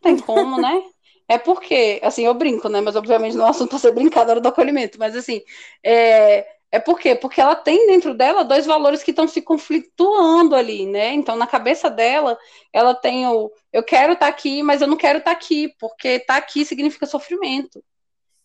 Tem 0.00 0.18
como, 0.18 0.60
né? 0.60 0.82
É 1.28 1.38
porque, 1.38 2.00
assim, 2.02 2.26
eu 2.26 2.34
brinco, 2.34 2.68
né? 2.68 2.80
Mas 2.80 2.96
obviamente 2.96 3.36
não 3.36 3.44
é 3.44 3.46
um 3.46 3.50
assunto 3.50 3.70
para 3.70 3.78
ser 3.78 3.92
brincadora 3.92 4.40
do 4.40 4.48
acolhimento, 4.48 4.98
mas 4.98 5.16
assim, 5.16 5.40
é, 5.82 6.46
é 6.70 6.80
por 6.80 6.98
quê? 6.98 7.14
Porque 7.14 7.40
ela 7.40 7.54
tem 7.54 7.86
dentro 7.86 8.14
dela 8.14 8.44
dois 8.44 8.66
valores 8.66 9.02
que 9.02 9.10
estão 9.10 9.28
se 9.28 9.40
conflituando 9.42 10.54
ali, 10.54 10.86
né? 10.86 11.12
Então, 11.12 11.36
na 11.36 11.46
cabeça 11.46 11.88
dela, 11.90 12.38
ela 12.72 12.94
tem 12.94 13.26
o 13.26 13.50
eu 13.72 13.82
quero 13.82 14.14
estar 14.14 14.26
tá 14.26 14.32
aqui, 14.32 14.62
mas 14.62 14.80
eu 14.82 14.88
não 14.88 14.96
quero 14.96 15.18
estar 15.18 15.30
tá 15.30 15.36
aqui, 15.36 15.74
porque 15.78 16.08
estar 16.08 16.34
tá 16.34 16.38
aqui 16.38 16.64
significa 16.64 17.06
sofrimento. 17.06 17.82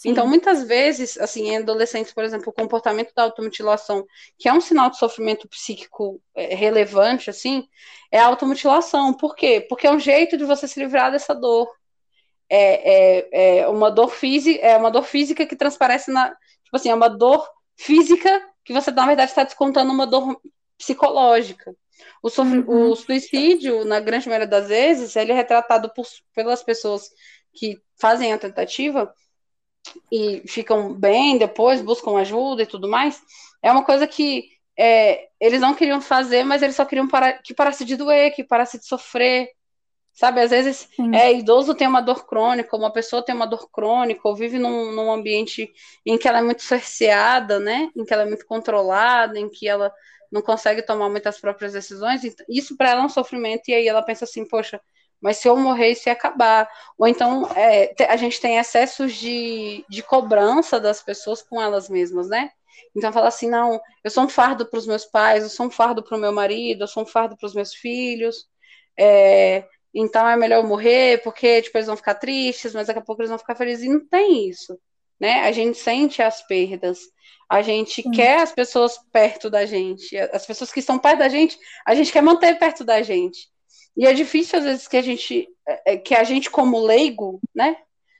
Então, 0.09 0.25
muitas 0.25 0.63
vezes, 0.63 1.17
assim, 1.17 1.49
em 1.49 1.57
adolescentes, 1.57 2.13
por 2.13 2.23
exemplo, 2.23 2.47
o 2.47 2.53
comportamento 2.53 3.13
da 3.13 3.23
automutilação, 3.23 4.07
que 4.39 4.47
é 4.47 4.53
um 4.53 4.61
sinal 4.61 4.89
de 4.89 4.97
sofrimento 4.97 5.49
psíquico 5.49 6.21
é, 6.33 6.55
relevante, 6.55 7.29
assim, 7.29 7.67
é 8.09 8.17
a 8.17 8.27
automutilação. 8.27 9.13
Por 9.13 9.35
quê? 9.35 9.65
Porque 9.67 9.85
é 9.85 9.91
um 9.91 9.99
jeito 9.99 10.37
de 10.37 10.45
você 10.45 10.65
se 10.65 10.79
livrar 10.79 11.11
dessa 11.11 11.35
dor. 11.35 11.69
É, 12.49 13.57
é, 13.57 13.59
é 13.59 13.67
uma 13.67 13.91
dor 13.91 14.07
física, 14.07 14.65
é 14.65 14.77
uma 14.77 14.89
dor 14.89 15.03
física 15.03 15.45
que 15.45 15.57
transparece 15.57 16.09
na, 16.09 16.29
tipo 16.63 16.77
assim, 16.77 16.89
é 16.89 16.95
uma 16.95 17.09
dor 17.09 17.45
física 17.75 18.49
que 18.63 18.71
você 18.71 18.91
na 18.91 19.05
verdade 19.05 19.31
está 19.31 19.43
descontando 19.43 19.91
uma 19.91 20.07
dor 20.07 20.39
psicológica. 20.77 21.75
O, 22.23 22.29
uhum. 22.41 22.91
o 22.91 22.95
suicídio, 22.95 23.83
na 23.83 23.99
grande 23.99 24.29
maioria 24.29 24.47
das 24.47 24.69
vezes, 24.69 25.17
ele 25.17 25.33
é 25.33 25.35
retratado 25.35 25.91
por, 25.93 26.05
pelas 26.33 26.63
pessoas 26.63 27.09
que 27.53 27.77
fazem 27.99 28.31
a 28.31 28.37
tentativa 28.37 29.13
e 30.11 30.43
ficam 30.47 30.93
bem 30.93 31.37
depois, 31.37 31.81
buscam 31.81 32.17
ajuda 32.17 32.63
e 32.63 32.67
tudo 32.67 32.87
mais, 32.87 33.21
é 33.61 33.71
uma 33.71 33.83
coisa 33.83 34.07
que 34.07 34.49
é, 34.77 35.27
eles 35.39 35.59
não 35.59 35.73
queriam 35.73 35.99
fazer, 35.99 36.43
mas 36.43 36.61
eles 36.61 36.75
só 36.75 36.85
queriam 36.85 37.07
parar, 37.07 37.41
que 37.41 37.53
parasse 37.53 37.83
de 37.83 37.95
doer, 37.95 38.33
que 38.33 38.43
parasse 38.43 38.77
de 38.77 38.85
sofrer. 38.85 39.49
Sabe, 40.13 40.41
às 40.41 40.49
vezes 40.49 40.89
é, 41.13 41.31
idoso 41.31 41.75
tem 41.75 41.87
uma 41.87 42.01
dor 42.01 42.25
crônica, 42.25 42.75
uma 42.75 42.91
pessoa 42.91 43.23
tem 43.23 43.35
uma 43.35 43.45
dor 43.45 43.69
crônica, 43.69 44.21
ou 44.23 44.35
vive 44.35 44.57
num, 44.57 44.91
num 44.91 45.11
ambiente 45.11 45.71
em 46.03 46.17
que 46.17 46.27
ela 46.27 46.39
é 46.39 46.41
muito 46.41 46.63
cerceada, 46.63 47.59
né? 47.59 47.91
Em 47.95 48.03
que 48.03 48.11
ela 48.11 48.23
é 48.23 48.25
muito 48.25 48.43
controlada, 48.47 49.37
em 49.39 49.47
que 49.47 49.67
ela 49.67 49.93
não 50.31 50.41
consegue 50.41 50.81
tomar 50.81 51.07
muitas 51.09 51.39
próprias 51.39 51.73
decisões. 51.73 52.21
Isso 52.49 52.75
para 52.75 52.89
ela 52.89 53.01
é 53.01 53.05
um 53.05 53.09
sofrimento, 53.09 53.69
e 53.69 53.75
aí 53.75 53.87
ela 53.87 54.01
pensa 54.01 54.25
assim, 54.25 54.43
poxa, 54.47 54.81
mas 55.21 55.37
se 55.37 55.47
eu 55.47 55.57
morrer, 55.57 55.91
isso 55.91 56.07
ia 56.07 56.13
acabar. 56.13 56.69
Ou 56.97 57.07
então 57.07 57.49
é, 57.55 57.93
a 58.07 58.15
gente 58.15 58.39
tem 58.39 58.57
excessos 58.57 59.13
de, 59.13 59.83
de 59.89 60.03
cobrança 60.03 60.79
das 60.79 61.01
pessoas 61.01 61.41
com 61.41 61.61
elas 61.61 61.89
mesmas, 61.89 62.27
né? 62.29 62.51
Então 62.95 63.11
fala 63.11 63.27
assim, 63.27 63.49
não, 63.49 63.79
eu 64.03 64.11
sou 64.11 64.23
um 64.23 64.29
fardo 64.29 64.65
para 64.65 64.77
os 64.77 64.87
meus 64.87 65.05
pais, 65.05 65.43
eu 65.43 65.49
sou 65.49 65.67
um 65.67 65.71
fardo 65.71 66.03
para 66.03 66.17
o 66.17 66.19
meu 66.19 66.31
marido, 66.31 66.83
eu 66.83 66.87
sou 66.87 67.03
um 67.03 67.05
fardo 67.05 67.37
para 67.37 67.45
os 67.45 67.53
meus 67.53 67.73
filhos, 67.73 68.47
é, 68.97 69.65
então 69.93 70.27
é 70.27 70.35
melhor 70.35 70.63
eu 70.63 70.67
morrer, 70.67 71.21
porque 71.23 71.61
tipo, 71.61 71.77
eles 71.77 71.87
vão 71.87 71.97
ficar 71.97 72.15
tristes, 72.15 72.73
mas 72.73 72.87
daqui 72.87 72.99
a 72.99 73.03
pouco 73.03 73.21
eles 73.21 73.29
vão 73.29 73.39
ficar 73.39 73.55
felizes. 73.55 73.85
E 73.85 73.89
não 73.89 74.05
tem 74.07 74.49
isso, 74.49 74.79
né? 75.19 75.41
A 75.41 75.51
gente 75.51 75.77
sente 75.77 76.21
as 76.21 76.45
perdas, 76.45 76.99
a 77.49 77.61
gente 77.61 78.03
Sim. 78.03 78.11
quer 78.11 78.41
as 78.41 78.51
pessoas 78.51 78.99
perto 79.11 79.49
da 79.49 79.65
gente, 79.65 80.17
as 80.17 80.45
pessoas 80.45 80.71
que 80.71 80.79
estão 80.79 80.99
perto 80.99 81.19
da 81.19 81.29
gente, 81.29 81.57
a 81.85 81.95
gente 81.95 82.11
quer 82.11 82.21
manter 82.21 82.57
perto 82.59 82.83
da 82.83 83.01
gente. 83.01 83.49
E 83.97 84.05
é 84.05 84.13
difícil, 84.13 84.59
às 84.59 84.65
vezes, 84.65 84.87
que 84.87 84.95
a 84.95 85.01
gente, 85.01 85.49
é, 85.67 85.93
é, 85.93 85.97
que 85.97 86.13
a 86.13 86.23
gente 86.23 86.51
como 86.51 86.79
leigo, 86.79 87.41
né, 87.53 87.75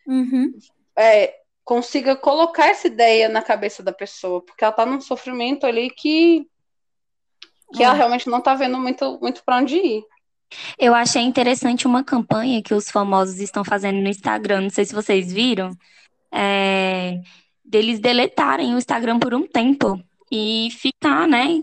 uhum. 0.07 0.51
é, 0.97 1.35
consiga 1.63 2.15
colocar 2.15 2.67
essa 2.67 2.87
ideia 2.87 3.29
na 3.29 3.43
cabeça 3.43 3.83
da 3.83 3.93
pessoa, 3.93 4.41
porque 4.41 4.63
ela 4.63 4.71
está 4.71 4.85
num 4.85 4.99
sofrimento 4.99 5.67
ali 5.67 5.91
que, 5.91 6.47
que 7.73 7.83
é. 7.83 7.85
ela 7.85 7.93
realmente 7.93 8.27
não 8.27 8.39
está 8.39 8.55
vendo 8.55 8.79
muito, 8.79 9.19
muito 9.21 9.43
para 9.43 9.57
onde 9.57 9.75
ir. 9.75 10.03
Eu 10.79 10.95
achei 10.95 11.21
interessante 11.21 11.85
uma 11.85 12.03
campanha 12.03 12.63
que 12.63 12.73
os 12.73 12.89
famosos 12.89 13.39
estão 13.39 13.63
fazendo 13.63 13.99
no 13.99 14.07
Instagram, 14.07 14.61
não 14.61 14.69
sei 14.69 14.85
se 14.85 14.95
vocês 14.95 15.31
viram, 15.31 15.71
é, 16.31 17.19
deles 17.63 17.99
deletarem 17.99 18.73
o 18.73 18.77
Instagram 18.77 19.19
por 19.19 19.33
um 19.33 19.45
tempo 19.45 20.01
e 20.31 20.69
ficar, 20.71 21.27
né, 21.27 21.61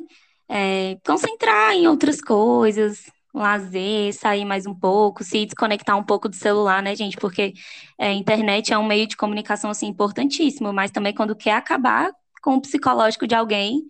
é, 0.49 0.99
concentrar 1.05 1.73
em 1.73 1.89
outras 1.89 2.21
coisas, 2.21 3.11
lazer, 3.35 4.15
sair 4.15 4.45
mais 4.45 4.65
um 4.65 4.75
pouco, 4.75 5.25
se 5.25 5.45
desconectar 5.45 5.99
um 5.99 6.05
pouco 6.05 6.29
do 6.29 6.37
celular, 6.37 6.81
né, 6.83 6.95
gente? 6.95 7.17
Porque 7.17 7.53
a 7.99 8.07
é, 8.07 8.13
internet 8.13 8.73
é 8.73 8.79
um 8.79 8.87
meio 8.87 9.09
de 9.09 9.17
comunicação 9.17 9.71
assim 9.71 9.89
importantíssimo, 9.89 10.73
mas 10.73 10.93
também 10.93 11.13
quando 11.13 11.35
quer 11.35 11.55
acabar 11.55 12.13
com 12.41 12.55
o 12.55 12.61
psicológico 12.61 13.27
de 13.27 13.35
alguém, 13.35 13.83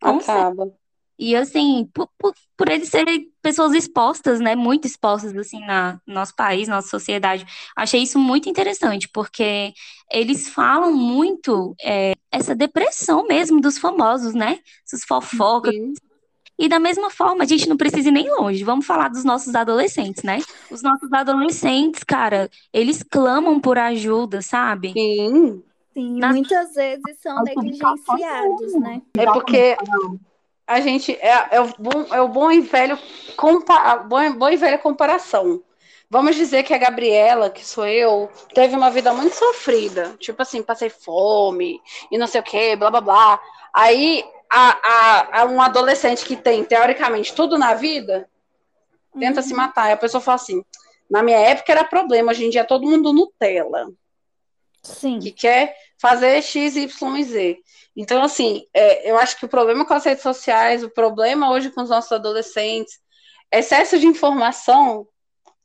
acaba. 0.00 0.72
E 1.18 1.34
assim, 1.34 1.88
por, 1.94 2.08
por, 2.18 2.34
por, 2.56 2.68
eles 2.68 2.90
serem 2.90 3.32
pessoas 3.40 3.72
expostas, 3.72 4.38
né? 4.38 4.54
Muito 4.54 4.86
expostas, 4.86 5.34
assim, 5.36 5.60
na, 5.60 5.98
no 6.06 6.14
nosso 6.14 6.34
país, 6.36 6.68
nossa 6.68 6.88
sociedade. 6.88 7.46
Achei 7.74 8.02
isso 8.02 8.18
muito 8.18 8.50
interessante, 8.50 9.08
porque 9.08 9.72
eles 10.10 10.48
falam 10.48 10.92
muito 10.92 11.74
é, 11.82 12.12
essa 12.30 12.54
depressão 12.54 13.26
mesmo 13.26 13.62
dos 13.62 13.78
famosos, 13.78 14.34
né? 14.34 14.58
Essas 14.84 15.04
fofocas, 15.04 15.74
Sim. 15.74 15.94
E 16.58 16.68
da 16.68 16.78
mesma 16.78 17.10
forma, 17.10 17.44
a 17.44 17.46
gente 17.46 17.68
não 17.68 17.76
precisa 17.76 18.08
ir 18.08 18.12
nem 18.12 18.30
longe. 18.30 18.64
Vamos 18.64 18.86
falar 18.86 19.08
dos 19.08 19.24
nossos 19.24 19.54
adolescentes, 19.54 20.22
né? 20.22 20.38
Os 20.70 20.82
nossos 20.82 21.12
adolescentes, 21.12 22.02
cara, 22.02 22.50
eles 22.72 23.02
clamam 23.02 23.60
por 23.60 23.76
ajuda, 23.76 24.40
sabe? 24.40 24.92
Sim. 24.92 25.62
Sim, 25.96 26.18
Na... 26.18 26.28
muitas 26.28 26.74
vezes 26.74 27.18
são 27.22 27.42
negligenciados, 27.42 28.74
né? 28.80 29.00
É 29.16 29.24
porque 29.32 29.76
a 30.66 30.78
gente 30.78 31.12
é, 31.12 31.56
é, 31.56 31.60
o, 31.60 31.68
bom, 31.78 32.06
é 32.12 32.20
o 32.20 32.28
bom 32.28 32.52
e 32.52 32.60
velho 32.60 32.98
compa, 33.34 33.96
bom, 33.98 34.32
bom 34.32 34.50
e 34.50 34.56
velha 34.58 34.76
comparação. 34.76 35.62
Vamos 36.10 36.36
dizer 36.36 36.64
que 36.64 36.74
a 36.74 36.78
Gabriela, 36.78 37.48
que 37.48 37.64
sou 37.64 37.86
eu, 37.86 38.30
teve 38.54 38.76
uma 38.76 38.90
vida 38.90 39.12
muito 39.14 39.34
sofrida. 39.34 40.14
Tipo 40.18 40.42
assim, 40.42 40.62
passei 40.62 40.90
fome 40.90 41.80
e 42.10 42.18
não 42.18 42.26
sei 42.26 42.42
o 42.42 42.44
que, 42.44 42.76
blá 42.76 42.90
blá 42.90 43.00
blá. 43.00 43.40
Aí 43.72 44.22
a, 44.50 44.78
a, 44.82 45.40
a, 45.40 45.44
um 45.46 45.60
adolescente 45.60 46.24
que 46.24 46.36
tem, 46.36 46.64
teoricamente, 46.64 47.34
tudo 47.34 47.58
na 47.58 47.74
vida, 47.74 48.28
tenta 49.18 49.40
uhum. 49.40 49.46
se 49.46 49.54
matar. 49.54 49.90
E 49.90 49.92
a 49.92 49.96
pessoa 49.96 50.20
fala 50.20 50.36
assim: 50.36 50.64
na 51.10 51.22
minha 51.22 51.38
época 51.38 51.72
era 51.72 51.84
problema, 51.84 52.32
hoje 52.32 52.44
em 52.44 52.50
dia 52.50 52.62
é 52.62 52.64
todo 52.64 52.86
mundo 52.86 53.12
Nutella. 53.12 53.88
Sim. 54.82 55.18
Que 55.18 55.32
quer 55.32 55.76
fazer 55.98 56.40
X, 56.42 56.76
Y 56.76 57.16
e 57.16 57.24
Z. 57.24 57.58
Então, 57.96 58.22
assim, 58.22 58.66
é, 58.74 59.10
eu 59.10 59.18
acho 59.18 59.38
que 59.38 59.44
o 59.44 59.48
problema 59.48 59.84
com 59.84 59.94
as 59.94 60.04
redes 60.04 60.22
sociais, 60.22 60.84
o 60.84 60.90
problema 60.90 61.50
hoje 61.50 61.70
com 61.70 61.82
os 61.82 61.88
nossos 61.88 62.12
adolescentes, 62.12 63.00
excesso 63.50 63.98
de 63.98 64.06
informação, 64.06 65.08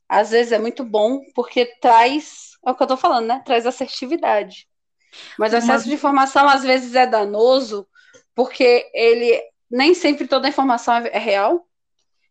às 0.08 0.30
vezes 0.30 0.52
é 0.52 0.58
muito 0.58 0.82
bom, 0.82 1.20
porque 1.34 1.66
traz, 1.80 2.52
é 2.66 2.70
o 2.70 2.74
que 2.74 2.82
eu 2.82 2.86
tô 2.86 2.96
falando, 2.96 3.26
né? 3.26 3.42
Traz 3.44 3.66
assertividade. 3.66 4.66
Mas 5.38 5.52
o 5.52 5.56
excesso 5.56 5.84
de 5.84 5.94
informação, 5.94 6.48
às 6.48 6.62
vezes, 6.62 6.94
é 6.94 7.06
danoso, 7.06 7.86
porque 8.34 8.90
ele 8.94 9.42
nem 9.70 9.94
sempre 9.94 10.26
toda 10.26 10.46
a 10.46 10.50
informação 10.50 10.94
é, 10.94 11.08
é 11.08 11.18
real. 11.18 11.66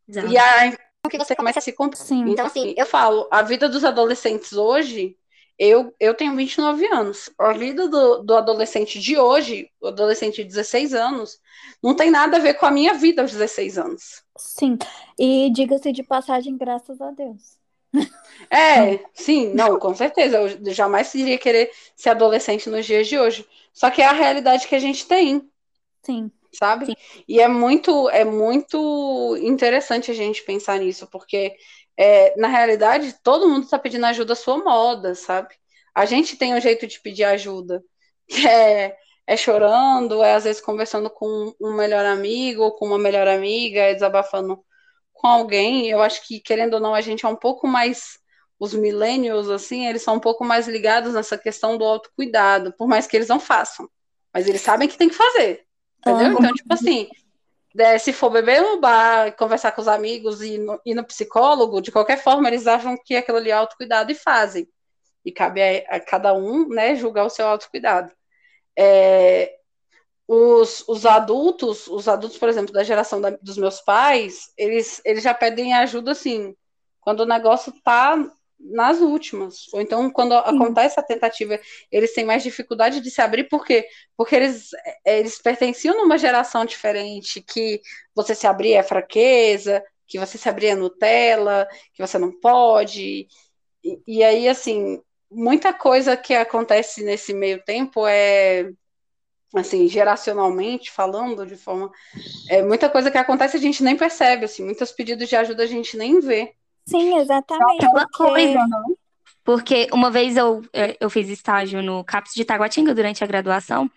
Exato. 0.07 0.31
E 0.31 0.37
a 0.37 0.71
que 1.09 1.17
você 1.17 1.35
começa 1.35 1.59
a 1.59 1.61
se 1.61 1.73
contar. 1.73 1.97
Sim. 1.97 2.29
Então, 2.29 2.45
assim, 2.45 2.73
eu 2.77 2.85
falo, 2.85 3.27
a 3.31 3.41
vida 3.41 3.67
dos 3.67 3.83
adolescentes 3.83 4.53
hoje, 4.53 5.17
eu, 5.57 5.93
eu 5.99 6.13
tenho 6.13 6.35
29 6.35 6.85
anos. 6.87 7.29
A 7.37 7.53
vida 7.53 7.87
do, 7.87 8.23
do 8.23 8.35
adolescente 8.35 8.99
de 8.99 9.17
hoje, 9.17 9.69
o 9.81 9.87
adolescente 9.87 10.37
de 10.37 10.45
16 10.45 10.93
anos, 10.93 11.39
não 11.83 11.95
tem 11.95 12.09
nada 12.09 12.37
a 12.37 12.39
ver 12.39 12.55
com 12.55 12.65
a 12.65 12.71
minha 12.71 12.93
vida 12.93 13.21
aos 13.21 13.31
16 13.31 13.77
anos. 13.77 14.23
Sim. 14.37 14.77
E 15.19 15.51
diga-se 15.51 15.91
de 15.91 16.03
passagem, 16.03 16.57
graças 16.57 16.99
a 17.01 17.11
Deus. 17.11 17.59
É, 18.49 18.99
sim, 19.13 19.53
não, 19.53 19.77
com 19.77 19.93
certeza. 19.93 20.37
Eu 20.37 20.73
jamais 20.73 21.13
iria 21.13 21.37
querer 21.37 21.71
ser 21.95 22.09
adolescente 22.09 22.69
nos 22.69 22.85
dias 22.85 23.07
de 23.07 23.17
hoje. 23.17 23.47
Só 23.71 23.89
que 23.91 24.01
é 24.01 24.05
a 24.05 24.13
realidade 24.13 24.67
que 24.67 24.75
a 24.75 24.79
gente 24.79 25.07
tem. 25.07 25.47
Sim. 26.03 26.31
Sabe? 26.53 26.87
Sim. 26.87 26.95
E 27.27 27.39
é 27.39 27.47
muito, 27.47 28.09
é 28.09 28.25
muito 28.25 29.37
interessante 29.41 30.11
a 30.11 30.13
gente 30.13 30.43
pensar 30.43 30.79
nisso, 30.79 31.07
porque 31.07 31.55
é, 31.97 32.35
na 32.39 32.47
realidade, 32.47 33.15
todo 33.23 33.47
mundo 33.47 33.63
está 33.65 33.77
pedindo 33.77 34.05
ajuda 34.05 34.33
à 34.33 34.35
sua 34.35 34.57
moda, 34.57 35.15
sabe? 35.15 35.55
A 35.93 36.05
gente 36.05 36.37
tem 36.37 36.53
um 36.53 36.61
jeito 36.61 36.87
de 36.87 36.99
pedir 36.99 37.23
ajuda, 37.23 37.83
que 38.27 38.47
é, 38.47 38.97
é 39.27 39.37
chorando, 39.37 40.23
é 40.23 40.33
às 40.35 40.43
vezes 40.45 40.61
conversando 40.61 41.09
com 41.09 41.53
um 41.61 41.73
melhor 41.73 42.05
amigo 42.05 42.63
ou 42.63 42.71
com 42.71 42.87
uma 42.87 42.99
melhor 42.99 43.27
amiga, 43.27 43.81
é 43.81 43.93
desabafando 43.93 44.63
com 45.13 45.27
alguém. 45.27 45.89
Eu 45.89 46.01
acho 46.01 46.25
que, 46.27 46.39
querendo 46.39 46.75
ou 46.75 46.79
não, 46.79 46.95
a 46.95 47.01
gente 47.01 47.25
é 47.25 47.29
um 47.29 47.35
pouco 47.35 47.67
mais. 47.67 48.19
Os 48.59 48.73
millennials, 48.75 49.49
assim, 49.49 49.87
eles 49.87 50.03
são 50.03 50.15
um 50.15 50.19
pouco 50.19 50.45
mais 50.45 50.67
ligados 50.67 51.13
nessa 51.15 51.35
questão 51.37 51.77
do 51.77 51.83
autocuidado, 51.83 52.71
por 52.77 52.87
mais 52.87 53.07
que 53.07 53.17
eles 53.17 53.27
não 53.27 53.39
façam. 53.39 53.89
Mas 54.33 54.47
eles 54.47 54.61
sabem 54.61 54.87
que 54.87 54.97
tem 54.97 55.09
que 55.09 55.15
fazer. 55.15 55.65
Entendeu? 56.05 56.33
Então, 56.33 56.53
tipo 56.53 56.73
assim, 56.73 57.09
é, 57.77 57.97
se 57.97 58.11
for 58.11 58.29
beber 58.29 58.61
no 58.61 58.79
bar, 58.79 59.35
conversar 59.35 59.71
com 59.71 59.81
os 59.81 59.87
amigos 59.87 60.41
e 60.41 60.57
no, 60.57 60.79
ir 60.85 60.95
no 60.95 61.05
psicólogo, 61.05 61.81
de 61.81 61.91
qualquer 61.91 62.21
forma, 62.21 62.47
eles 62.47 62.67
acham 62.67 62.97
que 62.97 63.15
aquilo 63.15 63.37
ali 63.37 63.49
é 63.49 63.53
autocuidado 63.53 64.11
e 64.11 64.15
fazem. 64.15 64.67
E 65.23 65.31
cabe 65.31 65.61
a, 65.61 65.95
a 65.95 65.99
cada 65.99 66.33
um, 66.33 66.67
né, 66.67 66.95
julgar 66.95 67.25
o 67.25 67.29
seu 67.29 67.47
autocuidado. 67.47 68.11
É, 68.77 69.55
os, 70.27 70.83
os 70.87 71.05
adultos, 71.05 71.87
os 71.87 72.07
adultos, 72.07 72.37
por 72.37 72.49
exemplo, 72.49 72.73
da 72.73 72.83
geração 72.83 73.21
da, 73.21 73.31
dos 73.41 73.57
meus 73.57 73.81
pais, 73.81 74.51
eles, 74.57 75.01
eles 75.05 75.23
já 75.23 75.33
pedem 75.33 75.73
ajuda, 75.73 76.11
assim, 76.11 76.55
quando 76.99 77.21
o 77.21 77.25
negócio 77.25 77.73
tá 77.83 78.17
nas 78.63 78.99
últimas. 78.99 79.67
Ou 79.73 79.81
então, 79.81 80.09
quando 80.09 80.33
acontece 80.33 80.99
a 80.99 81.03
tentativa, 81.03 81.59
eles 81.91 82.13
têm 82.13 82.25
mais 82.25 82.43
dificuldade 82.43 83.01
de 83.01 83.11
se 83.11 83.21
abrir, 83.21 83.45
por 83.49 83.65
quê? 83.65 83.85
Porque 84.17 84.35
eles, 84.35 84.69
é, 85.05 85.19
eles 85.19 85.41
pertenciam 85.41 85.97
numa 85.97 86.17
geração 86.17 86.65
diferente, 86.65 87.41
que 87.41 87.81
você 88.15 88.35
se 88.35 88.47
abrir 88.47 88.73
é 88.73 88.83
fraqueza, 88.83 89.83
que 90.07 90.19
você 90.19 90.37
se 90.37 90.49
abrir 90.49 90.67
é 90.67 90.75
Nutella, 90.75 91.67
que 91.93 92.05
você 92.05 92.17
não 92.17 92.31
pode. 92.39 93.27
E, 93.83 94.01
e 94.07 94.23
aí, 94.23 94.47
assim, 94.47 95.01
muita 95.29 95.73
coisa 95.73 96.17
que 96.17 96.33
acontece 96.33 97.03
nesse 97.03 97.33
meio 97.33 97.63
tempo 97.63 98.05
é 98.07 98.69
assim, 99.53 99.87
geracionalmente 99.87 100.91
falando, 100.91 101.45
de 101.45 101.57
forma. 101.57 101.91
É, 102.49 102.61
muita 102.63 102.89
coisa 102.89 103.11
que 103.11 103.17
acontece 103.17 103.57
a 103.57 103.59
gente 103.59 103.83
nem 103.83 103.97
percebe, 103.97 104.45
assim, 104.45 104.63
muitos 104.63 104.91
pedidos 104.91 105.27
de 105.27 105.35
ajuda 105.35 105.63
a 105.63 105.67
gente 105.67 105.97
nem 105.97 106.19
vê. 106.19 106.53
Sim, 106.85 107.17
exatamente. 107.17 107.85
Aquela 107.85 108.07
porque... 108.07 108.17
coisa, 108.17 108.67
não? 108.67 108.95
Porque 109.43 109.87
uma 109.91 110.11
vez 110.11 110.37
eu, 110.37 110.61
eu 110.99 111.09
fiz 111.09 111.27
estágio 111.29 111.81
no 111.81 112.03
CAPS 112.03 112.33
de 112.35 112.45
Taguatinga 112.45 112.93
durante 112.93 113.23
a 113.23 113.27
graduação, 113.27 113.89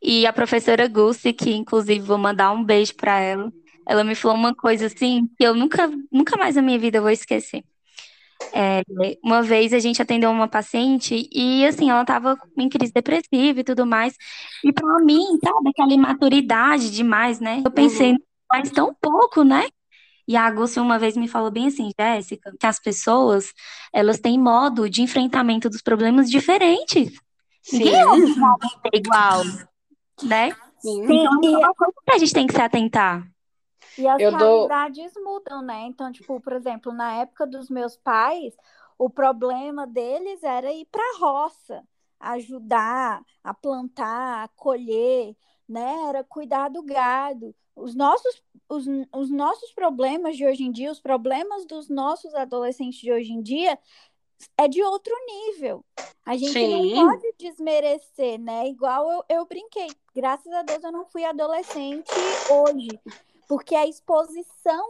e 0.00 0.26
a 0.26 0.32
professora 0.32 0.86
Gussi, 0.88 1.32
que 1.32 1.50
inclusive 1.50 2.00
vou 2.00 2.18
mandar 2.18 2.52
um 2.52 2.62
beijo 2.62 2.94
para 2.94 3.18
ela, 3.18 3.52
ela 3.86 4.04
me 4.04 4.14
falou 4.14 4.36
uma 4.36 4.54
coisa 4.54 4.86
assim 4.86 5.28
que 5.36 5.44
eu 5.44 5.54
nunca, 5.54 5.90
nunca 6.12 6.36
mais 6.36 6.56
na 6.56 6.62
minha 6.62 6.78
vida 6.78 7.00
vou 7.00 7.10
esquecer. 7.10 7.64
É, 8.52 8.82
uma 9.22 9.42
vez 9.42 9.72
a 9.72 9.80
gente 9.80 10.00
atendeu 10.00 10.30
uma 10.30 10.46
paciente 10.46 11.28
e 11.32 11.66
assim, 11.66 11.90
ela 11.90 12.02
estava 12.02 12.38
em 12.56 12.68
crise 12.68 12.92
depressiva 12.92 13.60
e 13.60 13.64
tudo 13.64 13.84
mais. 13.84 14.14
E 14.64 14.72
para 14.72 15.00
mim, 15.00 15.22
sabe, 15.42 15.70
aquela 15.70 15.92
imaturidade 15.92 16.90
demais, 16.90 17.40
né? 17.40 17.62
Eu 17.64 17.70
pensei, 17.70 18.12
uhum. 18.12 18.18
mas 18.52 18.70
tão 18.70 18.94
pouco, 19.00 19.42
né? 19.42 19.66
E 20.28 20.36
a 20.36 20.44
Agústia 20.44 20.82
uma 20.82 20.98
vez 20.98 21.16
me 21.16 21.26
falou 21.26 21.50
bem 21.50 21.68
assim, 21.68 21.90
Jéssica, 21.98 22.54
que 22.60 22.66
as 22.66 22.78
pessoas, 22.78 23.54
elas 23.90 24.20
têm 24.20 24.38
modo 24.38 24.88
de 24.88 25.00
enfrentamento 25.00 25.70
dos 25.70 25.80
problemas 25.80 26.30
diferentes. 26.30 27.18
Sim. 27.62 27.78
Ninguém 27.78 27.94
é 28.92 28.98
igual, 28.98 29.42
né? 30.22 30.54
Sim. 30.80 31.02
Então, 31.04 31.40
é 31.42 31.58
uma 31.64 31.74
coisa 31.74 31.94
que 32.04 32.12
a 32.12 32.18
gente 32.18 32.34
tem 32.34 32.46
que 32.46 32.52
se 32.52 32.60
atentar. 32.60 33.26
E 33.96 34.06
as 34.06 34.20
Eu 34.20 34.30
realidades 34.30 35.14
dou... 35.14 35.24
mudam, 35.24 35.62
né? 35.62 35.86
Então, 35.86 36.12
tipo, 36.12 36.38
por 36.40 36.52
exemplo, 36.52 36.92
na 36.92 37.14
época 37.14 37.46
dos 37.46 37.70
meus 37.70 37.96
pais, 37.96 38.54
o 38.98 39.08
problema 39.08 39.86
deles 39.86 40.42
era 40.42 40.70
ir 40.70 40.86
para 40.92 41.02
a 41.02 41.18
roça, 41.20 41.82
ajudar 42.20 43.22
a 43.42 43.54
plantar, 43.54 44.44
a 44.44 44.48
colher, 44.48 45.34
né? 45.66 46.06
Era 46.06 46.22
cuidar 46.22 46.68
do 46.68 46.82
gado. 46.82 47.54
Os 47.78 47.94
nossos, 47.94 48.42
os, 48.68 48.86
os 49.14 49.30
nossos 49.30 49.72
problemas 49.72 50.36
de 50.36 50.46
hoje 50.46 50.64
em 50.64 50.72
dia, 50.72 50.90
os 50.90 51.00
problemas 51.00 51.66
dos 51.66 51.88
nossos 51.88 52.34
adolescentes 52.34 53.00
de 53.00 53.12
hoje 53.12 53.32
em 53.32 53.42
dia, 53.42 53.78
é 54.56 54.68
de 54.68 54.82
outro 54.82 55.14
nível. 55.26 55.84
A 56.24 56.36
gente 56.36 56.52
Sim. 56.52 56.94
não 56.94 57.06
pode 57.06 57.34
desmerecer, 57.38 58.38
né? 58.38 58.68
Igual 58.68 59.10
eu, 59.10 59.24
eu 59.28 59.46
brinquei. 59.46 59.88
Graças 60.14 60.52
a 60.52 60.62
Deus 60.62 60.82
eu 60.84 60.92
não 60.92 61.06
fui 61.06 61.24
adolescente 61.24 62.10
hoje. 62.50 62.88
Porque 63.48 63.74
a 63.74 63.86
exposição 63.86 64.86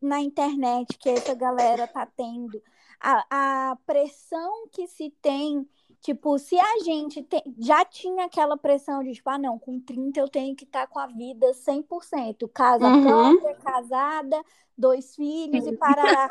na 0.00 0.20
internet 0.20 0.96
que 0.98 1.10
essa 1.10 1.34
galera 1.34 1.86
tá 1.86 2.06
tendo, 2.06 2.62
a, 2.98 3.70
a 3.70 3.76
pressão 3.84 4.68
que 4.72 4.86
se 4.86 5.10
tem 5.20 5.68
Tipo, 6.00 6.38
se 6.38 6.58
a 6.58 6.78
gente 6.82 7.22
te... 7.22 7.42
já 7.58 7.84
tinha 7.84 8.24
aquela 8.24 8.56
pressão 8.56 9.02
de, 9.02 9.12
tipo, 9.12 9.28
ah, 9.28 9.38
não, 9.38 9.58
com 9.58 9.78
30 9.78 10.18
eu 10.18 10.28
tenho 10.28 10.56
que 10.56 10.64
estar 10.64 10.82
tá 10.82 10.86
com 10.86 10.98
a 10.98 11.06
vida 11.06 11.52
100%, 11.52 12.50
casa 12.52 12.86
uhum. 12.86 13.04
própria, 13.04 13.54
casada, 13.56 14.42
dois 14.76 15.14
filhos 15.14 15.66
e 15.66 15.76
parará. 15.76 16.30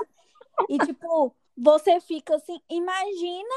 e, 0.67 0.77
tipo, 0.79 1.35
você 1.55 1.99
fica 1.99 2.35
assim, 2.35 2.59
imagina 2.67 3.55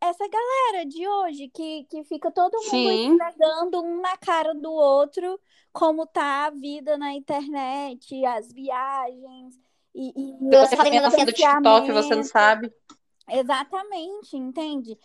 essa 0.00 0.24
galera 0.28 0.86
de 0.86 1.06
hoje, 1.06 1.48
que, 1.48 1.84
que 1.84 2.02
fica 2.02 2.32
todo 2.32 2.56
mundo 2.72 2.90
entregando 2.90 3.82
um 3.82 4.00
na 4.00 4.16
cara 4.16 4.54
do 4.54 4.72
outro, 4.72 5.38
como 5.72 6.04
tá 6.04 6.46
a 6.46 6.50
vida 6.50 6.98
na 6.98 7.12
internet, 7.14 8.24
as 8.24 8.52
viagens. 8.52 9.54
E, 9.94 10.12
e 10.16 10.50
você 10.50 10.76
fazendo 10.76 11.10
do 11.10 11.32
TikTok, 11.32 11.92
você 11.92 12.14
não 12.16 12.24
sabe. 12.24 12.72
Exatamente, 13.30 14.36
entende? 14.36 14.98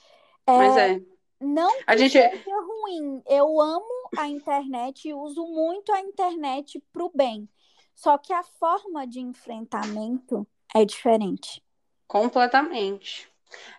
Mas 0.58 0.78
é. 0.78 0.91
é. 0.93 1.02
Não 1.41 1.74
a 1.88 1.95
gente 1.95 2.18
é 2.18 2.30
seja 2.32 2.62
ruim. 2.62 3.22
Eu 3.26 3.62
amo 3.62 4.10
a 4.18 4.28
internet 4.28 5.08
e 5.08 5.14
uso 5.14 5.45
muito 5.47 5.91
a 5.93 6.02
internet 6.02 6.84
para 6.91 7.04
o 7.04 7.12
bem. 7.14 7.47
Só 7.95 8.18
que 8.18 8.34
a 8.34 8.43
forma 8.43 9.08
de 9.08 9.20
enfrentamento 9.20 10.47
é 10.74 10.84
diferente. 10.84 11.64
Completamente. 12.08 13.30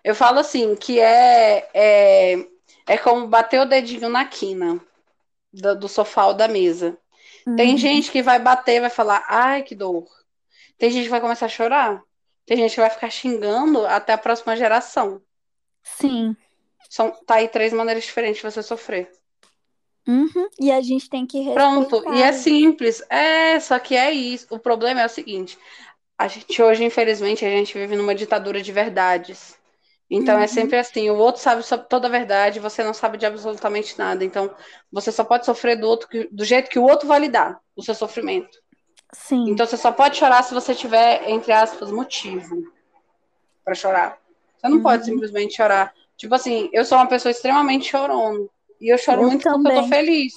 Eu 0.02 0.14
falo 0.14 0.38
assim, 0.38 0.74
que 0.74 1.00
é, 1.00 1.68
é, 1.74 2.46
é 2.86 2.98
como 2.98 3.28
bater 3.28 3.60
o 3.60 3.66
dedinho 3.66 4.08
na 4.08 4.24
quina 4.24 4.80
do, 5.52 5.78
do 5.78 5.88
sofá 5.88 6.26
ou 6.26 6.34
da 6.34 6.48
mesa. 6.48 6.98
Uhum. 7.46 7.56
Tem 7.56 7.76
gente 7.76 8.10
que 8.10 8.22
vai 8.22 8.38
bater, 8.38 8.80
vai 8.80 8.90
falar, 8.90 9.24
ai, 9.28 9.62
que 9.62 9.74
dor. 9.74 10.06
Tem 10.78 10.90
gente 10.90 11.04
que 11.04 11.10
vai 11.10 11.20
começar 11.20 11.46
a 11.46 11.50
chorar. 11.50 12.02
Tem 12.46 12.56
gente 12.56 12.74
que 12.74 12.80
vai 12.80 12.90
ficar 12.90 13.10
xingando 13.10 13.86
até 13.86 14.12
a 14.12 14.18
próxima 14.18 14.56
geração. 14.56 15.22
Sim. 15.82 16.36
São, 16.90 17.12
tá 17.24 17.36
aí 17.36 17.46
três 17.46 17.72
maneiras 17.72 18.02
diferentes 18.02 18.42
de 18.42 18.50
você 18.50 18.64
sofrer. 18.64 19.08
Uhum. 20.08 20.48
E 20.58 20.72
a 20.72 20.80
gente 20.80 21.08
tem 21.08 21.24
que 21.24 21.38
respeitar. 21.38 21.86
Pronto, 21.86 22.14
e 22.14 22.20
é 22.20 22.32
simples. 22.32 23.00
É, 23.08 23.60
só 23.60 23.78
que 23.78 23.96
é 23.96 24.10
isso. 24.10 24.48
O 24.50 24.58
problema 24.58 25.00
é 25.00 25.06
o 25.06 25.08
seguinte: 25.08 25.56
a 26.18 26.26
gente 26.26 26.60
hoje, 26.60 26.82
infelizmente, 26.84 27.44
a 27.44 27.48
gente 27.48 27.78
vive 27.78 27.94
numa 27.94 28.14
ditadura 28.14 28.60
de 28.60 28.72
verdades. 28.72 29.56
Então 30.10 30.34
é 30.34 30.38
uhum. 30.38 30.44
é 30.44 30.46
sempre 30.48 30.78
assim: 30.78 31.08
o 31.10 31.16
outro 31.16 31.40
sabe 31.40 31.62
toda 31.88 32.08
a 32.08 32.10
verdade, 32.10 32.58
você 32.58 32.82
não 32.82 32.92
sabe 32.92 33.16
de 33.16 33.24
absolutamente 33.24 33.96
nada. 33.96 34.24
Então 34.24 34.52
você 34.90 35.12
só 35.12 35.22
pode 35.22 35.46
sofrer 35.46 35.76
do 35.76 35.86
outro 35.86 36.08
do 36.32 36.44
jeito 36.44 36.68
que 36.68 36.78
o 36.78 36.82
outro 36.82 37.06
vai 37.06 37.20
lidar 37.20 37.60
o 37.76 37.82
seu 37.84 37.94
sofrimento. 37.94 38.58
Sim. 39.12 39.50
Então 39.50 39.64
você 39.64 39.76
só 39.76 39.92
pode 39.92 40.16
chorar 40.16 40.42
se 40.42 40.52
você 40.52 40.74
tiver, 40.74 41.30
entre 41.30 41.52
aspas, 41.52 41.92
motivo 41.92 42.64
para 43.64 43.76
chorar. 43.76 44.18
Você 44.56 44.68
não 44.68 44.78
uhum. 44.78 44.82
pode 44.82 45.04
simplesmente 45.04 45.54
chorar 45.54 45.94
Tipo 46.20 46.34
assim, 46.34 46.68
eu 46.70 46.84
sou 46.84 46.98
uma 46.98 47.06
pessoa 47.06 47.32
extremamente 47.32 47.88
chorona. 47.88 48.46
E 48.78 48.92
eu 48.92 48.98
choro 48.98 49.22
eu 49.22 49.28
muito 49.28 49.42
também. 49.42 49.62
porque 49.62 49.78
eu 49.78 49.82
tô 49.82 49.88
feliz. 49.88 50.34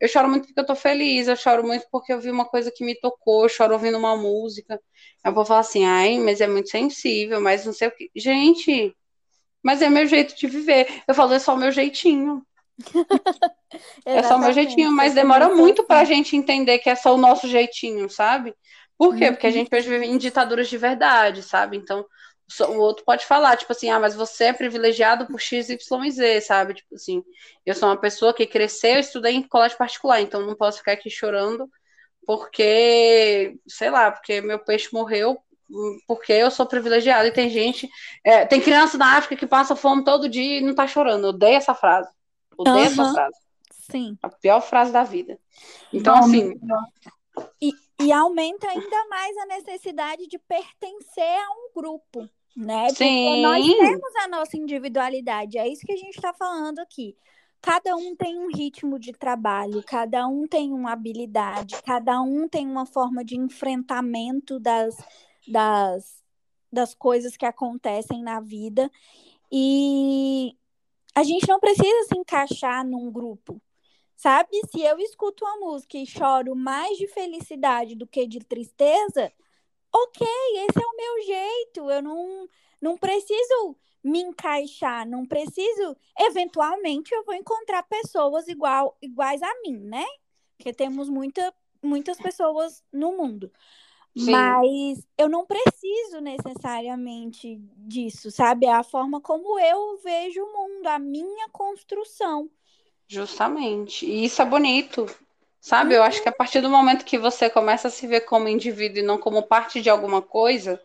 Eu 0.00 0.08
choro 0.08 0.28
muito 0.28 0.46
porque 0.48 0.60
eu 0.60 0.66
tô 0.66 0.74
feliz, 0.74 1.28
eu 1.28 1.36
choro 1.36 1.64
muito 1.64 1.86
porque 1.92 2.12
eu 2.12 2.20
vi 2.20 2.28
uma 2.28 2.44
coisa 2.44 2.72
que 2.72 2.84
me 2.84 2.96
tocou, 2.96 3.44
eu 3.44 3.48
choro 3.48 3.74
ouvindo 3.74 3.96
uma 3.96 4.16
música. 4.16 4.80
Eu 5.24 5.32
vou 5.32 5.44
falar 5.44 5.60
assim, 5.60 5.84
ai, 5.84 6.18
mas 6.18 6.40
é 6.40 6.48
muito 6.48 6.70
sensível, 6.70 7.40
mas 7.40 7.64
não 7.64 7.72
sei 7.72 7.86
o 7.86 7.92
que. 7.92 8.10
Gente, 8.16 8.92
mas 9.62 9.80
é 9.80 9.88
meu 9.88 10.08
jeito 10.08 10.36
de 10.36 10.48
viver. 10.48 10.88
Eu 11.06 11.14
falo, 11.14 11.34
é 11.34 11.38
só 11.38 11.54
o 11.54 11.56
meu 11.56 11.70
jeitinho. 11.70 12.44
é 14.04 14.24
só 14.24 14.34
o 14.34 14.40
meu 14.40 14.52
jeitinho, 14.52 14.90
mas 14.90 15.14
demora 15.14 15.54
muito 15.54 15.84
pra 15.84 16.02
gente 16.02 16.36
entender 16.36 16.80
que 16.80 16.90
é 16.90 16.96
só 16.96 17.14
o 17.14 17.18
nosso 17.18 17.46
jeitinho, 17.46 18.10
sabe? 18.10 18.52
Por 18.98 19.14
quê? 19.16 19.30
Porque 19.30 19.46
a 19.46 19.50
uhum. 19.50 19.54
gente 19.54 19.72
hoje 19.72 19.88
vive 19.88 20.06
em 20.06 20.18
ditaduras 20.18 20.68
de 20.68 20.76
verdade, 20.76 21.44
sabe? 21.44 21.76
Então, 21.76 22.04
o 22.60 22.78
outro 22.78 23.04
pode 23.04 23.24
falar, 23.24 23.56
tipo 23.56 23.72
assim, 23.72 23.90
ah, 23.90 23.98
mas 23.98 24.14
você 24.14 24.44
é 24.44 24.52
privilegiado 24.52 25.26
por 25.26 25.40
X, 25.40 25.68
Y 25.68 26.04
e 26.04 26.10
Z, 26.10 26.40
sabe? 26.42 26.74
Tipo 26.74 26.94
assim, 26.94 27.24
eu 27.64 27.74
sou 27.74 27.88
uma 27.88 27.96
pessoa 27.96 28.34
que 28.34 28.46
cresceu, 28.46 28.98
estudei 28.98 29.34
em 29.34 29.42
colégio 29.42 29.78
particular, 29.78 30.20
então 30.20 30.46
não 30.46 30.54
posso 30.54 30.78
ficar 30.78 30.92
aqui 30.92 31.08
chorando 31.08 31.70
porque, 32.26 33.56
sei 33.66 33.90
lá, 33.90 34.10
porque 34.10 34.40
meu 34.40 34.58
peixe 34.58 34.88
morreu 34.92 35.42
porque 36.06 36.32
eu 36.32 36.50
sou 36.50 36.66
privilegiado 36.66 37.26
e 37.26 37.32
tem 37.32 37.48
gente, 37.48 37.88
é, 38.22 38.44
tem 38.44 38.60
criança 38.60 38.98
na 38.98 39.16
África 39.16 39.36
que 39.36 39.46
passa 39.46 39.74
fome 39.74 40.04
todo 40.04 40.28
dia 40.28 40.58
e 40.58 40.60
não 40.60 40.74
tá 40.74 40.86
chorando. 40.86 41.24
Eu 41.24 41.30
odeio 41.30 41.56
essa 41.56 41.74
frase. 41.74 42.10
Odeio 42.56 42.76
uhum. 42.76 42.82
essa 42.82 43.12
frase. 43.12 43.36
Sim. 43.90 44.18
A 44.22 44.28
pior 44.28 44.60
frase 44.60 44.92
da 44.92 45.02
vida. 45.02 45.38
Então, 45.92 46.18
Bom, 46.20 46.26
assim. 46.26 46.60
E, 47.60 47.72
e 48.02 48.12
aumenta 48.12 48.68
ainda 48.68 49.08
mais 49.08 49.36
a 49.38 49.46
necessidade 49.46 50.26
de 50.26 50.38
pertencer 50.38 51.22
a 51.22 51.50
um 51.52 51.72
grupo, 51.74 52.28
né? 52.56 52.86
Porque 52.88 53.04
Sim. 53.04 53.42
nós 53.42 53.64
temos 53.64 54.16
a 54.16 54.28
nossa 54.28 54.56
individualidade. 54.56 55.58
É 55.58 55.68
isso 55.68 55.86
que 55.86 55.92
a 55.92 55.96
gente 55.96 56.16
está 56.16 56.32
falando 56.32 56.78
aqui. 56.78 57.16
Cada 57.60 57.94
um 57.94 58.16
tem 58.16 58.38
um 58.38 58.48
ritmo 58.48 58.98
de 58.98 59.12
trabalho, 59.12 59.84
cada 59.86 60.26
um 60.26 60.48
tem 60.48 60.72
uma 60.72 60.92
habilidade, 60.92 61.80
cada 61.84 62.20
um 62.20 62.48
tem 62.48 62.66
uma 62.66 62.84
forma 62.84 63.24
de 63.24 63.36
enfrentamento 63.36 64.58
das, 64.58 64.96
das, 65.46 66.24
das 66.72 66.92
coisas 66.92 67.36
que 67.36 67.46
acontecem 67.46 68.20
na 68.20 68.40
vida. 68.40 68.90
E 69.50 70.56
a 71.14 71.22
gente 71.22 71.46
não 71.46 71.60
precisa 71.60 72.08
se 72.08 72.18
encaixar 72.18 72.84
num 72.84 73.12
grupo. 73.12 73.62
Sabe? 74.22 74.60
Se 74.70 74.80
eu 74.80 75.00
escuto 75.00 75.44
uma 75.44 75.56
música 75.56 75.98
e 75.98 76.06
choro 76.06 76.54
mais 76.54 76.96
de 76.96 77.08
felicidade 77.08 77.96
do 77.96 78.06
que 78.06 78.24
de 78.24 78.38
tristeza, 78.38 79.32
ok, 79.92 80.24
esse 80.58 80.80
é 80.80 80.86
o 80.86 80.96
meu 80.96 81.26
jeito. 81.26 81.90
Eu 81.90 82.00
não, 82.00 82.48
não 82.80 82.96
preciso 82.96 83.76
me 84.00 84.20
encaixar, 84.20 85.04
não 85.08 85.26
preciso. 85.26 85.96
Eventualmente 86.16 87.12
eu 87.12 87.24
vou 87.24 87.34
encontrar 87.34 87.82
pessoas 87.82 88.46
igual, 88.46 88.96
iguais 89.02 89.42
a 89.42 89.52
mim, 89.64 89.76
né? 89.76 90.04
Porque 90.56 90.72
temos 90.72 91.08
muita, 91.08 91.52
muitas 91.82 92.16
pessoas 92.16 92.80
no 92.92 93.16
mundo. 93.16 93.50
Sim. 94.16 94.30
Mas 94.30 95.04
eu 95.18 95.28
não 95.28 95.44
preciso 95.44 96.20
necessariamente 96.20 97.56
disso, 97.76 98.30
sabe? 98.30 98.66
É 98.66 98.72
a 98.72 98.84
forma 98.84 99.20
como 99.20 99.58
eu 99.58 99.98
vejo 99.98 100.44
o 100.44 100.52
mundo, 100.52 100.86
a 100.86 101.00
minha 101.00 101.48
construção. 101.48 102.48
Justamente. 103.12 104.06
E 104.06 104.24
isso 104.24 104.40
é 104.40 104.44
bonito. 104.44 105.06
Sabe? 105.60 105.94
Eu 105.94 106.02
acho 106.02 106.22
que 106.22 106.28
a 106.28 106.32
partir 106.32 106.62
do 106.62 106.70
momento 106.70 107.04
que 107.04 107.18
você 107.18 107.50
começa 107.50 107.88
a 107.88 107.90
se 107.90 108.06
ver 108.06 108.22
como 108.22 108.48
indivíduo 108.48 109.00
e 109.00 109.06
não 109.06 109.18
como 109.18 109.42
parte 109.42 109.82
de 109.82 109.90
alguma 109.90 110.22
coisa, 110.22 110.80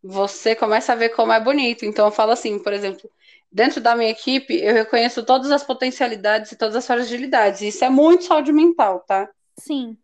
você 0.00 0.54
começa 0.54 0.92
a 0.92 0.96
ver 0.96 1.08
como 1.10 1.32
é 1.32 1.40
bonito. 1.40 1.84
Então 1.84 2.06
eu 2.06 2.12
falo 2.12 2.30
assim, 2.30 2.60
por 2.60 2.72
exemplo, 2.72 3.10
dentro 3.50 3.80
da 3.80 3.96
minha 3.96 4.10
equipe, 4.10 4.54
eu 4.54 4.72
reconheço 4.72 5.24
todas 5.24 5.50
as 5.50 5.64
potencialidades 5.64 6.52
e 6.52 6.56
todas 6.56 6.76
as 6.76 6.86
fragilidades. 6.86 7.60
Isso 7.60 7.84
é 7.84 7.90
muito 7.90 8.24
saúde 8.24 8.52
mental, 8.52 9.00
tá? 9.00 9.28
Sim. 9.58 9.96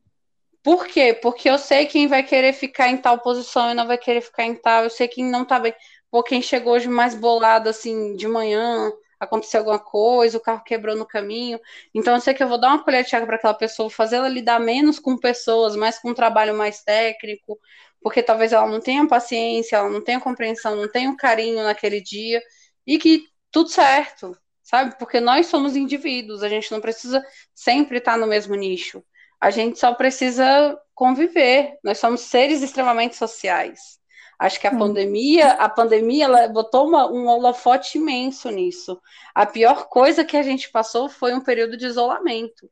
Por 0.61 0.89
quê? 0.89 1.15
Porque 1.15 1.49
eu 1.49 1.57
sei 1.57 1.87
quem 1.87 2.09
vai 2.09 2.25
querer 2.25 2.53
ficar 2.53 2.89
em 2.89 2.97
tal 2.97 3.21
posição 3.21 3.71
e 3.71 3.75
não 3.75 3.87
vai 3.87 3.97
querer 3.97 4.23
ficar 4.23 4.43
em 4.43 4.57
tal. 4.57 4.83
Eu 4.83 4.91
sei 4.91 5.07
quem 5.07 5.25
não 5.25 5.45
tá 5.45 5.61
bem. 5.61 5.73
Ou 6.11 6.23
quem 6.23 6.43
chegou 6.43 6.73
hoje 6.73 6.89
mais 6.89 7.15
bolado, 7.15 7.69
assim, 7.69 8.17
de 8.17 8.27
manhã, 8.27 8.91
aconteceu 9.21 9.61
alguma 9.61 9.79
coisa, 9.79 10.39
o 10.39 10.41
carro 10.41 10.63
quebrou 10.65 10.97
no 10.97 11.07
caminho. 11.07 11.61
Então 11.95 12.15
eu 12.15 12.21
sei 12.21 12.35
que 12.35 12.43
eu 12.43 12.49
vou 12.49 12.59
dar 12.59 12.69
uma 12.69 12.85
colher 12.85 13.05
de 13.05 13.11
chá 13.11 13.25
para 13.25 13.37
aquela 13.37 13.55
pessoa, 13.55 13.91
fazer 13.91 14.17
ela 14.17 14.29
lidar 14.29 14.61
menos 14.61 14.99
com 14.99 15.17
pessoas, 15.17 15.77
mais 15.77 15.99
com 15.99 16.11
um 16.11 16.15
trabalho 16.15 16.55
mais 16.57 16.83
técnico, 16.83 17.59
porque 18.01 18.23
talvez 18.23 18.53
ela 18.53 18.67
não 18.67 18.81
tenha 18.81 19.07
paciência, 19.07 19.77
ela 19.77 19.89
não 19.91 20.03
tenha 20.03 20.21
compreensão, 20.21 20.77
não 20.77 20.89
tenha 20.91 21.11
um 21.11 21.17
carinho 21.17 21.63
naquele 21.65 22.01
dia, 22.01 22.43
e 22.87 22.99
que 22.99 23.25
tudo 23.51 23.69
certo, 23.71 24.37
sabe? 24.63 24.97
Porque 24.99 25.21
nós 25.21 25.47
somos 25.47 25.77
indivíduos, 25.77 26.43
a 26.43 26.49
gente 26.49 26.71
não 26.71 26.81
precisa 26.81 27.25
sempre 27.55 27.99
estar 27.99 28.17
no 28.19 28.27
mesmo 28.27 28.55
nicho. 28.55 29.03
A 29.41 29.51
gente 29.51 29.79
só 29.79 29.95
precisa 29.95 30.79
conviver. 30.95 31.79
Nós 31.83 31.99
somos 31.99 32.23
seres 32.23 32.63
extremamente 32.63 33.17
sociais. 33.17 33.99
Acho 34.39 34.61
que 34.61 34.69
a 34.69 34.77
pandemia, 34.77 35.51
a 35.53 35.69
pandemia, 35.69 36.27
ela 36.27 36.47
botou 36.47 36.87
uma, 36.87 37.11
um 37.11 37.27
holofote 37.27 37.99
imenso 37.99 38.49
nisso. 38.51 39.01
A 39.35 39.45
pior 39.45 39.89
coisa 39.89 40.25
que 40.25 40.37
a 40.37 40.43
gente 40.45 40.71
passou 40.71 41.09
foi 41.09 41.35
um 41.35 41.41
período 41.41 41.77
de 41.77 41.87
isolamento. 41.87 42.71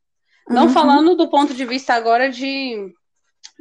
Não 0.49 0.67
uhum. 0.67 0.73
falando 0.73 1.17
do 1.17 1.29
ponto 1.29 1.53
de 1.53 1.65
vista 1.65 1.93
agora 1.95 2.31
de, 2.31 2.95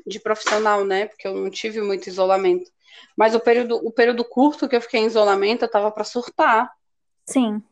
de 0.06 0.20
profissional, 0.20 0.86
né? 0.86 1.08
Porque 1.08 1.28
eu 1.28 1.34
não 1.34 1.50
tive 1.50 1.82
muito 1.82 2.08
isolamento. 2.08 2.70
Mas 3.18 3.34
o 3.34 3.40
período, 3.40 3.78
o 3.78 3.92
período 3.92 4.24
curto 4.24 4.70
que 4.70 4.76
eu 4.76 4.82
fiquei 4.82 5.00
em 5.00 5.08
isolamento, 5.08 5.66
eu 5.66 5.72
tava 5.72 5.90
para 5.90 6.04
surtar. 6.04 6.72
Sim. 7.26 7.64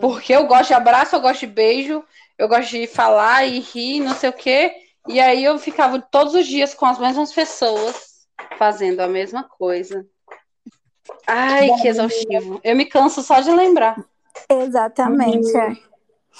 Porque 0.00 0.32
eu 0.32 0.46
gosto 0.48 0.68
de 0.68 0.74
abraço, 0.74 1.14
eu 1.14 1.20
gosto 1.20 1.40
de 1.40 1.46
beijo, 1.46 2.02
eu 2.36 2.48
gosto 2.48 2.70
de 2.70 2.88
falar 2.88 3.44
e 3.44 3.60
rir, 3.60 4.00
não 4.00 4.14
sei 4.14 4.30
o 4.30 4.32
quê. 4.32 4.74
E 5.06 5.20
aí 5.20 5.44
eu 5.44 5.56
ficava 5.60 6.00
todos 6.00 6.34
os 6.34 6.44
dias 6.44 6.74
com 6.74 6.86
as 6.86 6.98
mesmas 6.98 7.32
pessoas 7.32 8.13
fazendo 8.58 9.00
a 9.00 9.08
mesma 9.08 9.44
coisa. 9.44 10.06
Ai, 11.26 11.70
que 11.80 11.88
exaustivo. 11.88 12.60
Eu 12.62 12.76
me 12.76 12.86
canso 12.86 13.22
só 13.22 13.40
de 13.40 13.50
lembrar. 13.50 14.04
Exatamente. 14.48 15.56
Uhum. 15.56 15.76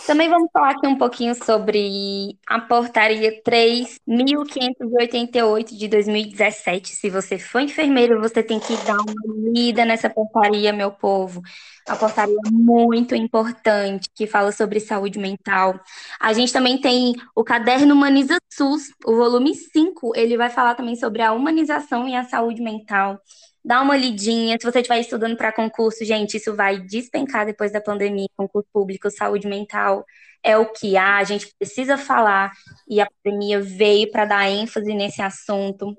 Também 0.06 0.28
vamos 0.28 0.50
falar 0.52 0.72
aqui 0.72 0.86
um 0.86 0.98
pouquinho 0.98 1.34
sobre 1.34 2.38
a 2.46 2.60
portaria 2.60 3.42
3.588 3.42 5.74
de 5.74 5.88
2017. 5.88 6.94
Se 6.94 7.08
você 7.08 7.38
for 7.38 7.60
enfermeiro, 7.60 8.20
você 8.20 8.42
tem 8.42 8.60
que 8.60 8.76
dar 8.84 8.98
uma 8.98 9.14
lida 9.54 9.86
nessa 9.86 10.10
portaria, 10.10 10.74
meu 10.74 10.92
povo. 10.92 11.40
A 11.88 11.96
portaria 11.96 12.36
muito 12.50 13.14
importante 13.14 14.10
que 14.14 14.26
fala 14.26 14.52
sobre 14.52 14.78
saúde 14.78 15.18
mental. 15.18 15.80
A 16.20 16.34
gente 16.34 16.52
também 16.52 16.78
tem 16.78 17.14
o 17.34 17.42
caderno 17.42 17.94
Humaniza 17.94 18.36
SUS, 18.52 18.90
o 19.06 19.16
volume 19.16 19.54
5, 19.54 20.12
ele 20.14 20.36
vai 20.36 20.50
falar 20.50 20.74
também 20.74 20.96
sobre 20.96 21.22
a 21.22 21.32
humanização 21.32 22.06
e 22.06 22.14
a 22.14 22.24
saúde 22.24 22.60
mental 22.60 23.18
dá 23.64 23.80
uma 23.80 23.96
lidinha. 23.96 24.56
Se 24.60 24.70
você 24.70 24.80
estiver 24.80 25.00
estudando 25.00 25.36
para 25.36 25.52
concurso, 25.52 26.04
gente, 26.04 26.36
isso 26.36 26.54
vai 26.54 26.80
despencar 26.80 27.46
depois 27.46 27.72
da 27.72 27.80
pandemia, 27.80 28.28
concurso 28.36 28.68
público, 28.72 29.10
saúde 29.10 29.46
mental 29.46 30.04
é 30.44 30.58
o 30.58 30.66
que 30.66 30.96
há, 30.96 31.16
a 31.16 31.24
gente 31.24 31.52
precisa 31.58 31.96
falar 31.96 32.52
e 32.86 33.00
a 33.00 33.08
pandemia 33.24 33.60
veio 33.62 34.10
para 34.10 34.26
dar 34.26 34.48
ênfase 34.48 34.92
nesse 34.92 35.22
assunto. 35.22 35.96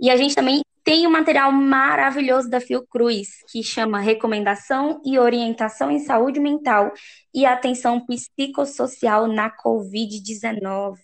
E 0.00 0.08
a 0.08 0.16
gente 0.16 0.36
também 0.36 0.62
tem 0.84 1.06
um 1.06 1.10
material 1.10 1.52
maravilhoso 1.52 2.48
da 2.48 2.60
Fiocruz, 2.60 3.28
que 3.50 3.62
chama 3.62 4.00
Recomendação 4.00 5.02
e 5.04 5.18
Orientação 5.18 5.90
em 5.90 5.98
Saúde 5.98 6.38
Mental 6.38 6.92
e 7.34 7.44
Atenção 7.44 8.06
Psicossocial 8.06 9.26
na 9.26 9.50
Covid-19. 9.50 10.94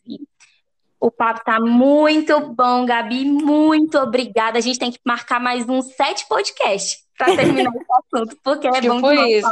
O 1.04 1.10
papo 1.10 1.44
tá 1.44 1.60
muito 1.60 2.40
bom, 2.54 2.86
Gabi. 2.86 3.26
Muito 3.26 3.98
obrigada. 3.98 4.56
A 4.56 4.60
gente 4.62 4.78
tem 4.78 4.90
que 4.90 4.98
marcar 5.04 5.38
mais 5.38 5.68
uns 5.68 5.94
sete 5.94 6.26
podcasts 6.26 7.04
para 7.18 7.36
terminar 7.36 7.70
esse 7.76 7.84
assunto, 7.92 8.38
porque 8.42 8.66
é 8.66 8.80
tipo 8.80 8.98
bom 8.98 9.12
isso. 9.12 9.46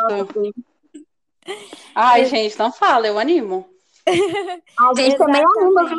Ai, 1.94 2.24
gente, 2.24 2.59
não 2.59 2.72
fala, 2.72 3.07
eu 3.07 3.18
animo. 3.18 3.68
A 4.09 4.94
gente 4.96 5.18
também 5.18 5.44
anima, 5.44 5.84
viu? 5.84 5.98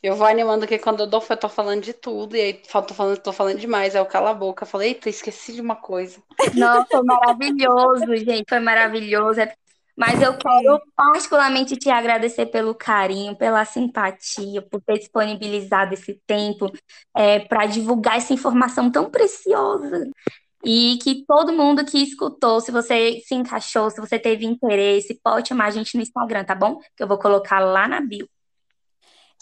Eu 0.00 0.14
vou 0.14 0.28
animando 0.28 0.66
aqui 0.66 0.78
quando 0.78 1.00
eu 1.00 1.08
dou, 1.08 1.24
eu 1.28 1.36
tô 1.36 1.48
falando 1.48 1.82
de 1.82 1.92
tudo, 1.92 2.36
e 2.36 2.40
aí 2.40 2.52
tô 2.52 2.94
falando, 2.94 3.18
tô 3.18 3.32
falando 3.32 3.58
demais, 3.58 3.96
aí 3.96 4.00
eu 4.00 4.06
calo 4.06 4.28
a 4.28 4.34
boca. 4.34 4.62
Eu 4.62 4.68
falei, 4.68 4.90
eita, 4.90 5.08
esqueci 5.08 5.52
de 5.52 5.60
uma 5.60 5.74
coisa. 5.74 6.22
Nossa, 6.54 6.86
foi 6.88 7.02
maravilhoso, 7.02 8.16
gente, 8.18 8.44
foi 8.48 8.60
maravilhoso. 8.60 9.40
É 9.40 9.52
mas 9.96 10.20
eu 10.20 10.36
quero 10.36 10.80
particularmente 10.94 11.76
te 11.76 11.88
agradecer 11.88 12.46
pelo 12.46 12.74
carinho, 12.74 13.34
pela 13.34 13.64
simpatia, 13.64 14.60
por 14.60 14.82
ter 14.82 14.98
disponibilizado 14.98 15.94
esse 15.94 16.20
tempo 16.26 16.70
é, 17.16 17.40
para 17.40 17.64
divulgar 17.66 18.18
essa 18.18 18.34
informação 18.34 18.90
tão 18.90 19.10
preciosa. 19.10 20.10
E 20.62 20.98
que 21.02 21.24
todo 21.26 21.52
mundo 21.52 21.84
que 21.84 21.98
escutou, 21.98 22.60
se 22.60 22.70
você 22.70 23.20
se 23.24 23.34
encaixou, 23.34 23.88
se 23.88 24.00
você 24.00 24.18
teve 24.18 24.44
interesse, 24.44 25.18
pode 25.22 25.48
chamar 25.48 25.66
a 25.66 25.70
gente 25.70 25.96
no 25.96 26.02
Instagram, 26.02 26.44
tá 26.44 26.54
bom? 26.54 26.78
Que 26.96 27.02
eu 27.02 27.08
vou 27.08 27.18
colocar 27.18 27.60
lá 27.60 27.88
na 27.88 28.00
bio. 28.00 28.28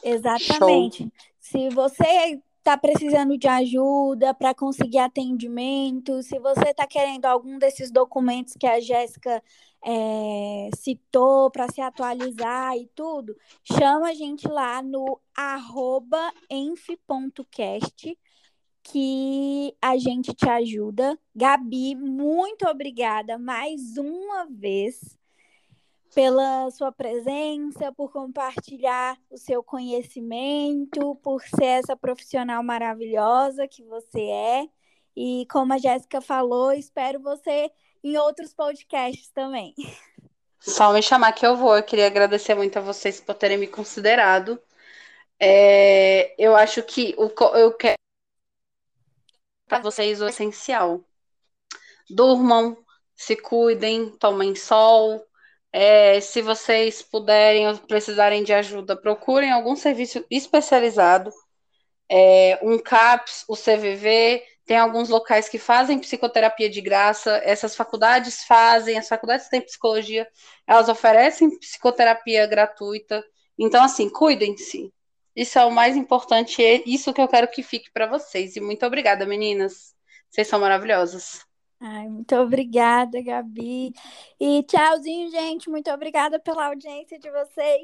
Exatamente. 0.04 1.02
Show. 1.02 1.12
Se 1.40 1.68
você 1.70 2.38
está 2.64 2.78
precisando 2.78 3.36
de 3.36 3.46
ajuda 3.46 4.32
para 4.32 4.54
conseguir 4.54 4.96
atendimento, 4.98 6.22
se 6.22 6.38
você 6.38 6.70
está 6.70 6.86
querendo 6.86 7.26
algum 7.26 7.58
desses 7.58 7.90
documentos 7.90 8.54
que 8.58 8.66
a 8.66 8.80
Jéssica 8.80 9.42
é, 9.84 10.70
citou 10.74 11.50
para 11.50 11.70
se 11.70 11.82
atualizar 11.82 12.74
e 12.78 12.86
tudo, 12.94 13.36
chama 13.62 14.08
a 14.08 14.14
gente 14.14 14.48
lá 14.48 14.80
no 14.82 15.20
enf.cast 16.50 18.18
que 18.82 19.76
a 19.80 19.98
gente 19.98 20.32
te 20.32 20.48
ajuda. 20.48 21.18
Gabi, 21.34 21.94
muito 21.94 22.66
obrigada 22.66 23.36
mais 23.38 23.98
uma 23.98 24.46
vez 24.46 25.18
pela 26.14 26.70
sua 26.70 26.92
presença, 26.92 27.92
por 27.92 28.12
compartilhar 28.12 29.18
o 29.28 29.36
seu 29.36 29.62
conhecimento, 29.62 31.16
por 31.16 31.42
ser 31.42 31.80
essa 31.80 31.96
profissional 31.96 32.62
maravilhosa 32.62 33.66
que 33.66 33.82
você 33.82 34.20
é. 34.20 34.68
E 35.16 35.46
como 35.50 35.72
a 35.72 35.78
Jéssica 35.78 36.20
falou, 36.20 36.72
espero 36.72 37.20
você 37.20 37.70
em 38.02 38.16
outros 38.16 38.54
podcasts 38.54 39.30
também. 39.30 39.74
Só 40.60 40.92
me 40.92 41.02
chamar 41.02 41.32
que 41.32 41.46
eu 41.46 41.56
vou. 41.56 41.76
Eu 41.76 41.82
queria 41.82 42.06
agradecer 42.06 42.54
muito 42.54 42.78
a 42.78 42.82
vocês 42.82 43.20
por 43.20 43.34
terem 43.34 43.58
me 43.58 43.66
considerado. 43.66 44.60
É, 45.38 46.34
eu 46.38 46.54
acho 46.54 46.82
que 46.82 47.14
o, 47.18 47.30
eu 47.56 47.74
quero 47.74 47.98
para 49.66 49.80
vocês 49.80 50.22
o 50.22 50.26
essencial. 50.26 51.00
Durmam, 52.08 52.76
se 53.14 53.36
cuidem, 53.36 54.10
tomem 54.10 54.54
sol. 54.54 55.26
É, 55.76 56.20
se 56.20 56.40
vocês 56.40 57.02
puderem 57.02 57.66
ou 57.66 57.76
precisarem 57.78 58.44
de 58.44 58.52
ajuda, 58.52 58.96
procurem 58.96 59.50
algum 59.50 59.74
serviço 59.74 60.24
especializado. 60.30 61.32
É, 62.08 62.60
um 62.62 62.78
CAPS, 62.78 63.44
o 63.48 63.56
CVV, 63.56 64.40
tem 64.64 64.76
alguns 64.78 65.08
locais 65.08 65.48
que 65.48 65.58
fazem 65.58 65.98
psicoterapia 65.98 66.70
de 66.70 66.80
graça, 66.80 67.40
essas 67.42 67.74
faculdades 67.74 68.44
fazem, 68.44 68.96
as 68.96 69.08
faculdades 69.08 69.48
têm 69.48 69.60
psicologia, 69.60 70.28
elas 70.64 70.88
oferecem 70.88 71.58
psicoterapia 71.58 72.46
gratuita. 72.46 73.24
Então, 73.58 73.82
assim, 73.82 74.08
cuidem-se. 74.08 74.92
Isso 75.34 75.58
é 75.58 75.64
o 75.64 75.72
mais 75.72 75.96
importante, 75.96 76.64
é 76.64 76.84
isso 76.86 77.12
que 77.12 77.20
eu 77.20 77.26
quero 77.26 77.48
que 77.48 77.64
fique 77.64 77.90
para 77.92 78.06
vocês. 78.06 78.54
E 78.54 78.60
muito 78.60 78.86
obrigada, 78.86 79.26
meninas. 79.26 79.92
Vocês 80.30 80.46
são 80.46 80.60
maravilhosas. 80.60 81.44
Ai, 81.86 82.08
muito 82.08 82.34
obrigada, 82.36 83.20
Gabi. 83.20 83.92
E 84.40 84.62
tchauzinho, 84.62 85.30
gente. 85.30 85.68
Muito 85.68 85.90
obrigada 85.90 86.38
pela 86.40 86.66
audiência 86.68 87.18
de 87.18 87.30
vocês. 87.30 87.82